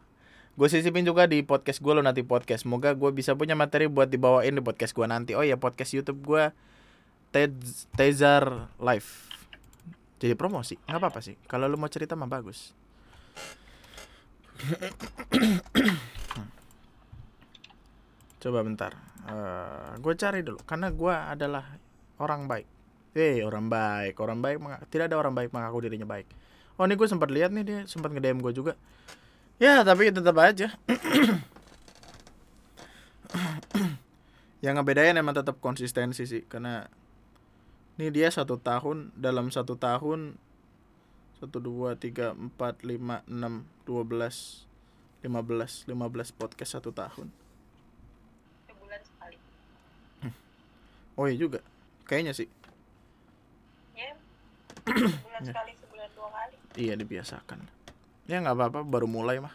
[0.59, 2.67] Gue sisipin juga di podcast gue Lunatic Podcast.
[2.67, 5.31] Semoga gue bisa punya materi buat dibawain di podcast gue nanti.
[5.31, 6.51] Oh ya podcast YouTube gue
[7.31, 9.31] Tez- Tezar Live.
[10.19, 10.75] Jadi promosi?
[10.91, 11.39] Nggak apa-apa sih.
[11.47, 12.75] Kalau lu mau cerita mah bagus
[18.41, 18.95] coba bentar.
[19.99, 21.65] Gue cari dulu karena gue adalah
[22.21, 22.65] orang baik.
[23.15, 24.59] Eh orang baik orang baik
[24.91, 26.27] tidak ada orang baik mengaku dirinya baik.
[26.75, 28.75] Oh ini gue sempat lihat nih dia sempat nge gue juga.
[29.59, 30.67] Ya tapi tetap aja.
[34.63, 36.87] Yang ngebedain emang tetap konsistensi sih karena
[37.95, 40.35] ini dia satu tahun dalam satu tahun
[41.45, 44.65] satu dua tiga empat lima enam dua belas
[45.21, 47.29] lima belas lima belas podcast satu tahun.
[48.65, 49.37] Sebulan sekali.
[51.15, 51.61] Oh iya juga.
[52.09, 52.49] Kayaknya sih.
[53.93, 54.17] Ya.
[54.89, 55.53] Sebulan Ya.
[55.53, 56.55] sekali sebulan dua kali.
[56.81, 57.59] Iya dibiasakan.
[58.25, 58.79] Ya nggak apa-apa.
[58.81, 59.53] Baru mulai mah.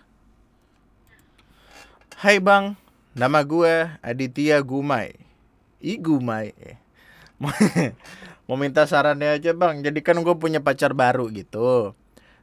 [2.23, 2.79] Hai bang.
[3.19, 5.19] Nama gue Aditya Gumai.
[5.83, 6.79] I Gumai eh.
[8.51, 11.95] mau minta sarannya aja bang jadi kan gue punya pacar baru gitu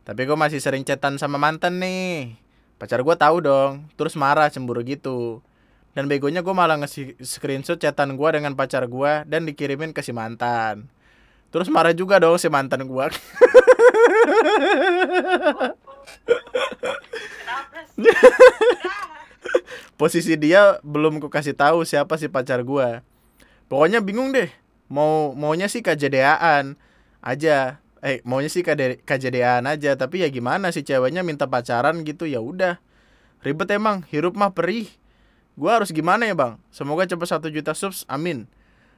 [0.08, 2.40] Tapi gue masih sering chatan sama mantan nih.
[2.80, 5.44] Pacar gue tahu dong, terus marah cemburu gitu.
[5.92, 10.16] Dan begonya gue malah ngasih screenshot chatan gue dengan pacar gue dan dikirimin ke si
[10.16, 10.88] mantan.
[11.52, 13.06] Terus marah juga dong si mantan gue.
[20.00, 23.04] Posisi dia belum ku kasih tahu siapa si pacar gue.
[23.68, 24.48] Pokoknya bingung deh.
[24.88, 26.76] Mau maunya sih KJDaan
[27.20, 27.80] aja.
[28.00, 29.96] Eh maunya sih KD KJDaan aja.
[30.00, 32.80] Tapi ya gimana sih ceweknya minta pacaran gitu ya udah.
[33.44, 34.08] Ribet emang.
[34.10, 34.88] Hirup mah perih.
[35.58, 36.62] Gue harus gimana ya bang?
[36.70, 38.06] Semoga cepet satu juta subs.
[38.06, 38.46] Amin.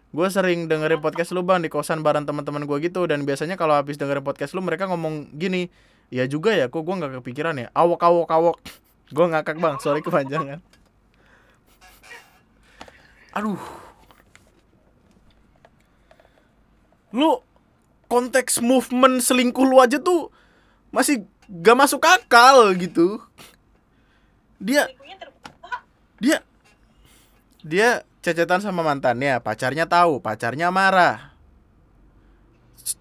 [0.10, 3.78] Gue sering dengerin podcast lu bang di kosan bareng teman-teman gue gitu dan biasanya kalau
[3.78, 5.70] habis dengerin podcast lu mereka ngomong gini,
[6.10, 8.57] ya juga ya, kok gue nggak kepikiran ya, awok awok awok,
[9.14, 10.66] gue ngakak bang, sorry kepanjangan.
[13.38, 13.61] Aduh,
[17.10, 17.41] lu
[18.10, 20.34] konteks movement selingkuh lu aja tuh
[20.90, 23.22] masih gak masuk akal gitu.
[24.61, 24.90] Dia
[26.19, 26.44] dia
[27.64, 31.34] dia cecetan sama mantannya pacarnya tahu pacarnya marah.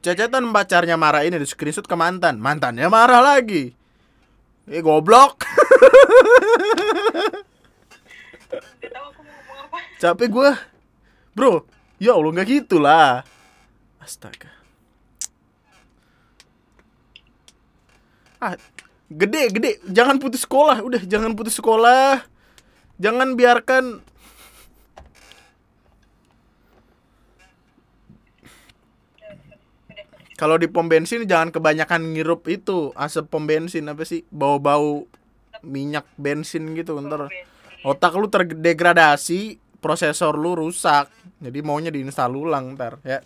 [0.04, 3.72] Cecetan pacarnya marah ini di screenshot ke mantan mantannya marah lagi.
[4.68, 5.44] Eh goblok.
[9.98, 10.52] Capek gua.
[11.34, 11.66] Bro
[11.98, 13.22] ya allah nggak gitu lah
[14.08, 14.48] astaga.
[18.40, 18.56] Ah
[19.12, 19.70] gede gede.
[19.84, 22.24] Jangan putus sekolah udah jangan putus sekolah.
[22.96, 24.00] Jangan biarkan.
[30.38, 32.96] Kalau di pom bensin jangan kebanyakan ngirup itu.
[32.96, 34.24] Asap pom bensin apa sih?
[34.32, 35.04] Bau-bau
[35.60, 37.28] minyak bensin gitu ntar.
[37.84, 41.10] Otak lu terdegradasi prosesor lu rusak.
[41.42, 43.22] Jadi maunya diinstal ulang ntar ya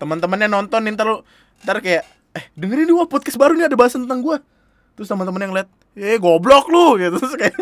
[0.00, 1.18] teman-temannya nonton ntar lu
[1.66, 4.40] ntar kayak eh dengerin wah podcast baru nih ada bahas tentang gua.
[4.96, 5.68] Terus teman-teman yang lihat
[5.98, 6.94] eh goblok lu.
[7.00, 7.54] Gitu terus kayak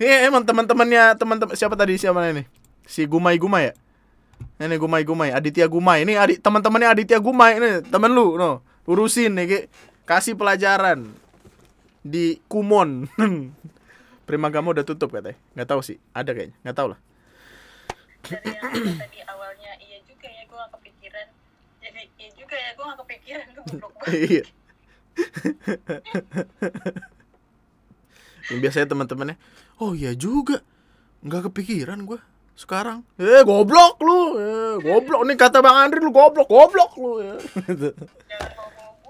[0.00, 2.46] eh emang teman-temannya teman-teman siapa tadi siapa ini
[2.88, 3.74] si Gumai Gumai ya?
[4.60, 6.04] Ini Gumai Gumai Aditya Gumai.
[6.08, 8.64] Ini adik teman-temannya Aditya Gumai ini temen lu no.
[8.88, 9.70] Urusin nih
[10.08, 11.14] kasih pelajaran
[12.00, 13.06] di Kumon
[14.30, 17.00] Primagama udah tutup katanya nggak tahu sih ada kayaknya nggak tahu lah
[18.20, 21.26] Dari yang tadi awalnya iya juga ya gue gak kepikiran.
[21.80, 24.30] Jadi iya juga ya gue gak kepikiran gue goblok banget.
[24.30, 24.44] iya
[28.50, 29.36] yang biasanya teman-temannya
[29.78, 30.62] oh iya juga
[31.20, 32.18] nggak kepikiran gua
[32.58, 37.34] sekarang eh goblok lu eh, goblok nih kata bang Andri lu goblok goblok lu ya.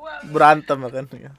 [0.01, 0.13] Gue.
[0.33, 1.33] berantem kan ya.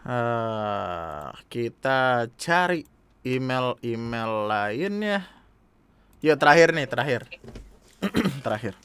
[0.00, 2.88] Ah, kita cari
[3.20, 5.28] email-email lainnya.
[6.24, 7.28] Ya terakhir nih, terakhir.
[8.44, 8.80] terakhir.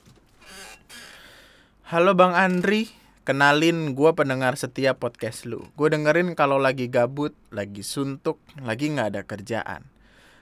[1.88, 2.92] Halo Bang Andri,
[3.24, 5.72] kenalin gua pendengar setia podcast lu.
[5.80, 9.88] Gue dengerin kalau lagi gabut, lagi suntuk, lagi nggak ada kerjaan.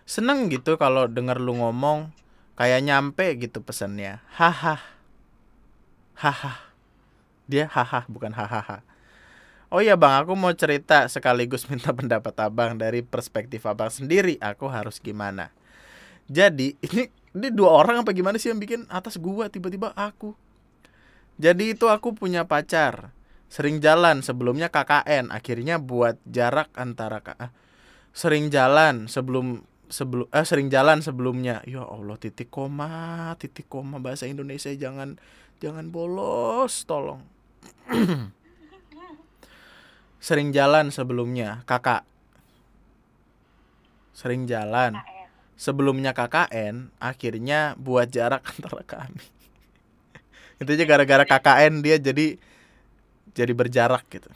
[0.10, 2.10] Seneng gitu kalau denger lu ngomong,
[2.58, 4.26] kayak nyampe gitu pesannya.
[4.34, 4.82] Haha.
[6.18, 6.74] Haha.
[7.46, 8.82] Dia haha bukan hahaha.
[9.74, 14.38] Oh iya bang, aku mau cerita sekaligus minta pendapat abang dari perspektif abang sendiri.
[14.38, 15.50] Aku harus gimana?
[16.30, 20.38] Jadi ini ini dua orang apa gimana sih yang bikin atas gua tiba-tiba aku.
[21.42, 23.10] Jadi itu aku punya pacar.
[23.50, 27.50] Sering jalan sebelumnya KKN, akhirnya buat jarak antara ah,
[28.14, 31.66] sering jalan sebelum sebelum eh sering jalan sebelumnya.
[31.66, 35.18] Ya Allah titik koma, titik koma bahasa Indonesia jangan
[35.58, 37.26] jangan bolos tolong.
[40.24, 42.08] sering jalan sebelumnya kakak.
[44.16, 44.96] Sering jalan.
[44.96, 45.12] KR.
[45.54, 49.24] sebelumnya KKN akhirnya buat jarak antara kami.
[50.64, 52.40] Intinya gara-gara KKN dia jadi
[53.36, 54.32] jadi berjarak gitu.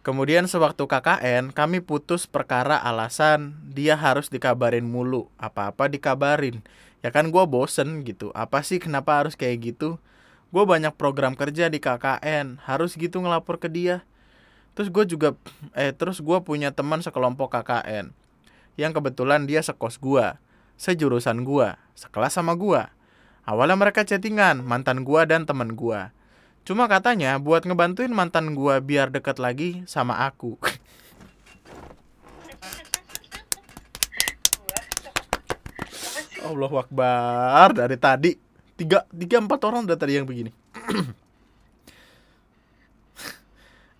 [0.00, 5.26] Kemudian sewaktu KKN kami putus perkara alasan dia harus dikabarin mulu.
[5.36, 6.62] Apa-apa dikabarin.
[7.02, 8.30] Ya kan gue bosen gitu.
[8.32, 9.98] Apa sih kenapa harus kayak gitu?
[10.54, 14.06] Gue banyak program kerja di KKN harus gitu ngelapor ke dia
[14.76, 15.32] terus gue juga
[15.72, 18.12] eh terus gue punya teman sekelompok KKN
[18.76, 20.36] yang kebetulan dia sekos gua,
[20.76, 22.92] sejurusan gua, sekelas sama gua.
[23.48, 26.12] Awalnya mereka chattingan, mantan gua dan temen gua.
[26.68, 30.60] Cuma katanya buat ngebantuin mantan gua biar deket lagi sama aku.
[36.46, 38.38] Allah Akbar dari tadi
[38.78, 40.52] tiga tiga empat orang udah tadi yang begini.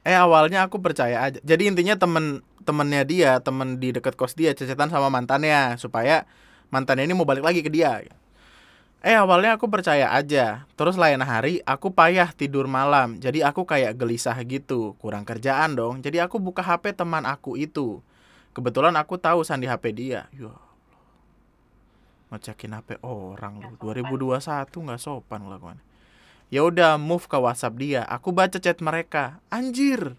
[0.07, 1.43] eh awalnya aku percaya aja.
[1.43, 6.23] Jadi intinya temen temennya dia, temen di deket kos dia cecetan sama mantannya supaya
[6.71, 8.07] mantannya ini mau balik lagi ke dia.
[9.03, 10.67] Eh awalnya aku percaya aja.
[10.79, 13.19] Terus lain hari aku payah tidur malam.
[13.19, 14.95] Jadi aku kayak gelisah gitu.
[15.03, 16.03] Kurang kerjaan dong.
[16.03, 18.03] Jadi aku buka HP teman aku itu.
[18.55, 20.31] Kebetulan aku tahu sandi HP dia.
[20.35, 20.65] Ya Allah.
[22.27, 23.63] ngecekin HP orang.
[23.63, 24.43] Lu 2021
[24.75, 25.86] nggak sopan lakukan
[26.53, 28.03] ya udah move ke WhatsApp dia.
[28.07, 29.43] Aku baca chat mereka.
[29.51, 30.15] Anjir.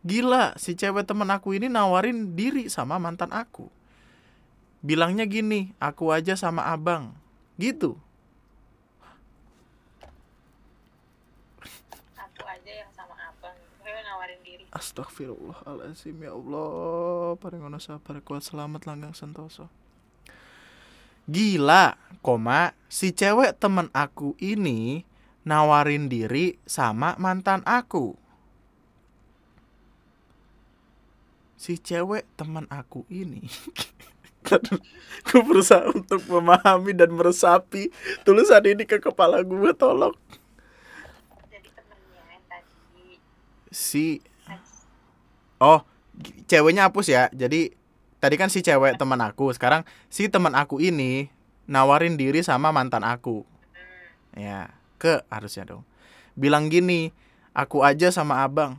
[0.00, 3.68] Gila si cewek temen aku ini nawarin diri sama mantan aku.
[4.80, 7.12] Bilangnya gini aku aja sama abang.
[7.60, 8.00] Gitu.
[12.16, 13.52] Aku aja yang sama abang.
[13.84, 14.64] Gue nawarin diri.
[14.72, 17.36] Astagfirullahaladzim ya Allah.
[17.36, 19.68] Paringono sabar kuat selamat langgang sentoso.
[21.28, 25.04] Gila koma Si cewek temen aku ini
[25.48, 28.16] Nawarin diri sama mantan aku.
[31.60, 33.44] Si cewek temen aku ini.
[35.28, 37.92] Gue berusaha untuk memahami dan meresapi
[38.24, 40.16] Tulisan ini ke kepala gue tolong.
[41.50, 43.20] Jadi temennya yang tadi.
[43.70, 44.20] Si
[45.60, 45.84] Oh,
[46.48, 47.22] ceweknya hapus ya.
[47.32, 47.72] Jadi
[48.22, 51.28] tadi kan si cewek teman aku, sekarang si teman aku ini
[51.68, 53.44] nawarin diri sama mantan aku.
[53.44, 55.88] hmm, Ya, ke harusnya dong.
[56.36, 57.08] Bilang gini,
[57.56, 58.76] aku aja sama abang.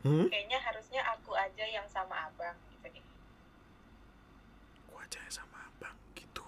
[0.00, 0.32] Hmm?
[0.32, 3.04] kayaknya harusnya aku aja yang sama abang gitu deh
[4.88, 6.40] Aku aja sama abang gitu.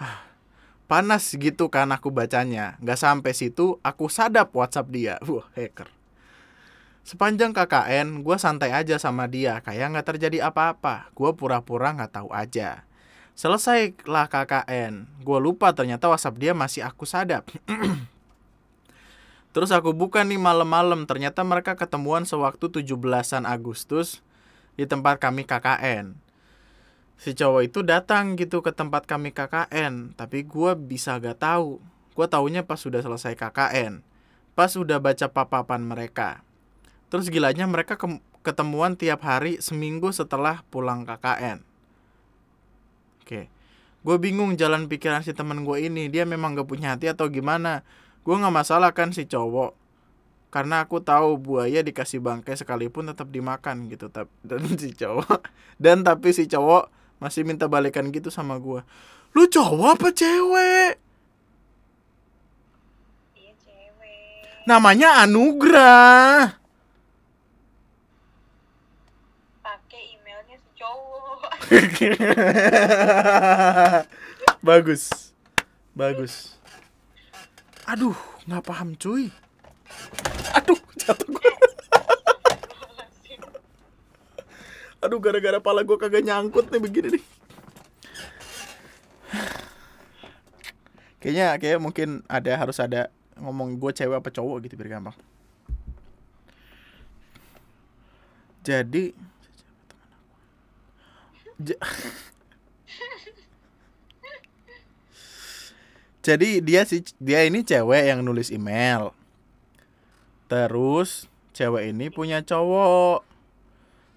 [0.00, 0.24] Ah,
[0.88, 2.80] panas gitu kan aku bacanya.
[2.80, 5.14] Nggak sampai situ, aku sadap WhatsApp dia.
[5.28, 5.92] Wah, hacker.
[7.04, 11.12] Sepanjang KKN, gue santai aja sama dia, kayak nggak terjadi apa-apa.
[11.12, 12.87] Gue pura-pura nggak tahu aja.
[13.38, 17.46] Selesailah KKN, gue lupa ternyata WhatsApp dia masih aku sadap.
[19.54, 24.26] Terus aku buka nih malam-malam, ternyata mereka ketemuan sewaktu 17-an Agustus
[24.74, 26.18] di tempat kami KKN
[27.18, 31.82] si cowok itu datang gitu ke tempat kami KKN tapi gua bisa gak tahu.
[32.14, 34.02] Gue taunya pas sudah selesai KKN
[34.54, 36.42] pas sudah baca papapan mereka.
[37.10, 41.67] Terus gilanya mereka ke- ketemuan tiap hari seminggu setelah pulang KKN
[43.28, 43.44] oke.
[44.00, 47.84] Gue bingung jalan pikiran si temen gue ini dia memang gak punya hati atau gimana?
[48.24, 49.76] Gue nggak masalah kan si cowok.
[50.48, 55.44] Karena aku tahu buaya dikasih bangkai sekalipun tetap dimakan gitu Tap- dan si cowok
[55.76, 56.88] dan tapi si cowok
[57.20, 58.80] masih minta balikan gitu sama gua.
[59.36, 60.96] Lu cowok apa cewek?
[63.36, 64.64] Iya cewek.
[64.64, 66.56] Namanya Anugrah
[69.60, 71.52] pakai emailnya si cowok
[74.68, 75.32] bagus.
[75.92, 76.56] Bagus.
[77.84, 78.16] Aduh
[78.48, 79.28] nggak paham cuy.
[80.56, 81.44] Aduh jatuh gua.
[85.04, 87.24] Aduh gara-gara pala gua kagak nyangkut nih begini nih.
[91.18, 95.18] Kayaknya kayak mungkin ada harus ada ngomong gue cewek apa cowok gitu biar gampang.
[98.62, 99.37] Jadi Ja-
[106.22, 109.10] jadi dia si dia ini cewek yang nulis email.
[110.46, 111.26] Terus
[111.56, 113.26] cewek ini punya cowok.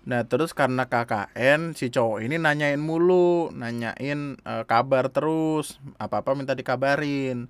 [0.05, 6.37] Nah terus karena KKN si cowok ini nanyain mulu nanyain eh, kabar terus apa apa
[6.37, 7.49] minta dikabarin.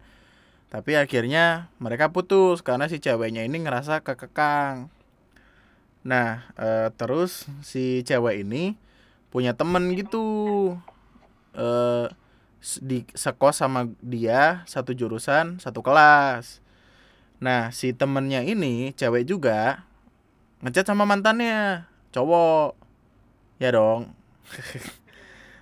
[0.72, 4.88] Tapi akhirnya mereka putus karena si ceweknya ini ngerasa kekekang.
[6.08, 8.80] Nah eh, terus si cewek ini
[9.32, 10.22] punya temen gitu.
[11.56, 12.08] Eh
[12.62, 16.62] di sekos sama dia satu jurusan satu kelas.
[17.42, 19.88] Nah si temennya ini cewek juga
[20.62, 22.78] ngechat sama mantannya cowok.
[23.58, 24.14] Ya dong.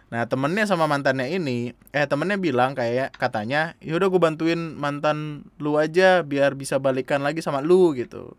[0.09, 5.77] Nah temennya sama mantannya ini eh temennya bilang kayak katanya yaudah gue bantuin mantan lu
[5.77, 8.33] aja biar bisa balikan lagi sama lu gitu.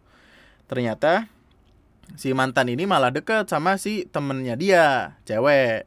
[0.66, 1.30] Ternyata
[2.16, 5.86] si mantan ini malah deket sama si temennya dia cewek.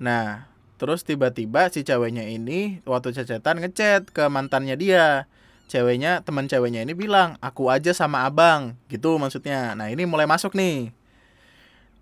[0.00, 5.30] Nah terus tiba-tiba si ceweknya ini waktu cecetan ngechat ke mantannya dia.
[5.64, 9.72] Ceweknya teman ceweknya ini bilang aku aja sama abang gitu maksudnya.
[9.72, 10.92] Nah ini mulai masuk nih.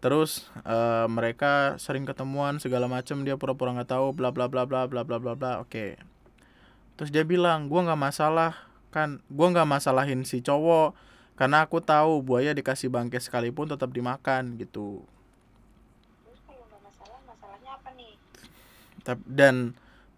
[0.02, 4.90] Terus eh, mereka sering ketemuan segala macem dia pura-pura nggak tahu bla bla bla bla
[4.90, 5.94] bla bla bla bla oke.
[6.98, 12.20] Terus dia bilang gua nggak masalah kan gua nggak masalahin si cowok karena aku tahu
[12.20, 15.02] buaya dikasih bangkai sekalipun tetap dimakan gitu.
[16.26, 18.12] Terus kalau nggak masalah masalahnya apa nih?
[19.02, 19.72] Tap- dan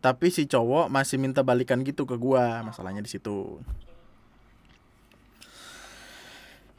[0.05, 3.63] tapi si cowok masih minta balikan gitu ke gua masalahnya di situ.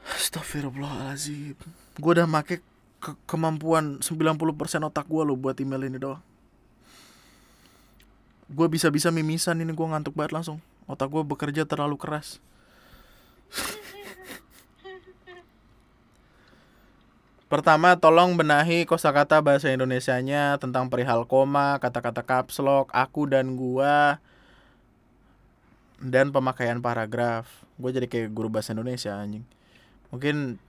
[0.06, 1.58] Astagfirullahaladzim
[1.98, 2.62] Gue udah make
[3.02, 6.22] ke- kemampuan 90% otak gue lo buat email ini doang.
[8.46, 10.62] Gue bisa-bisa mimisan ini gue ngantuk banget langsung.
[10.86, 12.38] Otak gue bekerja terlalu keras
[17.56, 24.20] Pertama, tolong benahi kosakata bahasa Indonesianya tentang perihal koma, kata-kata caps lock, aku dan gua,
[26.04, 27.48] dan pemakaian paragraf.
[27.80, 29.48] Gue jadi kayak guru bahasa Indonesia anjing.
[30.12, 30.60] Mungkin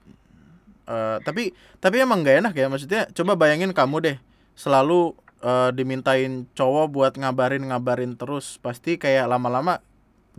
[0.87, 1.51] eh, tapi
[1.83, 3.11] tapi emang gak enak ya maksudnya.
[3.11, 4.17] Coba bayangin kamu deh
[4.55, 5.11] selalu
[5.43, 9.83] eh, dimintain cowok buat ngabarin-ngabarin terus, pasti kayak lama-lama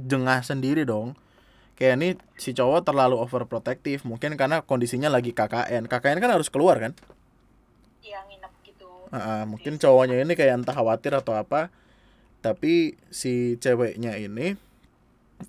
[0.00, 1.12] jengah sendiri dong
[1.78, 6.82] kayak ini si cowok terlalu overprotective mungkin karena kondisinya lagi KKN KKN kan harus keluar
[6.82, 6.92] kan?
[8.02, 8.90] Iya nginep gitu.
[9.14, 11.70] Ah, ah, mungkin cowoknya ini kayak entah khawatir atau apa
[12.42, 14.58] tapi si ceweknya ini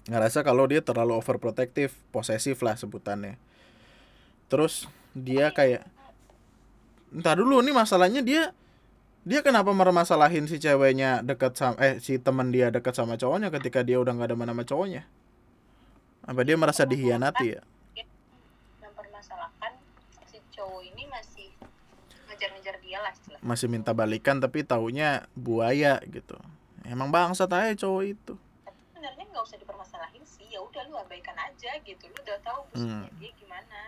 [0.06, 3.42] ngerasa kalau dia terlalu overprotective posesif lah sebutannya.
[4.54, 4.86] Terus
[5.18, 5.82] dia kayak
[7.10, 8.54] entah dulu nih masalahnya dia
[9.26, 13.82] dia kenapa mermasalahin si ceweknya deket sama eh si teman dia deket sama cowoknya ketika
[13.82, 15.10] dia udah nggak ada nama cowoknya
[16.30, 17.62] apa dia merasa dihianati ya
[18.80, 19.72] Mempermasalahkan
[20.24, 21.50] si cowok ini masih
[22.28, 23.42] ngejar-ngejar dia lah istilahnya.
[23.42, 26.38] masih minta balikan tapi taunya buaya gitu
[26.86, 30.46] emang bangsat aja cowok itu Tapi sebenarnya nggak usah dipermasalahin sih.
[30.48, 32.06] Ya udah lu abaikan aja gitu.
[32.06, 33.04] Lu udah tahu Hmm.
[33.06, 33.80] posisinya dia gimana.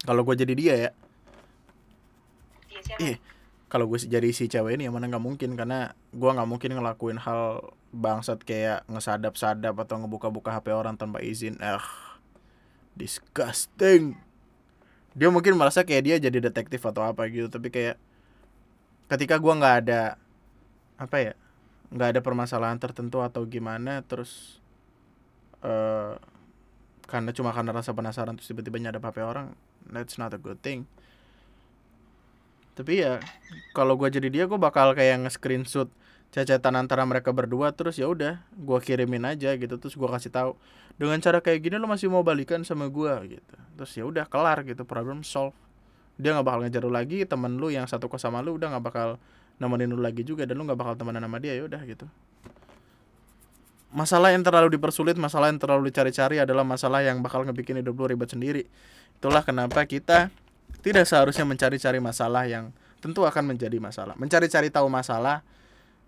[0.00, 0.90] kalau gue jadi dia ya
[2.78, 3.00] siapa?
[3.02, 3.16] Ih,
[3.68, 7.20] kalau gue jadi si cewek ini yang mana nggak mungkin karena gue nggak mungkin ngelakuin
[7.20, 11.60] hal bangsat kayak ngesadap-sadap atau ngebuka-buka HP orang tanpa izin.
[11.60, 11.84] Eh
[12.96, 14.16] disgusting.
[15.12, 18.00] Dia mungkin merasa kayak dia jadi detektif atau apa gitu tapi kayak
[19.12, 20.16] ketika gua nggak ada
[21.00, 21.34] apa ya
[21.88, 24.60] nggak ada permasalahan tertentu atau gimana terus
[25.64, 26.16] eh
[27.08, 29.56] karena cuma karena rasa penasaran terus tiba-tiba nyadap HP orang
[29.88, 30.84] that's not a good thing
[32.78, 33.18] tapi ya
[33.74, 35.90] kalau gua jadi dia gue bakal kayak nge-screenshot
[36.30, 40.54] cecetan antara mereka berdua terus ya udah gua kirimin aja gitu terus gua kasih tahu
[40.94, 43.54] dengan cara kayak gini lo masih mau balikan sama gua gitu.
[43.74, 45.58] Terus ya udah kelar gitu problem solve
[46.18, 48.84] dia nggak bakal ngejar lu lagi temen lu yang satu kos sama lu udah nggak
[48.90, 49.08] bakal
[49.62, 52.06] nemenin lu lagi juga dan lu nggak bakal temenan sama dia ya udah gitu.
[53.94, 58.10] Masalah yang terlalu dipersulit masalah yang terlalu dicari-cari adalah masalah yang bakal ngebikin hidup lu
[58.10, 58.66] ribet sendiri.
[59.18, 60.30] Itulah kenapa kita
[60.80, 62.70] tidak seharusnya mencari-cari masalah yang
[63.02, 64.14] tentu akan menjadi masalah.
[64.18, 65.42] Mencari-cari tahu masalah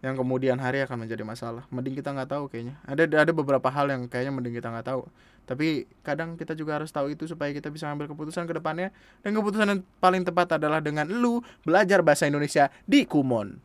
[0.01, 1.69] yang kemudian hari akan menjadi masalah.
[1.69, 2.81] Mending kita nggak tahu kayaknya.
[2.89, 5.03] Ada ada beberapa hal yang kayaknya mending kita nggak tahu.
[5.45, 8.95] Tapi kadang kita juga harus tahu itu supaya kita bisa ambil keputusan ke depannya.
[9.20, 13.59] Dan keputusan yang paling tepat adalah dengan lu belajar bahasa Indonesia di Kumon.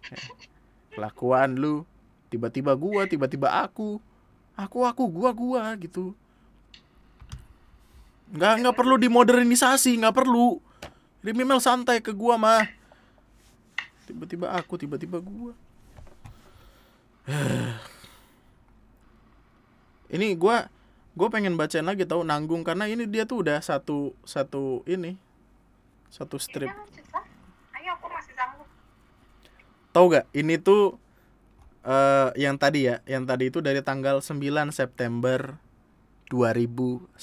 [0.91, 1.85] Kelakuan lu
[2.33, 4.01] tiba-tiba gua tiba-tiba aku.
[4.55, 6.15] Aku aku gua gua gitu
[8.33, 10.57] nggak nggak perlu dimodernisasi nggak perlu.
[11.25, 12.65] Email santai ke gua mah.
[14.05, 15.53] Tiba-tiba aku tiba-tiba gua.
[20.15, 20.69] Ini gua
[21.15, 25.15] gue pengen bacain lagi tahu nanggung karena ini dia tuh udah satu satu ini
[26.11, 26.67] satu strip.
[26.67, 28.35] Ayo aku masih
[29.95, 30.99] tahu gak ini tuh
[31.87, 34.35] eh yang tadi ya yang tadi itu dari tanggal 9
[34.75, 35.55] September
[36.33, 37.13] 2019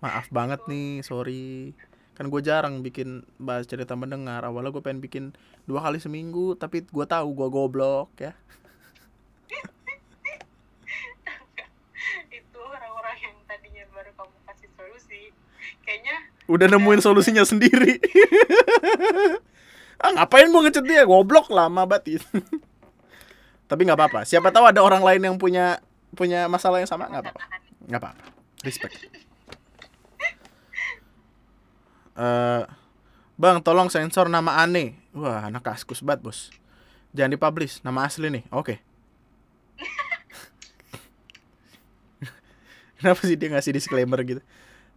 [0.03, 1.71] Maaf banget nih sorry.
[2.19, 4.43] Kan gue jarang bikin bahas cerita mendengar.
[4.43, 5.25] Awalnya gue pengen bikin
[5.71, 8.35] dua kali seminggu tapi gue tahu gue goblok ya.
[12.35, 15.23] Itu orang-orang yang tadinya baru kamu kasih solusi.
[15.87, 16.17] Kayaknya
[16.51, 18.03] udah nemuin solusinya sendiri
[20.03, 21.07] ah ngapain gue ngechat dia?
[21.07, 22.19] Goblok lama batin
[23.73, 24.29] tapi nggak apa-apa.
[24.29, 25.81] Siapa tahu ada orang lain yang punya
[26.12, 27.09] punya masalah yang sama.
[27.09, 27.41] Nggak apa-apa.
[27.89, 28.24] Nggak apa-apa.
[28.69, 29.01] Respect.
[32.12, 32.62] Eh
[33.41, 36.53] bang tolong sensor nama aneh wah anak kaskus banget bos.
[37.16, 38.45] Jangan dipublish nama asli nih.
[38.53, 38.85] Oke.
[43.01, 44.45] Kenapa sih dia ngasih disclaimer gitu?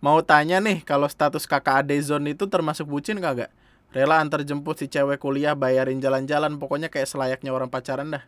[0.03, 3.55] Mau tanya nih kalau status kakak ade zone itu termasuk bucin kagak
[3.95, 8.27] rela antar jemput si cewek kuliah bayarin jalan-jalan pokoknya kayak selayaknya orang pacaran dah.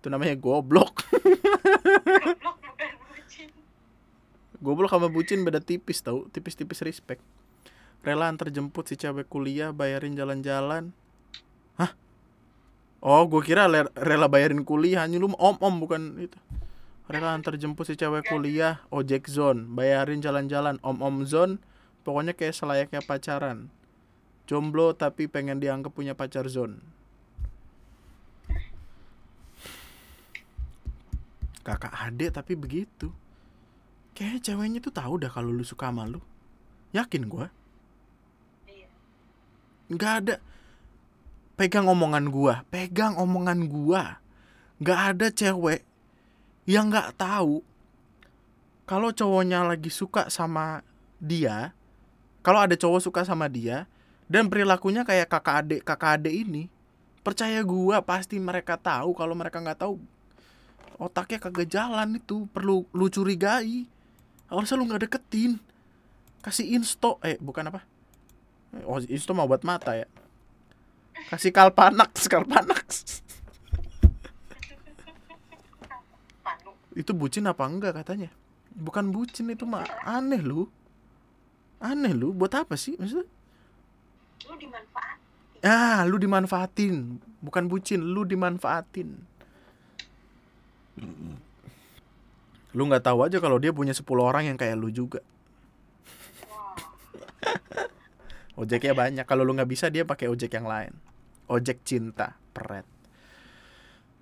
[0.00, 1.04] Itu namanya goblok.
[4.64, 6.24] Goblok sama bucin beda tipis tau.
[6.32, 7.20] Tipis-tipis respect.
[8.00, 10.96] Rela antar jemput si cewek kuliah bayarin jalan-jalan.
[11.76, 11.92] Hah?
[13.04, 15.04] Oh gue kira rela bayarin kuliah.
[15.04, 16.40] Hanya lu om om bukan itu.
[17.12, 19.68] Rela antar jemput si cewek kuliah ojek zone.
[19.68, 21.60] Bayarin jalan-jalan om om zone.
[22.08, 23.68] Pokoknya kayak selayaknya pacaran
[24.44, 26.80] jomblo tapi pengen dianggap punya pacar zone.
[31.64, 33.08] Kakak adik tapi begitu.
[34.12, 36.20] Kayaknya ceweknya tuh tahu dah kalau lu suka sama lu.
[36.92, 37.48] Yakin gua?
[38.68, 38.88] Iya.
[39.90, 40.36] Nggak ada.
[41.56, 42.62] Pegang omongan gua.
[42.68, 44.20] Pegang omongan gua.
[44.78, 45.82] Nggak ada cewek
[46.64, 47.60] yang nggak tahu
[48.88, 50.80] kalau cowoknya lagi suka sama
[51.20, 51.76] dia
[52.40, 53.84] kalau ada cowok suka sama dia
[54.24, 56.72] dan perilakunya kayak kakak adik kakak adik ini
[57.24, 59.16] percaya gua pasti mereka tahu.
[59.16, 59.96] Kalau mereka nggak tahu
[61.00, 62.44] otaknya kagak jalan itu.
[62.52, 63.88] Perlu lu curigai.
[64.52, 65.56] Harusnya lu nggak deketin.
[66.44, 67.80] Kasih insto eh bukan apa?
[68.84, 70.04] Oh insto mau buat mata ya.
[71.32, 72.28] Kasih kalpanax
[76.44, 78.28] Panu itu bucin apa enggak katanya?
[78.76, 80.68] Bukan bucin itu mah aneh lu.
[81.80, 83.00] Aneh lu buat apa sih?
[83.00, 83.24] Maksudnya
[84.48, 85.18] lu dimanfaat
[85.64, 87.16] ah lu dimanfaatin.
[87.40, 89.16] Bukan bucin lu dimanfaatin.
[92.76, 95.24] Lu nggak tahu aja kalau dia punya 10 orang yang kayak lu juga.
[96.52, 96.76] Wow.
[98.60, 99.24] Ojeknya banyak.
[99.24, 100.92] Kalau lu nggak bisa dia pakai ojek yang lain.
[101.48, 102.36] Ojek cinta.
[102.52, 102.94] Peret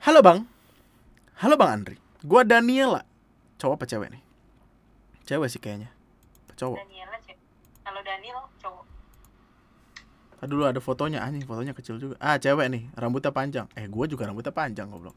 [0.03, 0.43] halo bang.
[1.39, 1.97] Halo bang Andri.
[2.27, 3.07] Gua Daniela.
[3.63, 4.23] Cowok apa cewek nih?
[5.31, 5.95] Cewek sih kayaknya.
[6.47, 6.77] Apa cowok.
[6.83, 7.39] Daniela cek
[7.87, 8.85] kalau Daniel cowok
[10.47, 14.27] dulu ada fotonya anjing fotonya kecil juga ah cewek nih rambutnya panjang eh gua juga
[14.27, 15.15] rambutnya panjang goblok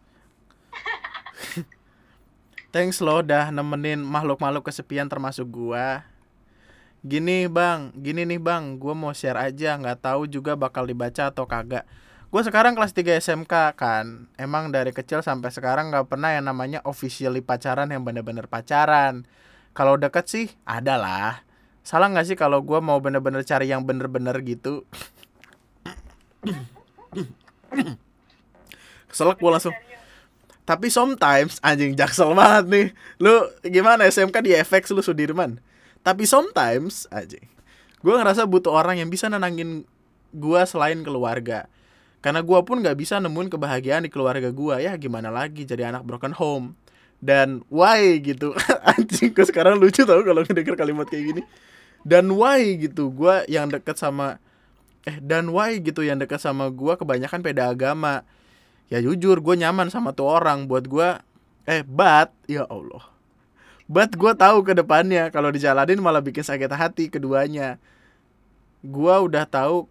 [2.75, 6.03] Thanks lo udah nemenin makhluk-makhluk kesepian termasuk gua.
[7.07, 11.47] Gini bang, gini nih bang, gua mau share aja, nggak tahu juga bakal dibaca atau
[11.47, 11.87] kagak.
[12.27, 16.83] Gua sekarang kelas 3 SMK kan, emang dari kecil sampai sekarang nggak pernah yang namanya
[16.83, 19.23] officially pacaran yang bener-bener pacaran.
[19.71, 21.47] Kalau deket sih ada lah.
[21.79, 24.83] Salah nggak sih kalau gua mau bener-bener cari yang bener-bener gitu?
[29.09, 29.75] Keselak gua langsung.
[30.65, 32.87] Tapi sometimes anjing jaksel banget nih.
[33.21, 35.61] Lu gimana SMK di FX lu Sudirman?
[36.01, 37.45] Tapi sometimes anjing.
[38.01, 39.85] Gua ngerasa butuh orang yang bisa nenangin
[40.33, 41.69] gua selain keluarga.
[42.25, 46.01] Karena gua pun nggak bisa nemuin kebahagiaan di keluarga gua ya gimana lagi jadi anak
[46.09, 46.73] broken home.
[47.21, 48.57] Dan why gitu.
[48.97, 51.41] anjing gua sekarang lucu tau kalau ngedenger kalimat kayak gini.
[52.01, 53.13] Dan why gitu.
[53.13, 54.41] Gua yang deket sama
[55.05, 58.25] eh dan why gitu yang deket sama gua kebanyakan beda agama.
[58.89, 60.69] Ya jujur gue nyaman sama tuh orang.
[60.69, 61.09] Buat gue
[61.65, 63.01] eh but ya Allah.
[63.85, 65.29] But gue tahu ke depannya.
[65.33, 67.81] Kalau dijalanin malah bikin sakit hati keduanya.
[68.85, 69.89] Gue udah tahu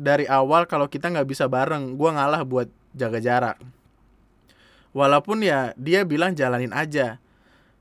[0.00, 3.56] dari awal kalau kita nggak bisa bareng gue ngalah buat jaga jarak.
[4.96, 7.20] Walaupun ya dia bilang jalanin aja.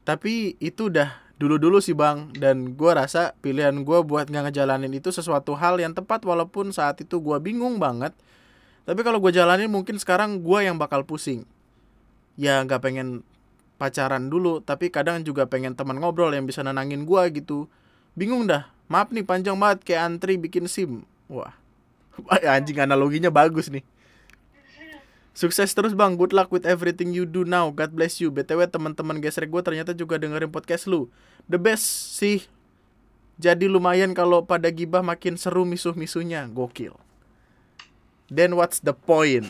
[0.04, 5.08] Tapi itu udah dulu-dulu sih bang dan gue rasa pilihan gue buat nggak ngejalanin itu
[5.10, 8.12] sesuatu hal yang tepat walaupun saat itu gue bingung banget
[8.90, 11.46] tapi kalau gue jalanin mungkin sekarang gue yang bakal pusing.
[12.34, 13.22] Ya nggak pengen
[13.78, 17.70] pacaran dulu, tapi kadang juga pengen teman ngobrol yang bisa nenangin gue gitu.
[18.18, 18.66] Bingung dah.
[18.90, 21.06] Maaf nih panjang banget kayak antri bikin SIM.
[21.30, 21.54] Wah.
[22.58, 23.86] Anjing analoginya bagus nih.
[25.40, 27.72] Sukses terus bang, good luck with everything you do now.
[27.72, 28.28] God bless you.
[28.28, 31.08] BTW teman-teman gesrek gue ternyata juga dengerin podcast lu.
[31.48, 32.44] The best sih.
[33.40, 36.44] Jadi lumayan kalau pada gibah makin seru misuh-misuhnya.
[36.52, 36.92] Gokil.
[38.28, 39.48] Then what's the point?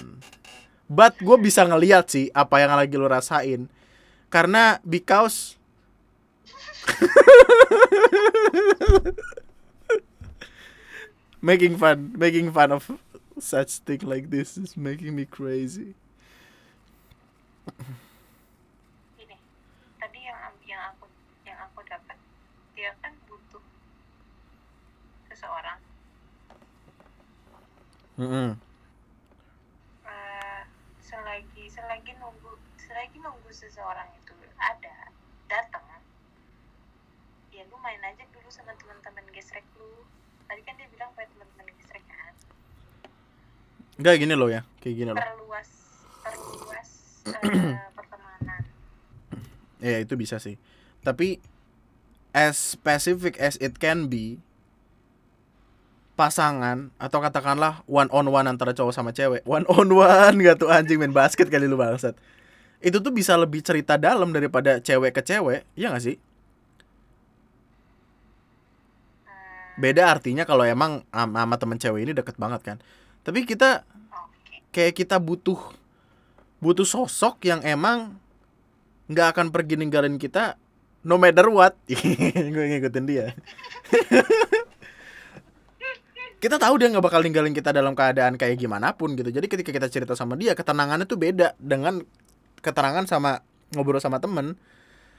[0.85, 3.65] But gue bisa ngeliat sih apa yang lagi lo rasain.
[4.29, 5.57] Karena because
[11.49, 12.85] making fun, making fun of
[13.43, 15.95] such thing like this is making me crazy.
[19.17, 19.37] Gini,
[19.99, 21.05] tadi yang yang aku
[21.45, 22.17] yang aku dapat
[22.75, 23.61] dia kan butuh
[25.29, 25.79] seseorang
[28.19, 28.59] Mm-mm.
[30.03, 30.61] Eh,
[30.99, 35.11] selagi selagi nunggu selagi nunggu seseorang itu ada
[35.47, 35.85] datang
[37.59, 40.07] ya lu main aja dulu sama teman-teman gesrek lu
[40.47, 42.28] tadi kan dia bilang pada teman-teman gesrek kan
[43.99, 45.19] Enggak gini loh ya, kayak gini loh.
[45.19, 45.67] perluas
[46.23, 46.89] perluas
[47.43, 48.61] eh, pertemanan
[49.83, 50.55] Ya itu bisa sih.
[51.03, 51.39] Tapi
[52.35, 54.39] as specific as it can be,
[56.19, 60.67] pasangan atau katakanlah one on one antara cowok sama cewek, one on one gak tuh
[60.67, 62.15] anjing main basket kali lu bangsat.
[62.83, 66.15] Itu tuh bisa lebih cerita dalam daripada cewek ke cewek, iya gak sih?
[69.79, 72.77] Beda artinya kalau emang am- sama temen cewek ini deket banget kan.
[73.29, 73.85] Tapi kita
[74.73, 75.61] kayak kita butuh
[76.57, 78.17] butuh sosok yang emang
[79.05, 80.57] nggak akan pergi ninggalin kita
[81.05, 81.77] no matter what.
[82.53, 83.29] Gue ngikutin dia.
[86.39, 89.27] Kita tahu dia nggak bakal ninggalin kita dalam keadaan kayak gimana pun gitu.
[89.27, 91.99] Jadi ketika kita cerita sama dia ketenangannya tuh beda dengan
[92.63, 93.43] keterangan sama
[93.75, 94.55] ngobrol sama temen.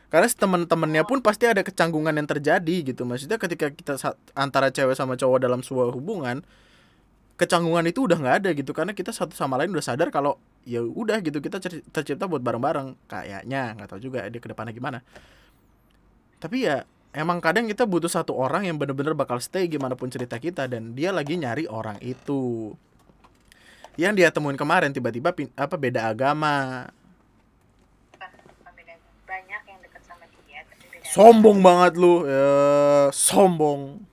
[0.08, 3.04] Karena temen-temennya pun pasti ada kecanggungan yang terjadi gitu.
[3.04, 4.00] Maksudnya ketika kita
[4.32, 6.40] antara cewek sama cowok dalam sebuah hubungan
[7.40, 8.76] kecanggungan itu udah nggak ada gitu.
[8.76, 10.36] Karena kita satu sama lain udah sadar kalau
[10.68, 11.56] ya udah gitu kita
[11.88, 13.08] tercipta buat bareng-bareng.
[13.08, 15.00] Kayaknya nggak tahu juga dia ke depannya gimana.
[16.36, 16.84] Tapi ya
[17.16, 20.92] emang kadang kita butuh satu orang yang bener-bener bakal stay gimana pun cerita kita dan
[20.92, 22.76] dia lagi nyari orang itu.
[23.96, 26.88] Yang dia temuin kemarin tiba-tiba apa beda agama.
[28.12, 28.94] Bukan bukan beda
[29.24, 32.28] banyak yang deket sama dia tapi beda sombong banget lu.
[32.28, 34.09] Eh, sombong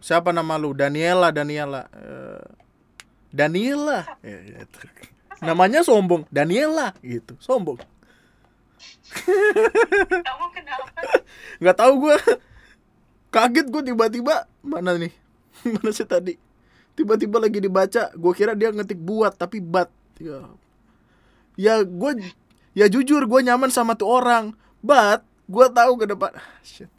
[0.00, 0.72] siapa nama lu?
[0.72, 1.86] Daniela Daniela.
[1.92, 2.44] Eh,
[3.30, 4.18] Daniela.
[4.24, 4.78] Ya, gitu.
[5.40, 6.26] namanya sombong.
[6.32, 7.36] Daniela gitu.
[7.38, 7.78] Sombong.
[10.26, 10.88] Kamu kenapa?
[11.60, 12.16] Nggak tahu gue
[13.30, 14.48] kaget gue tiba-tiba.
[14.64, 15.12] Mana nih?
[15.78, 16.36] Mana sih tadi?
[16.98, 18.10] Tiba-tiba lagi dibaca.
[18.16, 19.88] Gue kira dia ngetik buat tapi bat.
[20.18, 20.48] Ya.
[21.56, 22.32] Ya gue
[22.72, 24.56] ya jujur gue nyaman sama tuh orang.
[24.80, 26.36] But gue tahu ke depan.
[26.36, 26.90] Ah, shit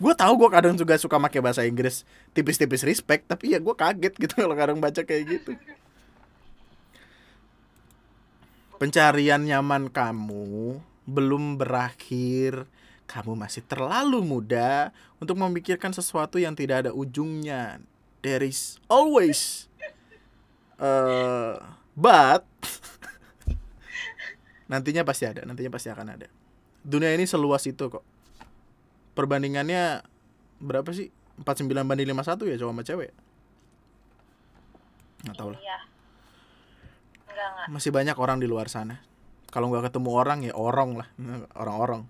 [0.00, 4.16] gue tahu gue kadang juga suka pakai bahasa Inggris tipis-tipis respect tapi ya gue kaget
[4.16, 5.52] gitu kalau kadang baca kayak gitu.
[8.80, 12.64] Pencarian nyaman kamu belum berakhir.
[13.04, 17.82] Kamu masih terlalu muda untuk memikirkan sesuatu yang tidak ada ujungnya.
[18.24, 19.68] There is always
[20.80, 21.60] uh,
[21.92, 22.48] but
[24.70, 26.28] nantinya pasti ada nantinya pasti akan ada.
[26.80, 28.00] Dunia ini seluas itu kok
[29.14, 30.04] perbandingannya
[30.60, 31.10] berapa sih?
[31.40, 33.10] 49 banding 51 ya cowok sama cewek?
[35.24, 35.60] Nggak tahu lah.
[35.60, 35.78] Iya.
[37.30, 39.00] Enggak enggak masih banyak orang di luar sana.
[39.50, 41.08] Kalau nggak ketemu orang ya orang lah.
[41.56, 42.04] Orang-orang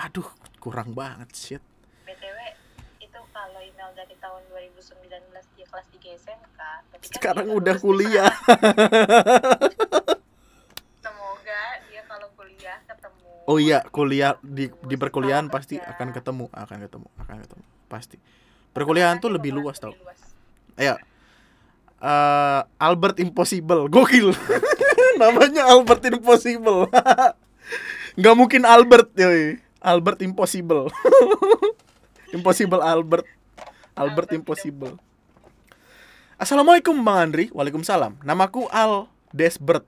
[0.00, 0.24] aduh
[0.64, 1.62] kurang banget shit.
[2.08, 2.38] Btw
[3.04, 5.12] itu kalau email dari tahun 2019
[5.52, 8.32] dia kelas 3 SMK berarti kan sekarang udah kuliah.
[11.04, 11.62] Semoga
[11.92, 13.19] dia kalau kuliah ketemu
[13.50, 18.16] oh iya kuliah di di perkuliahan pasti akan ketemu akan ketemu akan ketemu pasti.
[18.70, 19.90] Perkuliahan tuh lebih luas tau.
[20.78, 20.94] ayo
[22.00, 24.32] Eh, Albert Impossible gokil.
[25.20, 26.88] Namanya Albert Impossible.
[28.18, 29.60] Nggak mungkin Albert yoi.
[29.84, 30.88] Albert Impossible.
[32.36, 33.28] Impossible Albert
[33.92, 34.96] Albert Impossible.
[36.40, 37.52] Assalamualaikum Bang Andri.
[37.52, 38.16] Waalaikumsalam.
[38.24, 39.84] Namaku Al Desbert.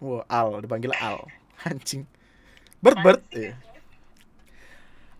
[0.00, 1.20] Wah Al dipanggil Al.
[1.68, 2.08] Anjing
[2.82, 3.22] Bert Bert.
[3.30, 3.54] Iya.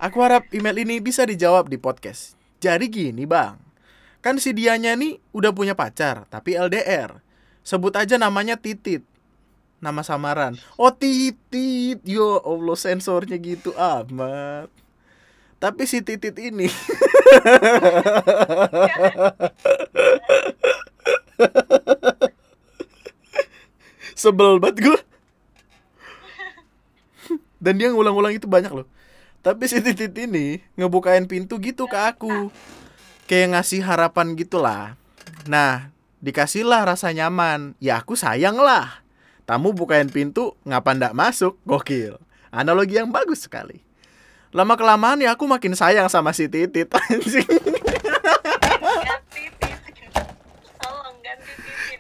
[0.03, 2.35] Aku harap email ini bisa dijawab di podcast.
[2.59, 3.55] Jadi gini bang.
[4.19, 7.19] Kan si dianya nih udah punya pacar Tapi LDR
[7.63, 9.07] Sebut aja namanya Titit.
[9.79, 10.59] Nama samaran.
[10.75, 12.03] Oh Titit.
[12.03, 14.67] Yo Allah sensornya gitu amat.
[15.63, 16.67] Tapi si Titit ini.
[24.19, 24.99] Sebel banget gue
[27.63, 28.91] Dan dia ngulang-ulang itu banyak loh.
[29.43, 32.51] Tapi si Titit ini Ngebukain pintu gitu ke aku.
[33.31, 34.99] Kayak ngasih harapan gitulah.
[35.47, 37.79] Nah Dikasihlah rasa nyaman.
[37.79, 39.03] Ya aku sayang lah
[39.47, 41.55] Tamu bukain pintu Ngapa ndak masuk?
[41.63, 42.19] Gokil.
[42.51, 43.79] Analogi yang bagus sekali.
[44.53, 46.91] Lama kelamaan ya aku makin sayang sama si Titit.
[46.99, 47.47] Anjing.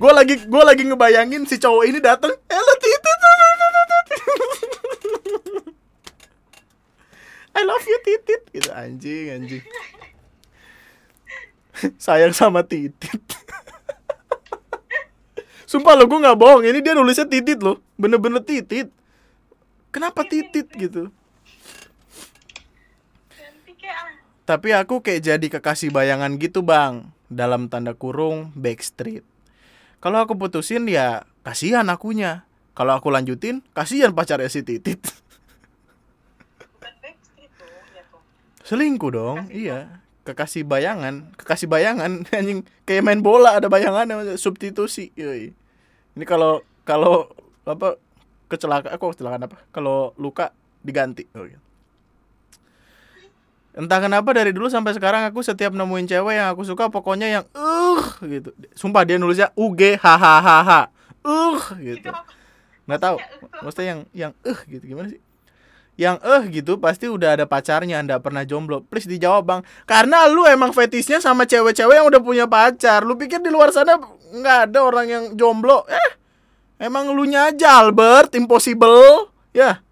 [0.03, 2.75] Gue lagi gue lagi ngebayangin si cowok ini datang hello
[7.53, 8.43] I love you titit.
[8.51, 9.65] Gitu anjing anjing.
[12.05, 13.19] Sayang sama titit.
[15.70, 16.62] Sumpah lo gue nggak bohong.
[16.69, 17.81] Ini dia nulisnya titit loh.
[17.97, 18.93] Bener-bener titit.
[19.93, 21.12] Kenapa titit gitu?
[23.33, 24.12] Ganti kayak ah
[24.49, 27.09] Tapi aku kayak jadi kekasih bayangan gitu bang.
[27.33, 29.24] Dalam tanda kurung backstreet.
[30.03, 32.45] Kalau aku putusin ya kasihan akunya.
[32.73, 35.05] Kalau aku lanjutin kasihan pacarnya si Titit
[36.73, 38.20] bukan backstreet tuh ya tuh
[38.73, 45.53] Selingkuh dong iya Kekasih bayangan Kekasih bayangan anjing Kayak main bola ada bayangannya substitusi Yoi.
[46.16, 47.28] Ini kalau kalau
[47.65, 47.97] apa
[48.53, 49.57] kecelakaan kok kecelakaan apa?
[49.73, 50.53] Kalau luka
[50.85, 51.24] diganti.
[51.32, 51.62] Oh, gitu.
[53.73, 57.44] Entah kenapa dari dulu sampai sekarang aku setiap nemuin cewek yang aku suka pokoknya yang
[57.57, 58.53] uh gitu.
[58.77, 60.93] Sumpah dia nulisnya UG hahaha.
[61.24, 62.12] Uh gitu.
[62.85, 63.16] Nggak tahu.
[63.65, 65.20] Maksudnya yang yang eh gitu gimana sih?
[66.01, 68.81] Yang eh gitu pasti udah ada pacarnya, Anda pernah jomblo.
[68.89, 69.60] Please dijawab, Bang.
[69.85, 73.05] Karena lu emang fetisnya sama cewek-cewek yang udah punya pacar.
[73.05, 74.01] Lu pikir di luar sana
[74.32, 75.85] nggak ada orang yang jomblo?
[75.85, 76.10] Eh,
[76.81, 79.28] emang lu nya aja Albert, impossible.
[79.52, 79.85] Ya.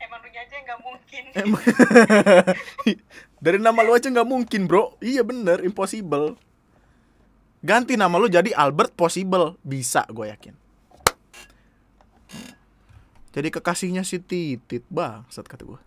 [0.00, 1.62] emang lu aja nggak mungkin Emang
[3.44, 4.96] Dari nama lu aja nggak mungkin, Bro.
[5.04, 6.40] Iya bener, impossible.
[7.60, 9.60] Ganti nama lu jadi Albert Possible.
[9.62, 10.67] Bisa, gue yakin.
[13.32, 15.80] Jadi kekasihnya si titit bangsat kata gue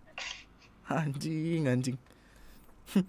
[0.92, 1.96] anjing anjing.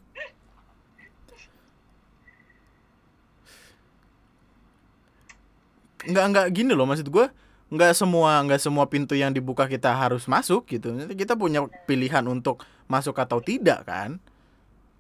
[6.04, 7.32] Nggak nggak gini loh maksud gue
[7.72, 10.92] nggak semua nggak semua pintu yang dibuka kita harus masuk gitu.
[11.16, 14.20] Kita punya pilihan untuk masuk atau tidak kan.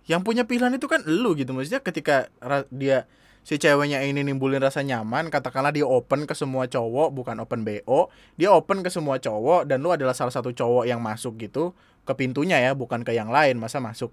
[0.07, 1.51] Yang punya pilihan itu kan lu gitu.
[1.51, 2.31] Maksudnya ketika
[2.71, 3.03] dia
[3.43, 8.07] si ceweknya ini nimbulin rasa nyaman katakanlah dia open ke semua cowok bukan open bo
[8.39, 12.13] dia open ke semua cowok dan lu adalah salah satu cowok yang masuk gitu ke
[12.15, 13.57] pintunya ya bukan ke yang lain.
[13.57, 14.11] Masa masuk?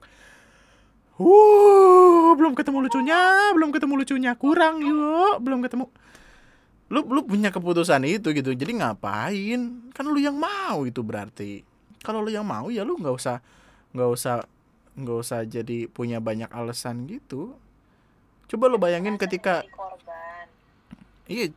[1.21, 4.33] Uh belum ketemu lucunya belum ketemu lucunya.
[4.39, 5.91] Kurang yuk belum ketemu.
[6.91, 9.91] Lu lu punya keputusan itu gitu jadi ngapain?
[9.93, 11.63] Kan lu yang mau itu berarti.
[12.01, 13.45] Kalau lu yang mau ya lu nggak usah
[13.93, 14.37] nggak usah
[14.97, 17.55] nggak usah jadi punya banyak alasan gitu
[18.51, 19.63] coba lu bayangin ketika
[21.31, 21.55] iya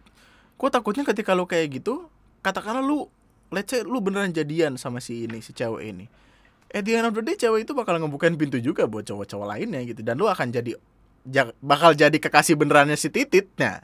[0.56, 2.06] gua takutnya ketika lu kayak gitu
[2.45, 3.10] katakanlah lu
[3.49, 6.06] let's say lu beneran jadian sama si ini si cewek ini.
[6.74, 9.86] Eh di end of the day cewek itu bakal ngebukain pintu juga buat cowok-cowok lainnya
[9.86, 10.74] gitu dan lu akan jadi
[11.30, 13.53] ja- bakal jadi kekasih benerannya si titit.
[13.61, 13.78] Nah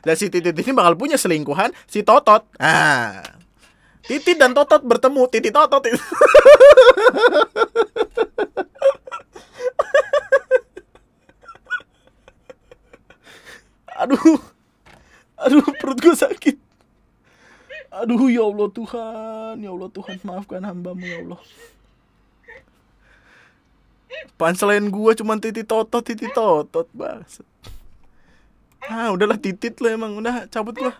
[0.00, 2.48] dan si titit ini bakal punya selingkuhan si totot.
[2.56, 3.20] Ah
[4.02, 5.84] titit dan totot bertemu titit totot
[14.02, 14.40] aduh.
[15.38, 16.56] Aduh perut gue sakit.
[17.92, 19.54] Aduh ya Allah Tuhan.
[19.62, 21.40] Ya Allah Tuhan maafkan hambamu ya Allah.
[24.38, 27.42] Punchline gue cuman titit totot titit totot banget
[28.90, 30.18] ah udahlah titit lah emang.
[30.18, 30.98] Udah cabut gua.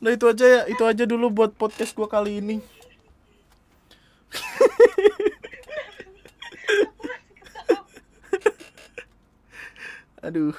[0.00, 0.66] Udah itu aja ya.
[0.70, 2.60] Itu aja dulu buat podcast gua kali ini.
[10.24, 10.56] Aduh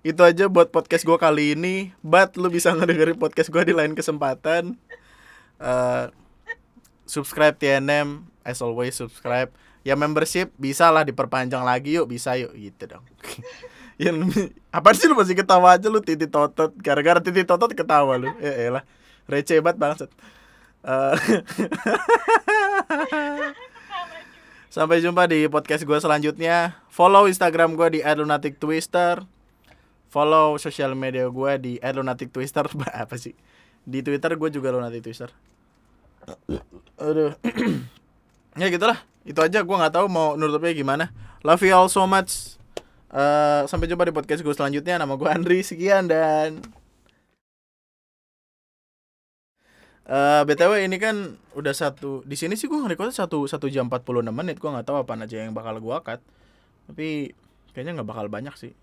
[0.00, 1.92] itu aja buat podcast gua kali ini.
[2.00, 4.76] But lu bisa ngedengerin podcast gua di lain kesempatan.
[5.60, 6.04] Eh,
[7.04, 9.52] subscribe TNM as always subscribe.
[9.80, 12.08] Ya membership bisa lah diperpanjang lagi yuk.
[12.08, 12.52] Bisa yuk.
[12.56, 13.04] Gitu dong.
[14.00, 14.16] Yang
[14.76, 15.92] apa sih lu masih ketawa aja?
[15.92, 16.72] Lu titit totot.
[16.80, 18.32] Gara-gara titit totot ketawa lu.
[18.40, 18.84] Ya elah.
[19.28, 20.10] Receh banget bangsat.
[20.80, 21.16] Eh,
[24.72, 26.80] sampai jumpa di podcast gue selanjutnya.
[26.88, 29.28] Follow instagram gue di @lunatictwister
[30.10, 32.66] follow sosial media gue di @lunatictwister.
[33.06, 33.32] Apa sih?
[33.86, 35.30] Di twitter gue juga lunatic twister
[37.00, 37.32] aduh.
[38.58, 38.98] Ya gitulah.
[39.22, 39.62] Itu aja.
[39.62, 41.14] Gue nggak tahu mau nutupnya gimana.
[41.46, 42.58] Love you all so much.
[43.14, 44.98] Eh, sampai jumpa di podcast gue selanjutnya.
[44.98, 45.62] Nama gue Andri.
[45.62, 46.58] Sekian dan
[50.10, 54.34] Eh btw ini kan udah satu di sini sih gue ngerekordnya satu satu jam 46
[54.34, 54.58] menit.
[54.58, 56.18] Gue nggak tahu apa aja yang bakal gue cut.
[56.90, 57.30] Tapi
[57.70, 58.74] kayaknya nggak bakal banyak sih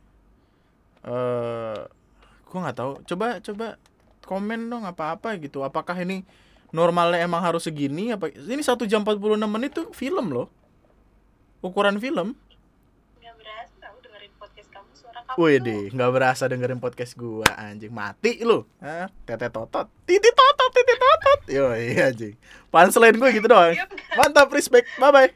[1.07, 1.79] eh
[2.47, 3.67] gue nggak tahu coba coba
[4.27, 6.27] komen dong apa apa gitu apakah ini
[6.75, 10.47] normalnya emang harus segini apa ini satu jam 46 menit tuh film loh
[11.63, 12.35] ukuran film
[13.23, 17.93] nggak berasa dengerin podcast kamu suara kamu Wih deh, nggak berasa dengerin podcast gua anjing
[17.93, 18.65] mati lu.
[18.83, 19.07] Hah?
[19.23, 21.39] Tete totot, titi totot, titi totot.
[21.51, 22.35] Yo iya anjing.
[22.73, 23.75] Punchline gue gitu doang.
[24.17, 24.87] Mantap, respect.
[24.99, 25.31] Bye bye.